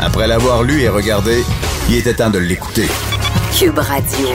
[0.00, 1.42] Après l'avoir lu et regardé,
[1.88, 2.86] il était temps de l'écouter.
[3.58, 4.28] Cube Radio.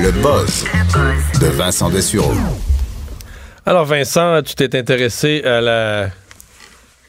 [0.00, 0.64] Le buzz
[1.40, 2.32] de Vincent Dessureau.
[3.66, 6.08] Alors Vincent, tu t'es intéressé à la...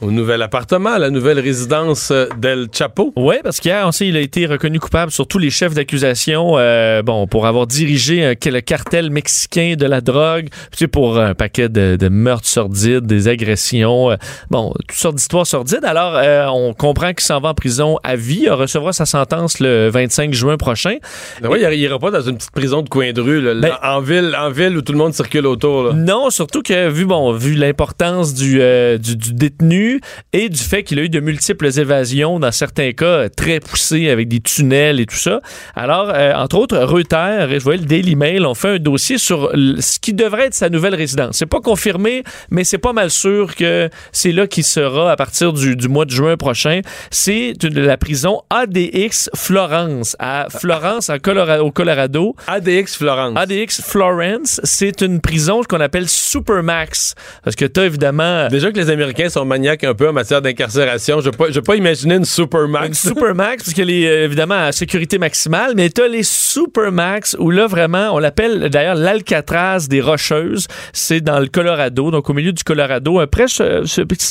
[0.02, 3.12] au nouvel appartement, à la nouvelle résidence euh, d'El Chapo.
[3.18, 6.54] Oui, parce qu'hier, on sait, il a été reconnu coupable sur tous les chefs d'accusation,
[6.58, 11.34] euh, bon, pour avoir dirigé le cartel mexicain de la drogue, tu sais, pour un
[11.34, 14.16] paquet de, de meurtres sordides, des agressions, euh,
[14.50, 15.84] bon, toutes sortes d'histoires sordides.
[15.84, 18.44] Alors, euh, on comprend qu'il s'en va en prison à vie.
[18.44, 20.96] Il recevra sa sentence le 25 juin prochain.
[21.44, 24.00] Oui, il ira pas dans une petite prison de coin de rue, là, Ben- en,
[24.00, 25.84] ville, en ville où tout le monde circule autour.
[25.84, 25.94] là.
[25.94, 28.60] Non, surtout que vu bon, vu l'importance du,
[29.00, 29.89] du, du détenu,
[30.34, 34.28] et du fait qu'il a eu de multiples évasions, dans certains cas très poussées avec
[34.28, 35.42] des tunnels et tout ça.
[35.76, 39.18] Alors, euh, entre autres, Reuters et je voyais le Daily Mail ont fait un dossier
[39.18, 41.38] sur ce qui devrait être sa nouvelle résidence.
[41.38, 45.54] C'est pas confirmé, mais c'est pas mal sûr que c'est là qu'il sera à partir
[45.54, 46.82] du, du, mois de juin prochain.
[47.12, 52.36] C'est la prison ADX Florence, à Florence, en Colorado, au Colorado.
[52.48, 53.38] ADX Florence.
[53.38, 57.16] ADX Florence, c'est une prison qu'on appelle Supermax.
[57.44, 58.48] Parce que tu as évidemment.
[58.48, 61.76] Déjà que les Américains sont maniaques un peu en matière d'incarcération, je ne peux, pas
[61.76, 62.88] imaginer une Supermax.
[62.88, 67.36] Une Supermax, parce qu'elle est euh, évidemment à sécurité maximale, mais tu as les Supermax
[67.40, 70.68] où là vraiment, on l'appelle d'ailleurs l'Alcatraz des Rocheuses.
[70.94, 73.64] C'est dans le Colorado, donc au milieu du Colorado, presque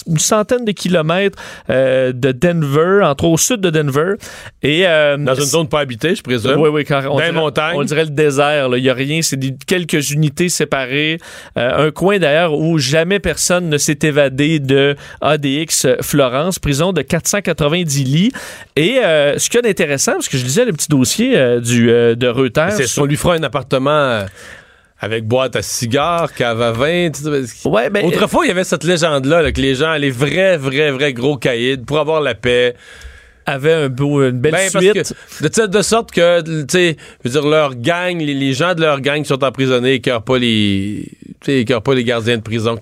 [0.07, 1.39] une centaine de kilomètres
[1.71, 4.15] euh, de Denver, entre au sud de Denver.
[4.63, 6.61] Et, euh, dans une zone pas habitée, je présume.
[6.61, 8.69] Oui, oui, car on, dirait, on dirait le désert.
[8.77, 11.19] Il n'y a rien, c'est quelques unités séparées.
[11.57, 14.97] un coin d'ailleurs où jamais personne ne s'est évadé de
[15.39, 18.33] ADX Florence, prison de 490 lits.
[18.77, 22.29] Et ce qu'il y a d'intéressant, parce que je lisais le petit dossier du, de
[22.29, 22.79] Reuters.
[22.99, 24.27] On lui fera un appartement
[25.01, 27.11] avec boîte à cigares, cave à vin.
[27.65, 31.13] Ouais, ben, Autrefois, il y avait cette légende-là, que les gens allaient vrais, vrais, vrais
[31.13, 32.75] gros caïds pour avoir la paix
[33.49, 35.15] avait un beau, une belle ben, suite.
[35.41, 39.43] de, de, sorte que, tu sais, dire, leur gang, les, gens de leur gang sont
[39.43, 41.09] emprisonnés, ils pas les,
[41.85, 42.77] pas les gardiens de prison.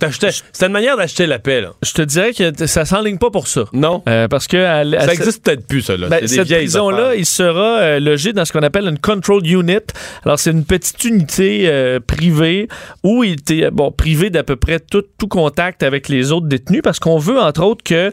[0.52, 1.72] C'est une manière d'acheter la paix, là.
[1.82, 3.64] Je te dirais que ça s'enligne pas pour ça.
[3.72, 4.02] Non.
[4.08, 4.56] Euh, parce que.
[4.56, 6.08] ça existe peut-être plus, ça, là.
[6.08, 9.76] Ben, cette prison-là, il sera euh, logé dans ce qu'on appelle une control unit.
[10.24, 12.68] Alors, c'est une petite unité euh, privée
[13.02, 16.82] où il était, bon, privé d'à peu près tout, tout contact avec les autres détenus
[16.82, 18.12] parce qu'on veut, entre autres, que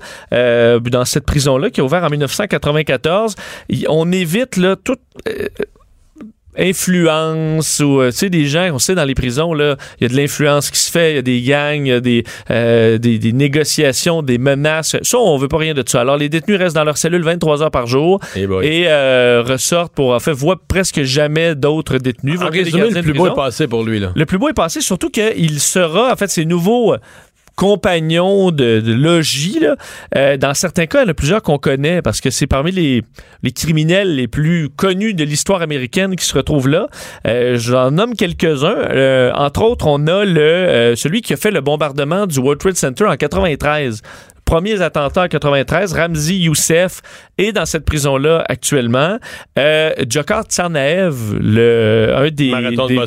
[0.90, 2.10] dans cette prison-là, qui est ouverte en
[2.44, 3.36] 1994,
[3.90, 4.98] on évite, là, tout
[6.58, 10.06] influence ou euh, tu sais des gens on sait dans les prisons là il y
[10.06, 12.24] a de l'influence qui se fait il y a des gangs il y a des,
[12.52, 14.96] euh, des, des, négociations des menaces.
[15.02, 16.02] Ça on veut pas rien de ça.
[16.02, 19.94] Alors les détenus restent dans leur cellule 23 heures par jour eh et, euh, ressortent
[19.94, 22.40] pour en fait voient presque jamais d'autres détenus.
[22.42, 24.12] En résumé, le plus beau est passé pour lui là.
[24.16, 26.96] Le plus beau est passé surtout qu'il sera en fait ces nouveaux
[27.56, 29.60] compagnons de, logis.
[29.60, 29.76] Là.
[30.16, 32.72] Euh, dans certains cas, il y en a plusieurs qu'on connaît parce que c'est parmi
[32.72, 33.04] les,
[33.52, 36.88] criminels les plus connus de l'histoire américaine qui se retrouvent là.
[37.28, 38.76] Euh, J'en nomme quelques-uns.
[38.76, 42.76] Euh, entre autres, on a le celui qui a fait le bombardement du World Trade
[42.76, 44.02] Center en 93
[44.46, 47.02] premiers attentats en 93, Ramzi Youssef
[47.38, 49.18] est dans cette prison-là actuellement.
[49.58, 52.54] Euh, Tsarnaev, le, un des,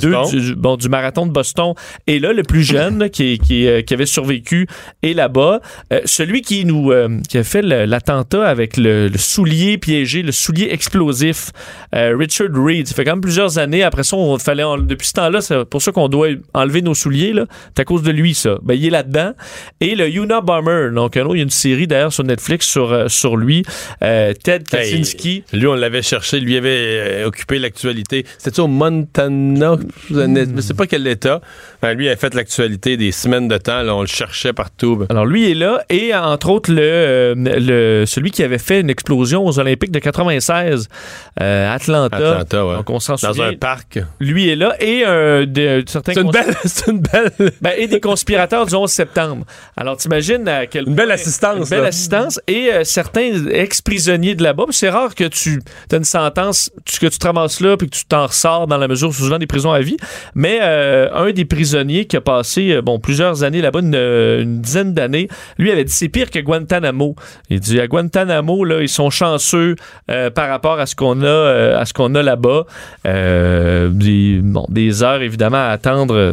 [0.00, 1.74] deux du, bon, du marathon de Boston,
[2.06, 4.66] est là, le plus jeune qui, qui, euh, qui, avait survécu,
[5.02, 5.60] est là-bas.
[5.92, 10.68] Euh, celui qui nous euh, qui a fait l'attentat avec le, soulier piégé, le soulier
[10.70, 11.50] explosif,
[11.92, 12.88] Richard Reed.
[12.88, 13.82] Ça fait quand même plusieurs années.
[13.82, 17.34] Après ça, on fallait depuis ce temps-là, c'est pour ça qu'on doit enlever nos souliers.
[17.74, 18.58] C'est à cause de lui, ça.
[18.62, 19.32] Ben, il est là-dedans.
[19.80, 22.93] Et le Yuna Bomber, donc un il y a une série d'ailleurs sur Netflix sur,
[22.93, 23.65] euh, sur lui.
[24.03, 25.44] Euh, Ted Kaczynski.
[25.53, 28.24] lui, on l'avait cherché, lui avait euh, occupé l'actualité.
[28.39, 29.77] C'était au Montana,
[30.11, 31.40] je ne sais pas quel état.
[31.82, 33.82] Ben, lui a fait l'actualité des semaines de temps.
[33.82, 35.05] Là, on le cherchait partout.
[35.09, 39.44] Alors lui est là et entre autres le, le celui qui avait fait une explosion
[39.44, 40.89] aux Olympiques de 96,
[41.36, 42.16] Atlanta.
[42.16, 42.77] Atlanta, ouais.
[42.77, 43.98] Donc on s'en Dans un parc.
[44.20, 45.05] Lui est là et
[45.47, 46.15] de, certains.
[46.15, 46.55] C'est une belle,
[46.89, 47.53] une belle.
[47.61, 49.47] Ben, et des conspirateurs du 11 septembre.
[49.77, 51.70] Alors t'imagines à quel une belle assistance.
[51.70, 52.40] Une belle assistance.
[52.47, 55.62] Et euh, certains ex-prisonniers de là-bas, c'est rare que tu
[55.93, 56.70] as une sentence,
[57.01, 59.47] que tu te ramasses là puis que tu t'en ressors dans la mesure, souvent des
[59.47, 59.97] prisons à vie.
[60.34, 64.94] Mais euh, un des prisonniers qui a passé euh, bon plusieurs années là-bas, une, dizaine
[64.94, 65.28] d'années,
[65.59, 67.16] lui avait dit c'est pire que Guantanamo.
[67.51, 69.76] Il dit à Guantanamo, là, ils sont chanceux
[70.06, 72.64] par rapport à ce qu'on a, à ce qu'on a là-bas.
[73.05, 76.32] des, bon, des heures évidemment à attendre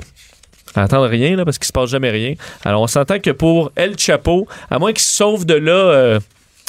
[0.76, 2.34] à attendre rien, là, parce qu'il se passe jamais rien.
[2.64, 6.20] Alors, on s'entend que pour El Chapeau, à moins qu'il se sauve de là euh,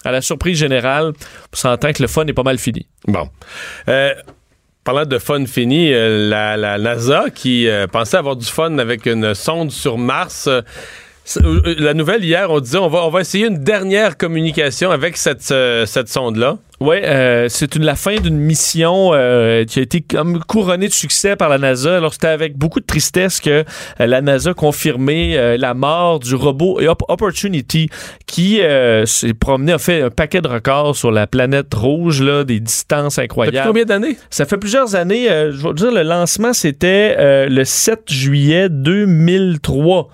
[0.05, 1.13] à la surprise générale,
[1.53, 2.87] on s'entend que le fun est pas mal fini.
[3.07, 3.29] Bon.
[3.89, 4.15] Euh,
[4.85, 9.71] parlant de fun fini, euh, la, NASA qui pensait avoir du fun avec une sonde
[9.71, 10.49] sur Mars
[11.79, 15.41] la nouvelle hier, on disait on va, on va essayer une dernière communication avec cette,
[15.41, 16.59] cette sonde-là.
[16.85, 21.35] Oui, euh, c'est la fin d'une mission euh, qui a été comme couronnée de succès
[21.35, 21.97] par la NASA.
[21.97, 23.65] Alors, c'était avec beaucoup de tristesse que
[24.01, 26.79] euh, la NASA a confirmé la mort du robot
[27.09, 27.89] Opportunity
[28.27, 28.61] qui
[29.07, 33.19] s'est promené, a fait un paquet de records sur la planète rouge, là, des distances
[33.19, 33.57] incroyables.
[33.57, 34.19] Ça fait combien d'années?
[34.29, 35.27] Ça fait plusieurs années.
[35.29, 40.11] je vais dire, le lancement, c'était le 7 juillet 2003.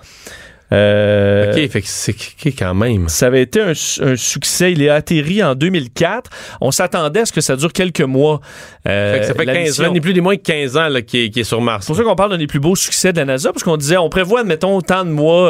[0.73, 2.15] Euh, OK, fait que c'est
[2.57, 3.09] quand même.
[3.09, 4.71] Ça avait été un, su- un succès.
[4.71, 6.29] Il est atterri en 2004.
[6.61, 8.39] On s'attendait à ce que ça dure quelques mois.
[8.87, 9.83] Euh, Fait que ça fait la 15 mission.
[9.85, 11.85] ans, ni plus ni moins que 15 ans qui, est, sur Mars.
[11.85, 13.77] C'est pour ça qu'on parle d'un des plus beaux succès de la NASA, parce qu'on
[13.77, 15.49] disait, on prévoit, admettons, tant de mois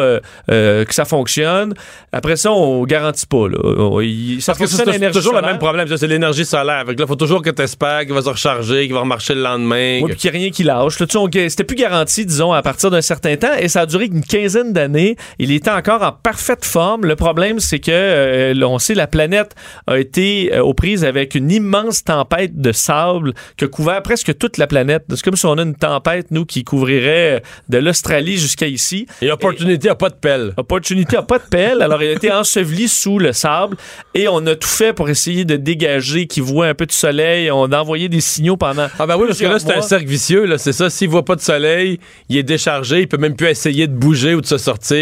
[0.50, 1.74] euh, que ça fonctionne.
[2.12, 3.48] Après ça, on garantit pas.
[3.48, 4.02] Là.
[4.02, 6.84] Il- Parce que c'est toujours le même problème, c'est l'énergie solaire.
[6.88, 9.36] Fait que là, faut toujours que tu espères qu'il va se recharger, qu'il va remarcher
[9.36, 10.00] le lendemain.
[10.02, 10.98] Oui, que- puis qu'il n'y a rien qui lâche.
[10.98, 14.74] C'était plus garanti, disons, à partir d'un certain temps, et ça a duré une quinzaine
[14.74, 15.11] d'années.
[15.40, 17.06] Il était encore en parfaite forme.
[17.06, 19.56] Le problème, c'est que, euh, on sait, la planète
[19.88, 24.38] a été euh, aux prises avec une immense tempête de sable qui a couvert presque
[24.38, 25.06] toute la planète.
[25.10, 27.40] C'est comme si on a une tempête, nous, qui couvrirait euh,
[27.70, 29.08] de l'Australie jusqu'à ici.
[29.22, 30.54] Et Opportunity a pas de pelle.
[30.58, 33.78] Opportunité a pas de pelle, alors il a été enseveli sous le sable
[34.14, 37.52] et on a tout fait pour essayer de dégager qu'il voit un peu de soleil.
[37.52, 38.88] On a envoyé des signaux pendant.
[39.00, 40.90] Ah ben oui, parce que là, c'est un cercle vicieux, là, c'est ça.
[40.90, 44.36] S'il voit pas de soleil, il est déchargé, il peut même plus essayer de bouger
[44.36, 45.01] ou de se sortir,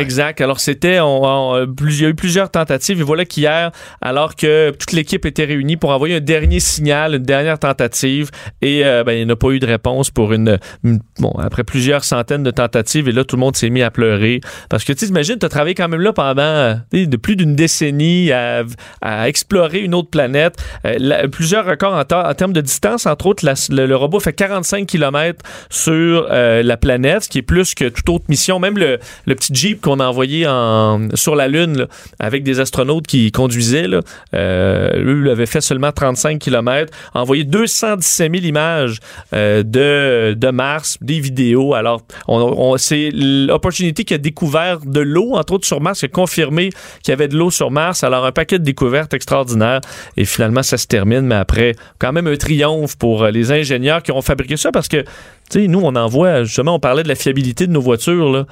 [0.00, 0.40] Exact.
[0.40, 0.98] Alors, c'était.
[1.00, 3.00] euh, il y a eu plusieurs tentatives.
[3.00, 3.70] Et voilà qu'hier,
[4.00, 8.30] alors que toute l'équipe était réunie pour envoyer un dernier signal, une dernière tentative,
[8.62, 10.58] et euh, ben, il n'y a pas eu de réponse pour une,
[11.18, 14.40] Bon, après plusieurs centaines de tentatives, et là, tout le monde s'est mis à pleurer.
[14.68, 17.54] Parce que, tu imagines, tu as travaillé quand même là pendant euh, de plus d'une
[17.56, 18.64] décennie à,
[19.26, 20.56] explorer une autre planète.
[20.84, 24.86] La- plusieurs records en, ter- en termes de distance, entre autres, le, robot fait 45
[24.86, 28.58] km sur la planète, ce qui est plus que toute autre mission.
[28.58, 28.76] Même
[29.24, 31.86] le petit Jeep qu'on a envoyé en, sur la Lune
[32.18, 34.00] avec des astronautes qui conduisaient, là,
[34.34, 38.98] euh, lui, il avait fait seulement 35 km, envoyé 217 000 images
[39.32, 41.74] euh, de, Mars, des vidéos.
[41.74, 42.02] Alors,
[42.78, 46.70] c'est l'opportunité qui a découvert de l'eau, entre autres sur Mars, qui a confirmé
[47.02, 48.04] qu'il y avait de l'eau sur Mars.
[48.04, 49.80] Alors, un paquet de découvertes extraordinaires.
[50.16, 54.02] Et finalement, ça se termine, mais après, quand même un triomphe pour euh, les ingénieurs
[54.02, 55.02] qui ont fabriqué ça parce que,
[55.50, 58.46] tu sais, nous, on envoie, justement, on parlait de la fiabilité de nos voitures.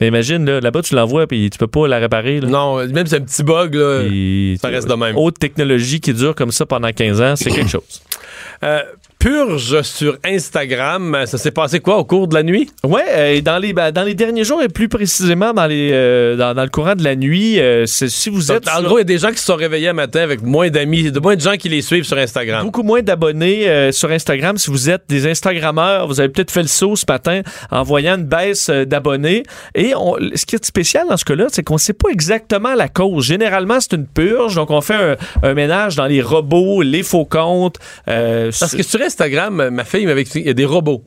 [0.00, 2.40] Mais imagine, là, là-bas, tu l'envoies, puis tu peux pas la réparer.
[2.40, 2.48] Là.
[2.48, 5.16] Non, même si c'est un petit bug, là, Et- ça reste de même.
[5.16, 8.02] Haute technologie qui dure comme ça pendant 15 ans, c'est quelque chose.
[8.64, 8.80] Euh,
[9.28, 12.70] purge sur Instagram, ça s'est passé quoi au cours de la nuit?
[12.84, 16.36] Ouais, euh, dans les ben, dans les derniers jours et plus précisément dans les euh,
[16.36, 19.00] dans, dans le courant de la nuit, euh, si vous êtes en sur- gros, il
[19.00, 21.36] y a des gens qui se sont réveillés un matin avec moins d'amis, de moins
[21.36, 22.64] de gens qui les suivent sur Instagram.
[22.66, 24.58] beaucoup moins d'abonnés euh, sur Instagram.
[24.58, 27.40] Si vous êtes des Instagrammeurs, vous avez peut-être fait le saut ce matin
[27.70, 29.42] en voyant une baisse d'abonnés.
[29.74, 32.74] Et on- ce qui est spécial dans ce cas-là, c'est qu'on ne sait pas exactement
[32.74, 33.24] la cause.
[33.24, 37.24] Généralement, c'est une purge, donc on fait un, un ménage dans les robots, les faux
[37.24, 37.78] comptes.
[38.04, 41.04] Parce que sur Instagram, ma fille m'avait expliqué, il y a des robots.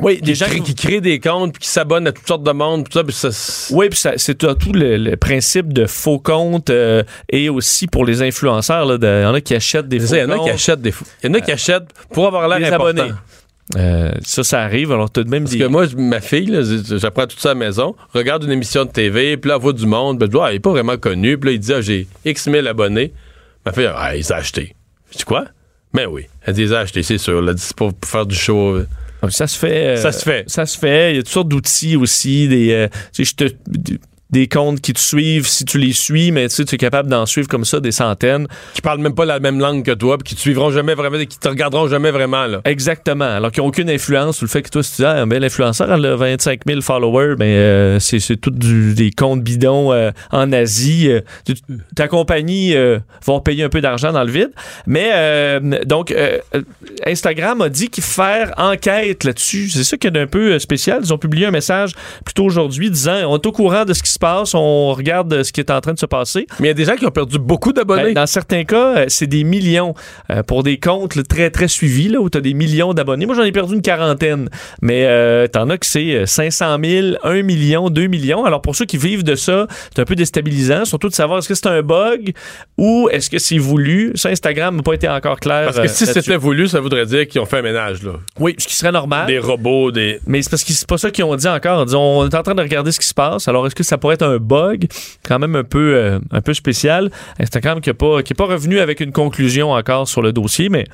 [0.00, 2.84] oui, des gens qui créent des comptes puis qui s'abonnent à toutes sortes de monde,
[2.88, 3.28] tout ça, puis ça,
[3.74, 8.04] Oui, puis c'est tout tout le, le principe de faux comptes euh, et aussi pour
[8.04, 8.84] les influenceurs.
[8.84, 10.50] là, de- Il y en a qui achètent des faux il y en a qui
[10.50, 10.92] achètent des.
[11.24, 12.88] Il y en a qui achètent pour avoir l'air important.
[13.00, 13.14] abonnés.
[13.76, 14.92] Euh, ça, ça arrive.
[14.92, 15.58] Alors, tu as même Parce des...
[15.58, 16.56] que moi, ma fille,
[16.98, 19.72] j'apprends tout ça à la maison, regarde une émission de TV, puis là, elle voit
[19.72, 21.72] du monde, ben, je dis, ah, il est pas vraiment connu, puis là, il dit,
[21.72, 23.12] ah, j'ai X mille abonnés.
[23.64, 24.76] Ma fille, ah, il les a achetés.
[25.10, 25.46] Je dis, quoi?
[25.96, 27.38] Ben oui, elle les a achetés, c'est sûr.
[27.48, 28.80] Elle dit, c'est pour faire du show.
[29.30, 29.86] Ça se fait.
[29.86, 30.44] euh, Ça se fait.
[30.46, 31.12] Ça se fait.
[31.12, 32.46] Il y a toutes sortes d'outils aussi.
[32.48, 33.54] Des, euh, tu sais, je te-
[34.30, 37.08] des comptes qui te suivent si tu les suis, mais tu sais, tu es capable
[37.08, 38.48] d'en suivre comme ça des centaines.
[38.74, 41.18] Qui parlent même pas la même langue que toi, puis qui te suivront jamais vraiment,
[41.18, 42.60] qui te regarderont jamais vraiment, là.
[42.64, 43.24] Exactement.
[43.24, 45.40] Alors qu'ils n'ont aucune influence sur le fait que toi, si tu dis, ah, ben,
[45.40, 49.92] l'influenceur, elle a 25 000 followers, ben, euh, c'est, c'est tout du- des comptes bidons
[49.92, 51.08] euh, en Asie.
[51.08, 51.20] Euh,
[51.94, 54.50] ta compagnie va payer un peu d'argent dans le vide.
[54.86, 56.12] Mais, donc,
[57.04, 59.68] Instagram a dit qu'il faire enquête là-dessus.
[59.70, 61.00] C'est ça qui est un peu spécial.
[61.02, 61.92] Ils ont publié un message
[62.24, 65.44] plutôt aujourd'hui disant, on est au courant de ce qui se passe, on regarde euh,
[65.44, 66.46] ce qui est en train de se passer.
[66.60, 68.02] Mais il y a des gens qui ont perdu beaucoup d'abonnés.
[68.04, 69.94] Ben, dans certains cas, euh, c'est des millions
[70.30, 73.26] euh, pour des comptes très, très suivis, là, où tu as des millions d'abonnés.
[73.26, 74.48] Moi, j'en ai perdu une quarantaine.
[74.82, 78.44] Mais euh, t'en as que c'est euh, 500 000, 1 million, 2 millions.
[78.44, 81.48] Alors, pour ceux qui vivent de ça, c'est un peu déstabilisant, surtout de savoir est-ce
[81.48, 82.32] que c'est un bug
[82.76, 84.12] ou est-ce que c'est voulu.
[84.14, 85.66] Ça, Instagram n'a pas été encore clair.
[85.66, 88.12] Parce que si c'était voulu, ça voudrait dire qu'ils ont fait un ménage, là.
[88.38, 89.26] Oui, ce qui serait normal.
[89.26, 90.20] Des robots, des.
[90.26, 91.84] Mais c'est parce que c'est pas ça qu'ils ont dit encore.
[91.86, 93.48] Ils on est en train de regarder ce qui se passe.
[93.48, 94.86] Alors, est-ce que ça pourrait être un bug?
[95.24, 97.10] Quand même un peu, euh, un peu spécial.
[97.40, 100.68] Instagram qui n'est pas, qui est pas revenu avec une conclusion encore sur le dossier,
[100.68, 100.84] mais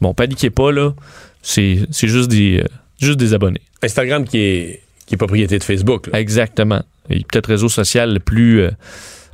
[0.00, 0.94] bon, paniquez pas, là.
[1.42, 2.66] C'est juste des, euh,
[3.00, 3.60] juste des abonnés.
[3.82, 6.20] Instagram qui est, qui est propriété de Facebook, là.
[6.20, 6.82] Exactement.
[7.08, 8.70] Et peut-être réseau social le plus, euh,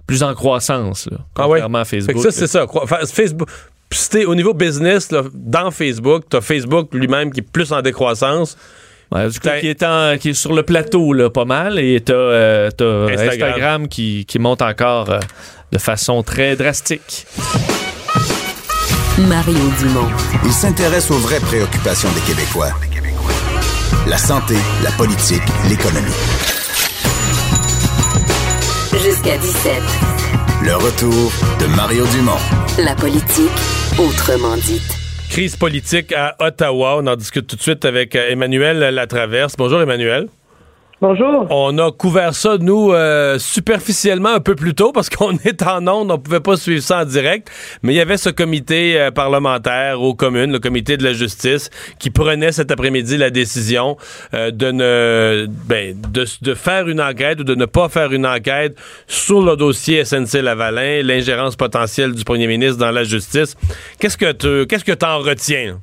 [0.06, 1.58] plus en croissance, là, Ah ouais?
[1.58, 2.18] contrairement à Facebook.
[2.22, 2.66] ça, c'est ça.
[3.12, 3.48] Facebook.
[4.26, 8.56] Au niveau business, là, dans Facebook, t'as Facebook lui-même qui est plus en décroissance.
[9.12, 11.78] Ouais, du coup, qui, est en- qui est sur le plateau, là, pas mal.
[11.78, 13.28] Et t'as euh, t'as Instagram.
[13.28, 15.20] Instagram, qui, qui monte encore euh,
[15.72, 17.26] de façon très drastique.
[19.18, 20.08] Mario Dumont.
[20.44, 22.70] Il s'intéresse aux vraies préoccupations des Québécois.
[24.08, 26.10] La santé, la politique, l'économie.
[28.92, 29.72] Jusqu'à 17.
[30.64, 32.32] Le retour de Mario Dumont.
[32.78, 33.50] La politique,
[33.98, 34.82] autrement dite.
[35.36, 36.96] Crise politique à Ottawa.
[36.96, 39.54] On en discute tout de suite avec euh, Emmanuel Latraverse.
[39.58, 40.28] Bonjour Emmanuel.
[41.50, 45.86] On a couvert ça, nous, euh, superficiellement un peu plus tôt parce qu'on est en
[45.86, 47.50] onde, on pouvait pas suivre ça en direct.
[47.82, 51.70] Mais il y avait ce comité euh, parlementaire aux communes, le comité de la justice,
[51.98, 53.96] qui prenait cet après-midi la décision
[54.34, 55.96] euh, de ne ben,
[56.54, 58.76] faire une enquête ou de ne pas faire une enquête
[59.06, 63.56] sur le dossier SNC-Lavalin, l'ingérence potentielle du premier ministre dans la justice.
[63.98, 65.78] Qu'est-ce que tu qu'est-ce que t'en retiens?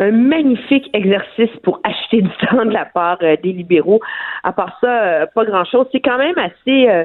[0.00, 4.00] Un magnifique exercice pour acheter du temps de la part euh, des libéraux.
[4.42, 5.86] À part ça, euh, pas grand-chose.
[5.92, 7.04] C'est quand même assez euh,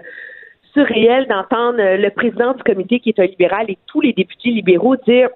[0.74, 4.96] surréel d'entendre le président du comité, qui est un libéral, et tous les députés libéraux
[4.96, 5.30] dire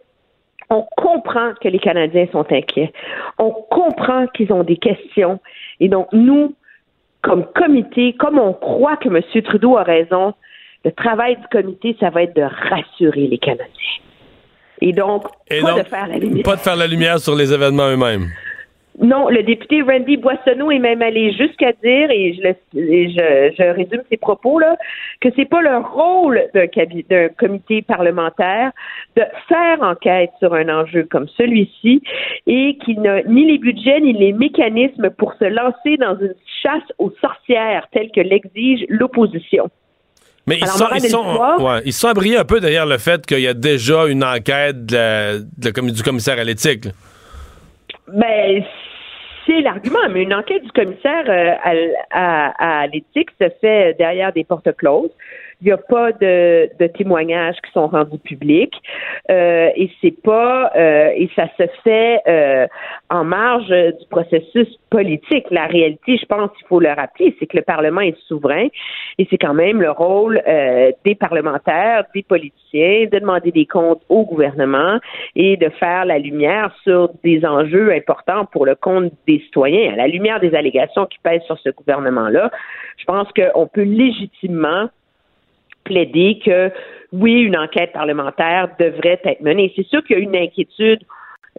[0.71, 2.93] on comprend que les Canadiens sont inquiets.
[3.39, 5.39] On comprend qu'ils ont des questions.
[5.79, 6.53] Et donc, nous,
[7.23, 9.21] comme comité, comme on croit que M.
[9.41, 10.35] Trudeau a raison,
[10.85, 14.08] le travail du comité, ça va être de rassurer les Canadiens.
[14.81, 16.43] Et donc, pas de faire la lumière.
[16.43, 18.29] Pas de faire la lumière sur les événements eux-mêmes.
[19.01, 24.01] Non, le député Randy Boissonneau est même allé jusqu'à dire, et je, je, je, résume
[24.09, 24.75] ses propos là,
[25.21, 28.73] que c'est pas le rôle d'un comité parlementaire
[29.15, 32.03] de faire enquête sur un enjeu comme celui-ci,
[32.45, 36.83] et qu'il n'a ni les budgets ni les mécanismes pour se lancer dans une chasse
[36.97, 39.69] aux sorcières telle que l'exige l'opposition.
[40.49, 43.41] Mais ils, sont, ils, sont, ouais, ils sont abriés un peu derrière le fait qu'il
[43.41, 46.87] y a déjà une enquête de de, du commissaire à l'éthique.
[48.07, 48.63] Ben,
[49.45, 51.53] c'est l'argument, mais une enquête du commissaire euh,
[52.09, 55.11] à, à l'éthique se fait derrière des portes closes.
[55.61, 58.75] Il n'y a pas de, de, témoignages qui sont rendus publics
[59.29, 62.67] euh, et c'est pas euh, et ça se fait euh,
[63.09, 65.45] en marge du processus politique.
[65.51, 68.67] La réalité, je pense qu'il faut le rappeler, c'est que le Parlement est souverain
[69.17, 74.01] et c'est quand même le rôle euh, des parlementaires, des politiciens, de demander des comptes
[74.09, 74.99] au gouvernement
[75.35, 79.93] et de faire la lumière sur des enjeux importants pour le compte des citoyens.
[79.93, 82.49] À la lumière des allégations qui pèsent sur ce gouvernement-là,
[82.97, 84.89] je pense qu'on peut légitimement
[85.89, 86.71] plaider que
[87.11, 89.73] oui, une enquête parlementaire devrait être menée.
[89.75, 90.99] C'est sûr qu'il y a une inquiétude.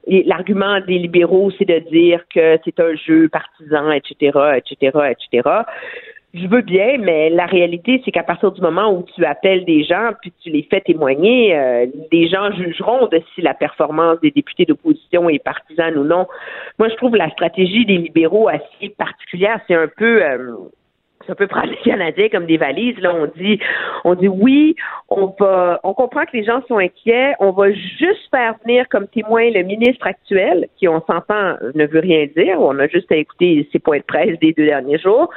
[0.06, 5.48] L'argument des libéraux, c'est de dire que c'est un jeu partisan, etc., etc., etc.
[6.32, 9.82] Je veux bien, mais la réalité, c'est qu'à partir du moment où tu appelles des
[9.82, 14.30] gens puis tu les fais témoigner, euh, les gens jugeront de si la performance des
[14.30, 16.28] députés d'opposition est partisane ou non.
[16.78, 19.60] Moi, je trouve la stratégie des libéraux assez particulière.
[19.66, 20.54] C'est un peu euh,
[21.26, 22.98] ça peut prendre les Canadiens comme des valises.
[22.98, 23.58] Là, on dit,
[24.04, 24.76] on dit oui,
[25.08, 27.34] on va, on comprend que les gens sont inquiets.
[27.40, 32.00] On va juste faire venir comme témoin le ministre actuel, qui on s'entend ne veut
[32.00, 32.60] rien dire.
[32.60, 35.30] On a juste à écouter ses points de presse des deux derniers jours.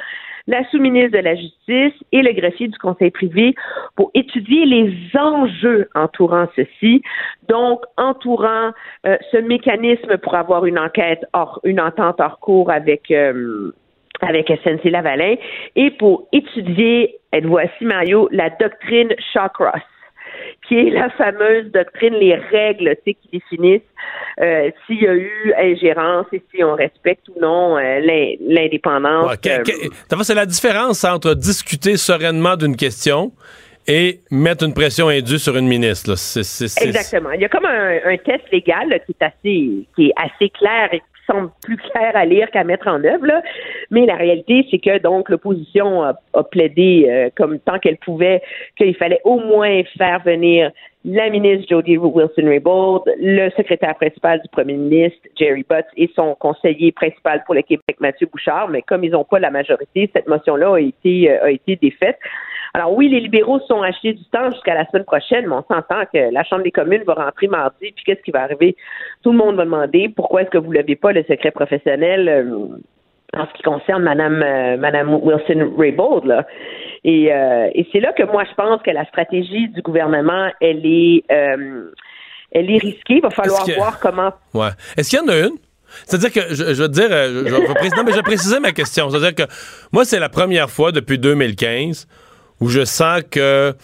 [0.46, 3.54] La sous-ministre de la Justice et le greffier du Conseil privé
[3.96, 7.02] pour étudier les enjeux entourant ceci,
[7.48, 8.72] donc entourant
[9.06, 13.72] euh, ce mécanisme pour avoir une enquête hors, une entente hors cours avec euh,
[14.20, 15.36] avec SNC Lavalin
[15.76, 19.82] et pour étudier, voici Mario, la doctrine Shawcross
[20.66, 23.82] qui est la fameuse doctrine, les règles qui définissent
[24.40, 28.00] euh, s'il y a eu ingérence et si on respecte ou non euh,
[28.40, 29.30] l'indépendance.
[29.30, 33.32] Ouais, euh, c'est la différence entre discuter sereinement d'une question
[33.86, 36.12] et mettre une pression indue sur une ministre.
[36.12, 37.30] Exactement.
[37.32, 40.88] Il y a comme un, un test légal qui est assez qui est assez clair
[40.92, 43.26] et semble plus clair à lire qu'à mettre en œuvre.
[43.90, 46.14] Mais la réalité, c'est que donc l'opposition a,
[46.50, 48.42] plaidé euh, comme tant qu'elle pouvait
[48.76, 50.70] qu'il fallait au moins faire venir
[51.04, 56.92] la ministre Jody Wilson-Raybould, le secrétaire principal du premier ministre Jerry Butts et son conseiller
[56.92, 58.68] principal pour le Québec Mathieu Bouchard.
[58.68, 62.18] Mais comme ils n'ont pas la majorité, cette motion-là a été euh, a été défaite.
[62.76, 66.02] Alors oui, les libéraux sont achetés du temps jusqu'à la semaine prochaine, mais on s'entend
[66.12, 68.76] que la Chambre des communes va rentrer mardi, puis qu'est-ce qui va arriver?
[69.22, 72.28] Tout le monde va demander pourquoi est-ce que vous ne levez pas le secret professionnel
[72.28, 76.44] euh, en ce qui concerne Madame euh, Madame Wilson Raybould là.
[77.04, 80.84] Et, euh, et c'est là que moi je pense que la stratégie du gouvernement elle
[80.84, 83.16] est elle est risquée.
[83.16, 84.32] Il va falloir voir comment.
[84.52, 84.70] Ouais.
[84.96, 85.56] Est-ce qu'il y en a une?
[86.06, 88.72] C'est-à-dire que, je, je veux te dire, je, je, non, mais je vais préciser ma
[88.72, 89.10] question.
[89.10, 89.50] C'est-à-dire que
[89.92, 92.08] moi, c'est la première fois depuis 2015
[92.60, 93.74] où je sens que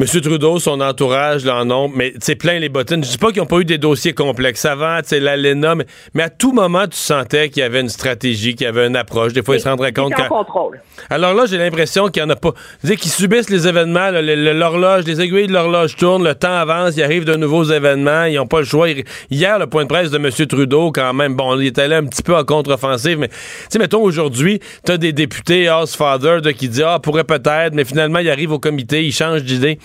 [0.00, 0.06] M.
[0.06, 3.04] Trudeau, son entourage, là, en nombre, mais c'est plein les bottines.
[3.04, 6.22] Je dis pas qu'ils n'ont pas eu des dossiers complexes avant, c'est l'ALENA, mais, mais,
[6.22, 9.34] à tout moment, tu sentais qu'il y avait une stratégie, qu'il y avait une approche.
[9.34, 10.80] Des fois, ils se rendraient compte en contrôle.
[11.10, 12.54] Alors là, j'ai l'impression qu'il n'y en a pas.
[12.82, 17.24] qu'ils subissent les événements, l'horloge, les aiguilles de l'horloge tournent, le temps avance, il arrive
[17.26, 18.88] de nouveaux événements, ils n'ont pas le choix.
[19.30, 20.30] Hier, le point de presse de M.
[20.46, 23.34] Trudeau, quand même, bon, il est allé un petit peu en contre-offensive, mais, tu
[23.68, 27.84] sais, mettons, aujourd'hui, tu as des députés, House Father, qui dit, ah, pourrait peut-être, mais
[27.84, 29.78] finalement, il arrive au comité, il change d'idée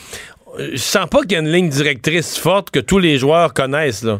[0.60, 4.04] je sens pas qu'il y a une ligne directrice forte que tous les joueurs connaissent,
[4.04, 4.20] là.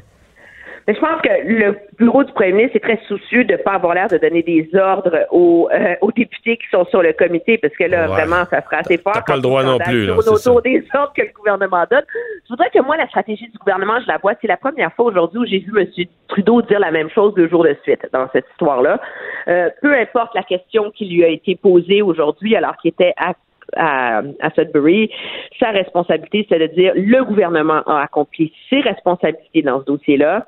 [0.88, 3.74] Mais je pense que le bureau du premier ministre est très soucieux de ne pas
[3.74, 7.58] avoir l'air de donner des ordres aux, euh, aux, députés qui sont sur le comité,
[7.58, 9.14] parce que là, vraiment, ça sera assez fort.
[9.14, 10.06] T'as pas le droit non plus.
[10.06, 12.04] Là, autour des ordres que le gouvernement donne.
[12.44, 14.34] Je voudrais que moi, la stratégie du gouvernement, je la vois.
[14.40, 15.88] C'est la première fois aujourd'hui où j'ai vu M.
[16.28, 19.02] Trudeau dire la même chose deux jours de suite dans cette histoire-là.
[19.48, 23.34] Euh, peu importe la question qui lui a été posée aujourd'hui, alors qu'il était à
[23.76, 24.22] à,
[24.56, 25.12] Sudbury,
[25.60, 30.48] sa responsabilité, c'est de dire le gouvernement a accompli ses responsabilités dans ce dossier-là.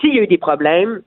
[0.00, 1.02] S'il y a eu des problèmes,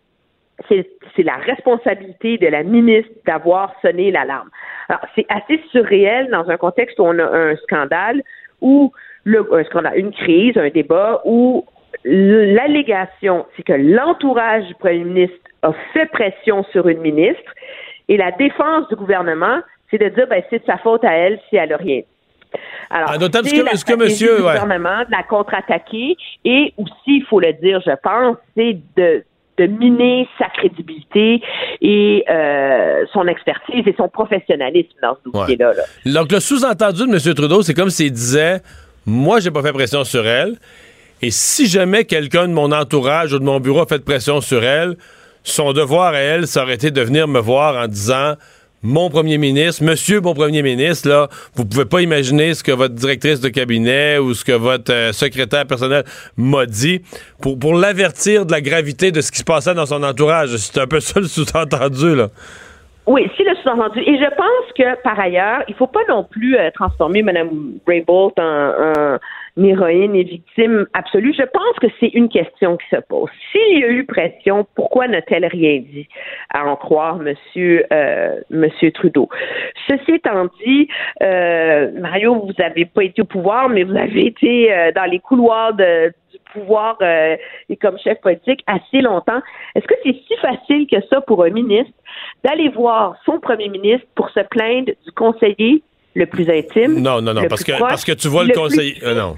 [0.69, 4.49] c'est la responsabilité de la ministre d'avoir sonné l'alarme.
[4.89, 8.21] Alors, c'est assez surréel dans un contexte où on a un scandale,
[8.61, 8.91] ou
[9.23, 11.65] le, un scandale, une crise, un débat, où
[12.05, 17.51] l'allégation, c'est que l'entourage du premier ministre a fait pression sur une ministre,
[18.09, 19.59] et la défense du gouvernement,
[19.93, 22.01] c'est de dire ben c'est de sa faute à elle si elle n'a rien.
[22.89, 26.15] Alors, ah, d'autant que, ce que monsieur, du gouvernement de la contre-attaquer
[26.45, 29.23] et aussi, il faut le dire, je pense, c'est de
[29.59, 31.39] de miner sa crédibilité
[31.79, 35.73] et euh, son expertise et son professionnalisme dans ce dossier-là.
[36.07, 37.35] Donc, le sous-entendu de M.
[37.35, 38.61] Trudeau, c'est comme s'il disait
[39.05, 40.55] Moi, j'ai pas fait pression sur elle,
[41.21, 44.63] et si jamais quelqu'un de mon entourage ou de mon bureau a fait pression sur
[44.63, 44.95] elle,
[45.43, 48.33] son devoir à elle, ça aurait été de venir me voir en disant
[48.83, 52.93] mon premier ministre, monsieur mon premier ministre, là, vous pouvez pas imaginer ce que votre
[52.93, 56.03] directrice de cabinet ou ce que votre euh, secrétaire personnel
[56.35, 57.01] m'a dit
[57.41, 60.55] pour, pour l'avertir de la gravité de ce qui se passait dans son entourage.
[60.57, 62.27] C'est un peu ça le sous-entendu, là.
[63.05, 63.99] Oui, c'est le sous-entendu.
[63.99, 67.49] Et je pense que, par ailleurs, il faut pas non plus euh, transformer Mme
[67.87, 69.17] Raybould en, en,
[69.57, 71.33] héroïne et victime absolue.
[71.37, 73.29] Je pense que c'est une question qui se pose.
[73.51, 76.07] S'il y a eu pression, pourquoi n'a-t-elle rien dit,
[76.53, 79.29] à en croire Monsieur, euh, Monsieur Trudeau?
[79.87, 80.87] Ceci étant dit,
[81.21, 85.19] euh, Mario, vous n'avez pas été au pouvoir, mais vous avez été euh, dans les
[85.19, 87.35] couloirs de, du pouvoir euh,
[87.69, 89.41] et comme chef politique assez longtemps.
[89.75, 91.93] Est-ce que c'est si facile que ça pour un ministre
[92.43, 95.83] d'aller voir son premier ministre pour se plaindre du conseiller
[96.15, 97.01] le plus intime?
[97.01, 98.97] Non, non, non, parce que, parce que tu vois le, conseiller.
[99.03, 99.35] Euh, non.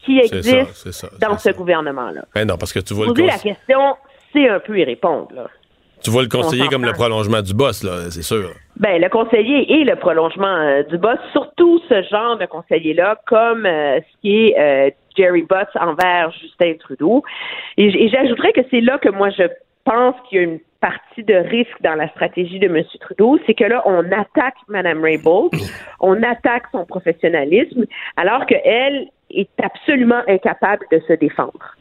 [0.00, 2.24] qui existe dans ce gouvernement-là.
[2.34, 3.28] Ben non, parce que tu vois le conseiller.
[3.28, 3.96] la question,
[4.32, 5.46] c'est un peu y répondre, là.
[6.02, 8.52] Tu vois le conseiller comme le prolongement du boss, là, c'est sûr.
[8.76, 13.64] Ben, le conseiller est le prolongement euh, du boss, surtout ce genre de conseiller-là, comme
[13.66, 17.22] ce qui est Jerry Butts envers Justin Trudeau.
[17.76, 19.44] Et, j'ajouterais que c'est là que moi je
[19.84, 22.82] pense qu'il y a une partie de risque dans la stratégie de M.
[23.00, 25.52] Trudeau, c'est que là, on attaque Mme Raybould,
[26.00, 27.84] on attaque son professionnalisme,
[28.16, 31.76] alors qu'elle est absolument incapable de se défendre.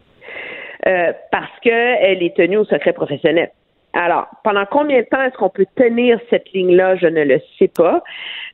[0.88, 3.51] Euh, parce qu'elle est tenue au secret professionnel.
[3.93, 7.67] Alors, pendant combien de temps est-ce qu'on peut tenir cette ligne-là, je ne le sais
[7.67, 8.01] pas.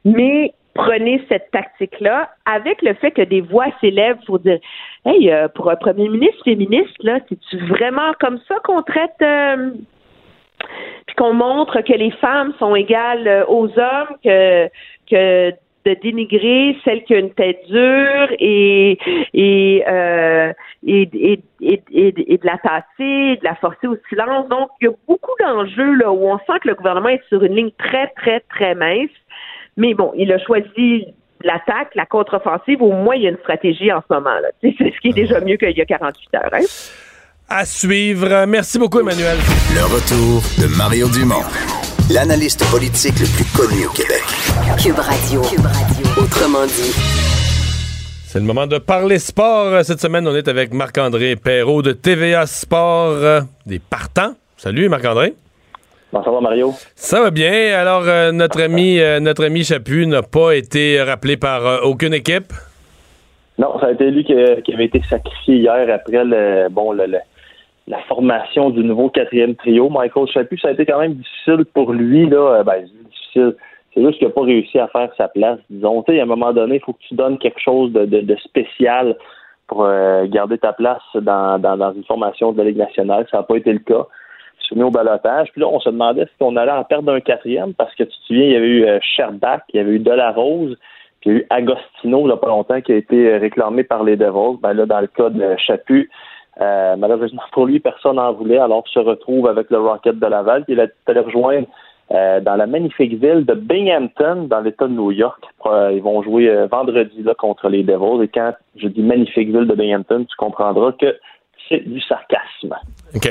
[0.06, 4.60] Mais prenez cette tactique-là avec le fait que des voix s'élèvent pour dire
[5.06, 9.72] Hey, euh, pour un premier ministre féministe, là, c'est-tu vraiment comme ça qu'on traite euh,
[11.06, 15.52] puis qu'on montre que les femmes sont égales euh, aux hommes, que
[15.86, 18.98] de dénigrer celle qui a une tête dure et,
[19.34, 19.84] et,
[20.84, 24.50] et, de la tasser, de la forcer au silence.
[24.50, 27.44] Donc, il y a beaucoup d'enjeux là où on sent que le gouvernement est sur
[27.44, 29.10] une ligne très, très, très mince.
[29.78, 31.06] Mais bon, il a choisi
[31.44, 32.82] l'attaque, la contre-offensive.
[32.82, 34.36] Au moins, il y a une stratégie en ce moment.
[34.62, 36.50] C'est ce qui est déjà mieux qu'il y a 48 heures.
[36.54, 36.66] Hein?
[37.50, 38.46] À suivre.
[38.48, 39.38] Merci beaucoup, Emmanuel.
[39.76, 41.44] Le retour de Mario Dumont,
[42.12, 44.24] l'analyste politique le plus connu au Québec.
[44.82, 45.42] Cube Radio.
[45.42, 46.24] Cube Radio.
[46.24, 46.94] Autrement dit.
[48.26, 49.86] C'est le moment de parler sport.
[49.86, 54.34] Cette semaine, on est avec Marc-André Perrault de TVA Sport, des partants.
[54.58, 55.36] Salut, Marc-André
[56.24, 56.74] ça va, Mario?
[56.96, 57.78] Ça va bien?
[57.78, 62.14] Alors, euh, notre ami euh, notre ami Chaput n'a pas été rappelé par euh, aucune
[62.14, 62.54] équipe?
[63.58, 66.94] Non, ça a été lui qui, avait été sacrifié hier après le, bon,
[67.88, 69.90] la formation du nouveau quatrième trio.
[69.90, 72.28] Michael Chaput, ça a été quand même difficile pour lui.
[72.28, 72.64] Là.
[72.64, 73.56] Ben, difficile.
[73.94, 76.04] C'est juste qu'il n'a pas réussi à faire sa place, disons.
[76.04, 79.16] Tu sais, à un moment donné, il faut que tu donnes quelque chose de, spécial
[79.68, 79.88] pour
[80.26, 83.26] garder ta place dans, dans, une formation de la Ligue nationale.
[83.32, 84.06] Ça n'a pas été le cas
[84.68, 85.50] soumis au balotage.
[85.52, 88.10] Puis là, on se demandait si on allait en perdre un quatrième parce que tu
[88.10, 90.78] te souviens, il y avait eu euh, Sherbach, il y avait eu Delarose,
[91.22, 93.84] Puis il y a eu Agostino, il n'y a pas longtemps, qui a été réclamé
[93.84, 94.60] par les Devils.
[94.62, 96.10] Ben là, dans le cas de Chaput,
[96.62, 100.26] euh, malheureusement pour lui, personne n'en voulait, alors il se retrouve avec le Rocket de
[100.26, 101.68] Laval, qui est allé rejoindre
[102.12, 105.44] euh, dans la magnifique ville de Binghamton, dans l'État de New York.
[105.66, 108.24] Euh, ils vont jouer vendredi là contre les Devils.
[108.24, 111.16] Et quand je dis magnifique ville de Binghamton, tu comprendras que
[111.70, 112.76] c'est du sarcasme.
[113.14, 113.30] OK.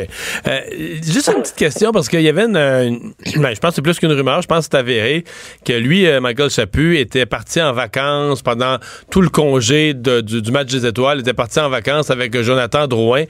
[0.49, 0.61] Euh,
[1.03, 2.53] juste une petite question, parce qu'il y avait une.
[3.37, 5.25] ben, je pense que c'est plus qu'une rumeur, je pense que c'est avéré
[5.65, 8.79] que lui, euh, Michael Chaput, était parti en vacances pendant
[9.11, 13.25] tout le congé du, match des étoiles, il était parti en vacances avec Jonathan Drouin.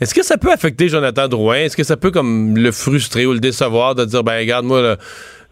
[0.00, 1.56] Est-ce que ça peut affecter Jonathan Drouin?
[1.56, 4.96] Est-ce que ça peut comme le frustrer ou le décevoir de dire, ben, regarde, moi,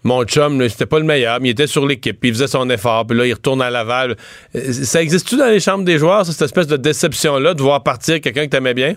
[0.07, 2.71] mon chum, c'était pas le meilleur, mais il était sur l'équipe, puis il faisait son
[2.71, 4.13] effort, puis là, il retourne à Laval.
[4.55, 8.21] Euh, ça existe-tu dans les chambres des joueurs, cette espèce de déception-là, de voir partir
[8.21, 8.95] quelqu'un que t'aimais bien?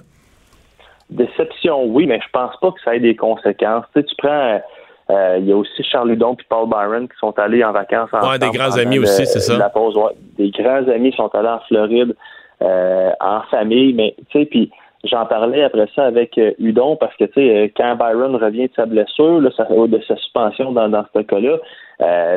[1.10, 3.86] Déception, oui, mais je pense pas que ça ait des conséquences.
[3.94, 4.62] Tu, sais, tu prends.
[5.10, 8.10] Euh, il y a aussi Charles Ludon et Paul Byron qui sont allés en vacances
[8.14, 9.58] en Ouais, des grands amis aussi, c'est ça.
[9.58, 9.98] La pause,
[10.38, 12.16] Des grands amis sont allés en Floride
[12.62, 14.70] euh, en famille, mais tu sais, puis
[15.04, 18.74] j'en parlais après ça avec euh, Udon parce que tu sais, quand Byron revient de
[18.76, 21.58] sa blessure, là, de sa suspension dans, dans ce cas-là,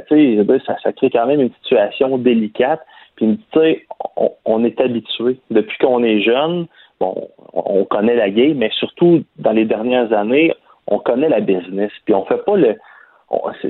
[0.08, 2.80] tu sais, ça, ça crée quand même une situation délicate.
[3.16, 3.86] Puis tu sais,
[4.16, 6.66] on, on est habitué depuis qu'on est jeune
[7.02, 10.54] bon, on connaît la game, mais surtout dans les dernières années,
[10.86, 11.90] on connaît la business.
[12.04, 12.76] Puis on fait pas le.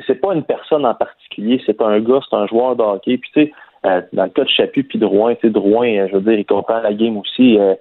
[0.07, 3.19] C'est pas une personne en particulier, c'est pas un gars, c'est un joueur de hockey.
[3.19, 3.53] Puis tu sais,
[3.87, 6.39] euh, dans le cas de Chaput puis Drouin, tu sais, Drouin, euh, je veux dire,
[6.39, 7.59] il comprend la game aussi.
[7.59, 7.75] Euh,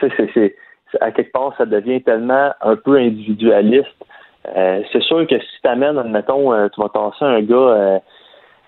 [0.00, 0.54] c'est
[1.00, 3.86] à quelque part, ça devient tellement un peu individualiste.
[4.54, 8.00] c'est sûr que si tu amènes, admettons, tu vas tasser un gars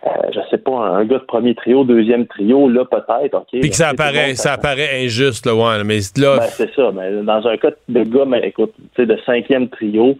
[0.04, 3.46] euh, je sais pas, un gars de premier trio, deuxième trio, là, peut-être, OK.
[3.52, 6.38] Puis que ça apparaît, ça apparaît injuste, là, ouais, mais là...
[6.38, 9.68] Ben, c'est ça, mais dans un cas de gars, mais écoute, tu sais, de cinquième
[9.68, 10.16] trio,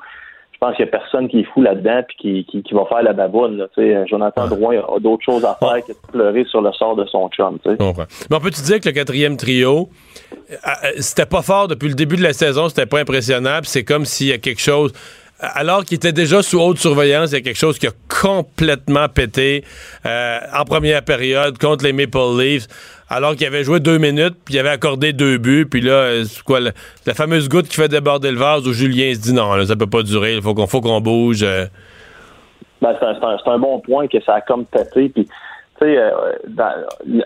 [0.62, 3.12] pense qu'il n'y a personne qui est fou là-dedans puis qui, qui, va faire la
[3.12, 4.06] baboune, là.
[4.06, 7.28] Jonathan Drouin a d'autres choses à faire que de pleurer sur le sort de son
[7.30, 7.58] chum.
[7.66, 9.88] Mais on peut-tu dire que le quatrième trio,
[10.32, 13.82] euh, euh, c'était pas fort depuis le début de la saison, c'était pas impressionnant, c'est
[13.82, 14.92] comme s'il y a quelque chose
[15.42, 19.08] alors qu'il était déjà sous haute surveillance, il y a quelque chose qui a complètement
[19.08, 19.64] pété
[20.06, 22.68] euh, en première période contre les Maple Leafs,
[23.08, 26.24] alors qu'il avait joué deux minutes, puis il avait accordé deux buts, puis là, euh,
[26.24, 29.54] c'est quoi, la, fameuse goutte qui fait déborder le vase où Julien se dit non,
[29.54, 31.42] là, ça peut pas durer, il faut qu'on bouge.
[31.42, 31.66] Euh.
[32.80, 35.30] Ben, c'est un, un, bon point que ça a comme pété, puis tu
[35.80, 35.98] sais,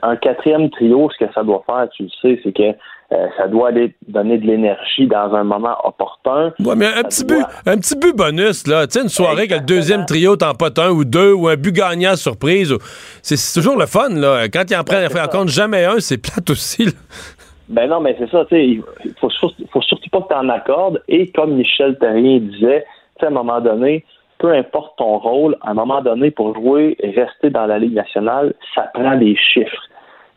[0.02, 2.72] un quatrième trio, ce que ça doit faire, tu le sais, c'est que
[3.12, 6.52] euh, ça doit aller donner de l'énergie dans un moment opportun.
[6.58, 9.54] Ouais, mais un petit but, un petit but bonus là, tu sais une soirée que
[9.54, 12.74] le deuxième trio t'en pote un ou deux ou un but gagnant surprise,
[13.22, 14.48] c'est toujours le fun là.
[14.48, 16.88] Quand il en prend, ben, en compte jamais un, c'est plate aussi.
[17.68, 18.82] Ben non, mais c'est ça, tu sais, il
[19.20, 19.28] faut,
[19.70, 21.02] faut surtout pas que tu en accordes.
[21.08, 22.84] Et comme Michel Terrien disait,
[23.18, 24.04] tu sais, à un moment donné,
[24.38, 27.94] peu importe ton rôle, à un moment donné, pour jouer et rester dans la Ligue
[27.94, 29.82] nationale, ça prend des chiffres.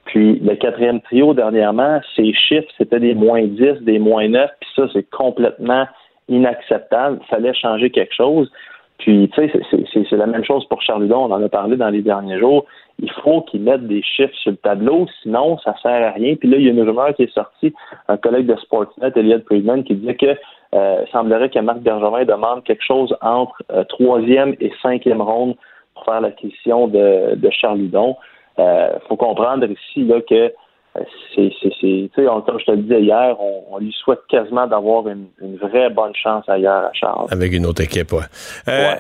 [0.09, 4.69] Puis le quatrième trio, dernièrement, ces chiffres, c'était des moins 10, des moins 9, puis
[4.75, 5.85] ça, c'est complètement
[6.27, 7.19] inacceptable.
[7.21, 8.51] Il fallait changer quelque chose.
[8.97, 11.25] Puis, tu sais, c'est la même chose pour Charludon.
[11.25, 12.65] On en a parlé dans les derniers jours.
[12.97, 16.35] Il faut qu'ils mettent des chiffres sur le tableau, sinon ça sert à rien.
[16.35, 17.73] Puis là, il y a une rumeur qui est sortie,
[18.07, 20.35] un collègue de Sportsnet, Elliot Friedman, qui disait que
[20.73, 25.55] euh, semblerait que Marc Bergevin demande quelque chose entre euh, troisième et cinquième ronde
[25.93, 28.17] pour faire l'acquisition de, de Charludon.
[28.59, 31.01] Il euh, faut comprendre ici là, que euh,
[31.33, 31.49] c'est,
[31.79, 35.27] c'est, comme je te le disais hier, on, lui souhaite quasiment d'avoir une,
[35.61, 37.27] vraie bonne chance ailleurs à Charles.
[37.31, 38.25] Avec une autre équipe, ouais.
[38.67, 38.95] Euh,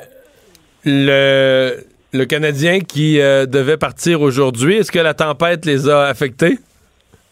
[0.85, 1.75] le,
[2.13, 6.57] le Canadien qui devait partir aujourd'hui, est-ce que la tempête les a affectés?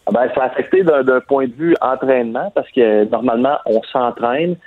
[0.05, 4.57] Ah ben, ça a affecté d'un point de vue entraînement parce que normalement, on s'entraîne.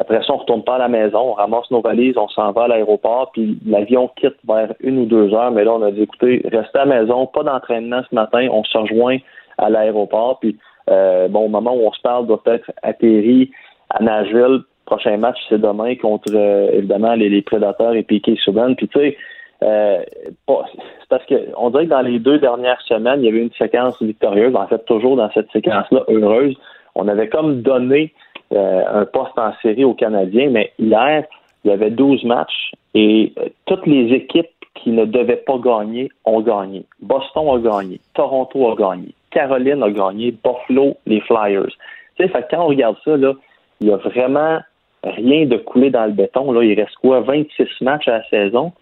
[0.00, 2.62] Après ça, on retourne pas à la maison, on ramasse nos valises, on s'en va
[2.62, 5.50] à l'aéroport, puis l'avion quitte vers une ou deux heures.
[5.50, 8.64] Mais là, on a dit, écoutez, restez à la maison, pas d'entraînement ce matin, on
[8.64, 9.18] se rejoint
[9.58, 10.38] à l'aéroport.
[10.40, 10.56] Puis,
[10.88, 13.50] euh, bon, au moment où on se parle, doit être atterri
[13.90, 14.60] à Nashville.
[14.86, 18.74] Prochain match, c'est demain contre, euh, évidemment, les, Prédateurs et Piquet Soudan.
[18.74, 19.16] Puis, tu sais,
[19.62, 20.02] euh,
[20.48, 23.52] c'est parce que on dirait que dans les deux dernières semaines, il y avait une
[23.52, 24.56] séquence victorieuse.
[24.56, 26.56] En fait, toujours dans cette séquence-là heureuse,
[26.94, 28.14] on avait comme donné
[28.52, 31.24] euh, un poste en série aux Canadiens, mais hier,
[31.64, 36.10] il y avait 12 matchs et euh, toutes les équipes qui ne devaient pas gagner
[36.24, 36.84] ont gagné.
[37.00, 41.72] Boston a gagné, Toronto a gagné, Caroline a gagné, Buffalo, les Flyers.
[42.16, 43.34] Tu sais, quand on regarde ça, là,
[43.80, 44.58] il y a vraiment
[45.04, 46.52] rien de coulé dans le béton.
[46.52, 47.20] Là, il reste quoi?
[47.20, 48.72] 26 matchs à la saison.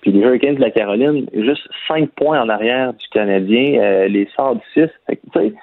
[0.00, 4.28] Puis les Hurricanes de la Caroline, juste 5 points en arrière du Canadien, euh, les
[4.36, 4.88] Sards 6.
[5.08, 5.54] tu sais,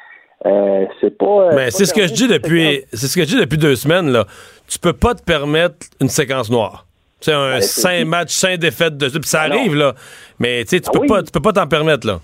[0.46, 1.50] euh, c'est pas.
[1.56, 2.84] Mais c'est ce que je dis depuis.
[2.94, 4.26] C'est ce que je dis depuis deux semaines là.
[4.68, 6.86] Tu peux pas te permettre une séquence noire.
[7.20, 9.08] C'est un Ouais, c'est- 5 matchs, 5 défaites de.
[9.10, 9.56] Puis ça non.
[9.56, 9.94] arrive, là.
[10.40, 11.08] Mais tu Ah peux oui.
[11.08, 12.20] pas, tu peux pas t'en permettre, là.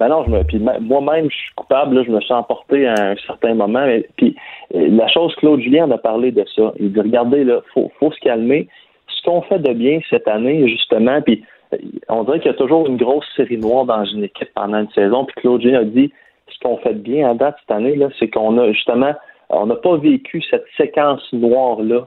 [0.00, 3.10] Ben non, je me, puis moi-même, je suis coupable, là, je me suis emporté à
[3.10, 3.84] un certain moment.
[3.86, 4.34] Mais, puis
[4.74, 6.72] euh, la chose, Claude Julien en a parlé de ça.
[6.80, 8.66] Il dit, regardez, là, faut, faut se calmer.
[9.08, 11.76] Ce qu'on fait de bien cette année, justement, puis euh,
[12.08, 14.90] on dirait qu'il y a toujours une grosse série noire dans une équipe pendant une
[14.92, 15.26] saison.
[15.26, 16.10] Puis Claude Julien a dit,
[16.54, 19.12] ce qu'on fait de bien à date cette année, là, c'est qu'on a justement,
[19.50, 22.06] on n'a pas vécu cette séquence noire-là.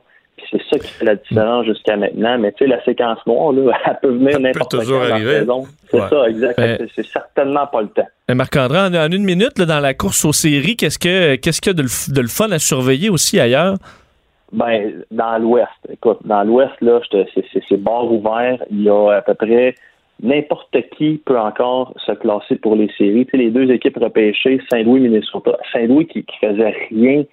[0.51, 2.37] C'est ça qui fait la différence jusqu'à maintenant.
[2.37, 5.19] Mais tu sais, la séquence noire, là, elle peut venir n'importe quand toujours dans la
[5.19, 5.63] saison.
[5.89, 6.09] C'est Ouais.
[6.09, 6.57] ça, exact.
[6.59, 8.07] Ben- C'est- certainement pas le temps.
[8.29, 11.71] Marc-André, en, en une minute, là, dans la course aux séries, qu'est-ce que qu'est-ce qu'il
[11.71, 13.75] y a de le, de le fun à surveiller aussi ailleurs?
[14.53, 18.63] Ben, dans l'Ouest, écoute, dans l'Ouest, là, c'est- c'est c'est bord ouvert.
[18.69, 19.73] Il y a à peu près
[20.21, 23.25] n'importe qui peut encore se classer pour les séries.
[23.25, 25.57] Tu sais, les deux équipes repêchées, Saint-Louis, Minnesota.
[25.71, 27.23] Saint-Louis qui, qui faisait rien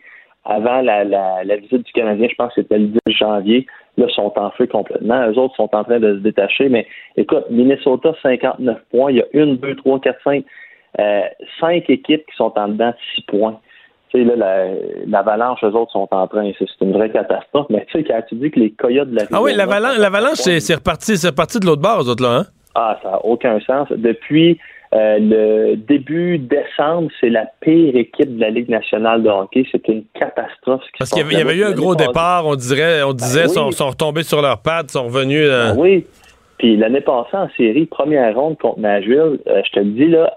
[0.46, 3.66] avant la, la, la visite du Canadien, je pense que c'était le 10 janvier.
[3.96, 5.26] Là, sont en feu complètement.
[5.30, 6.68] Eux autres sont en train de se détacher.
[6.68, 6.86] Mais
[7.16, 9.10] écoute, Minnesota, 59 points.
[9.12, 10.44] Il y a une, deux, trois, quatre, cinq,
[11.00, 11.20] euh,
[11.60, 13.58] cinq équipes qui sont en dedans de 6 points.
[14.10, 14.66] Tu sais, là, la-
[15.06, 16.50] l'avalanche, eux autres sont en train.
[16.58, 17.66] C'est une vraie catastrophe.
[17.70, 19.96] Mais tu sais, quand tu dis que les coyotes de la Ah oui, l'avalanche,
[20.74, 22.44] reparti, c'est reparti de l'autre bord, eux autres, là, hein?
[22.74, 23.88] Ah, ça n'a aucun sens.
[23.90, 24.58] Depuis
[24.94, 29.66] euh, le début décembre, c'est la pire équipe de la Ligue nationale de hockey.
[29.72, 30.82] C'est une catastrophe.
[30.82, 33.42] ce qui Parce qu'il y avait, y eu un gros départ, on dirait, on disait,
[33.44, 33.54] Ben oui.
[33.54, 35.46] sont, sont retombés sur leurs pattes, sont revenus.
[35.48, 36.06] euh, Ah oui.
[36.58, 40.32] Puis l'année passée, en série, première ronde contre Nashville, euh, je te le dis, là,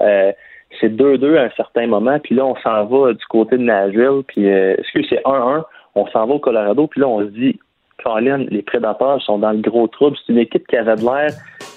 [0.81, 2.19] c'est 2-2 à un certain moment.
[2.19, 4.21] Puis là, on s'en va du côté de Nashville.
[4.27, 5.63] Puis, euh, excuse, c'est 1-1.
[5.95, 6.87] On s'en va au Colorado.
[6.87, 7.59] Puis là, on se dit,
[8.03, 10.17] Colin, les prédateurs sont dans le gros trouble.
[10.25, 11.29] C'est une équipe qui avait de l'air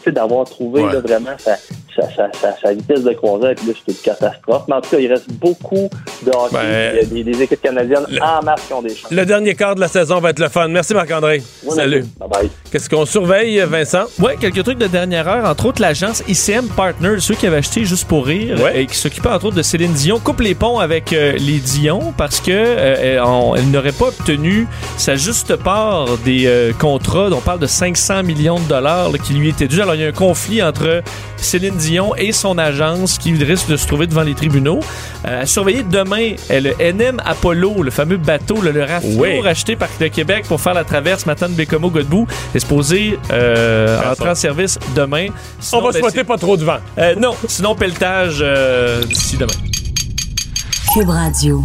[0.07, 0.93] d'avoir trouvé Ouais.
[0.93, 1.57] là, vraiment sa,
[1.95, 3.55] sa, sa, sa, sa vitesse de croisière.
[3.57, 4.63] Puis là, c'est une catastrophe.
[4.69, 5.89] Mais en tout cas, il reste beaucoup
[6.25, 6.53] de hockey.
[6.53, 9.11] Ben, Il y a des, des équipes canadiennes le- en masse qui ont des chances.
[9.11, 10.69] Le dernier quart de la saison va être le fun.
[10.69, 11.43] Merci Marc-André.
[11.65, 12.05] Oui, Salut.
[12.19, 12.51] Bye.
[12.73, 14.05] Qu'est-ce qu'on surveille, Vincent?
[14.19, 17.85] Ouais, quelques trucs de dernière heure, entre autres l'agence ICM Partners, ceux qui avaient acheté
[17.85, 18.83] juste pour rire Ouais.
[18.83, 22.13] et qui s'occupaient entre autres de Céline Dion, coupe les ponts avec euh, les Dion
[22.17, 27.29] parce que euh, elle, on- elle n'aurait pas obtenu sa juste part des euh, contrats.
[27.33, 29.80] On parle de 500 millions de dollars là, qui lui étaient dus.
[29.81, 31.03] Alors il y a un conflit entre
[31.37, 34.81] Céline Dion et son agence qui risque de se trouver devant les tribunaux.
[35.27, 39.41] Euh, à surveiller demain, euh, le NM Apollo, le fameux bateau, le, le rafio Oui.
[39.41, 44.31] racheté par le Québec pour faire la traverse Matane Bécomo Godbout est supposé euh, entrer
[44.31, 45.29] en service demain.
[45.73, 46.79] On va ben, souhaiter pas trop de vent.
[46.99, 49.53] euh, non, sinon pelletage euh, d'ici demain.
[50.95, 51.63] Cube Radio.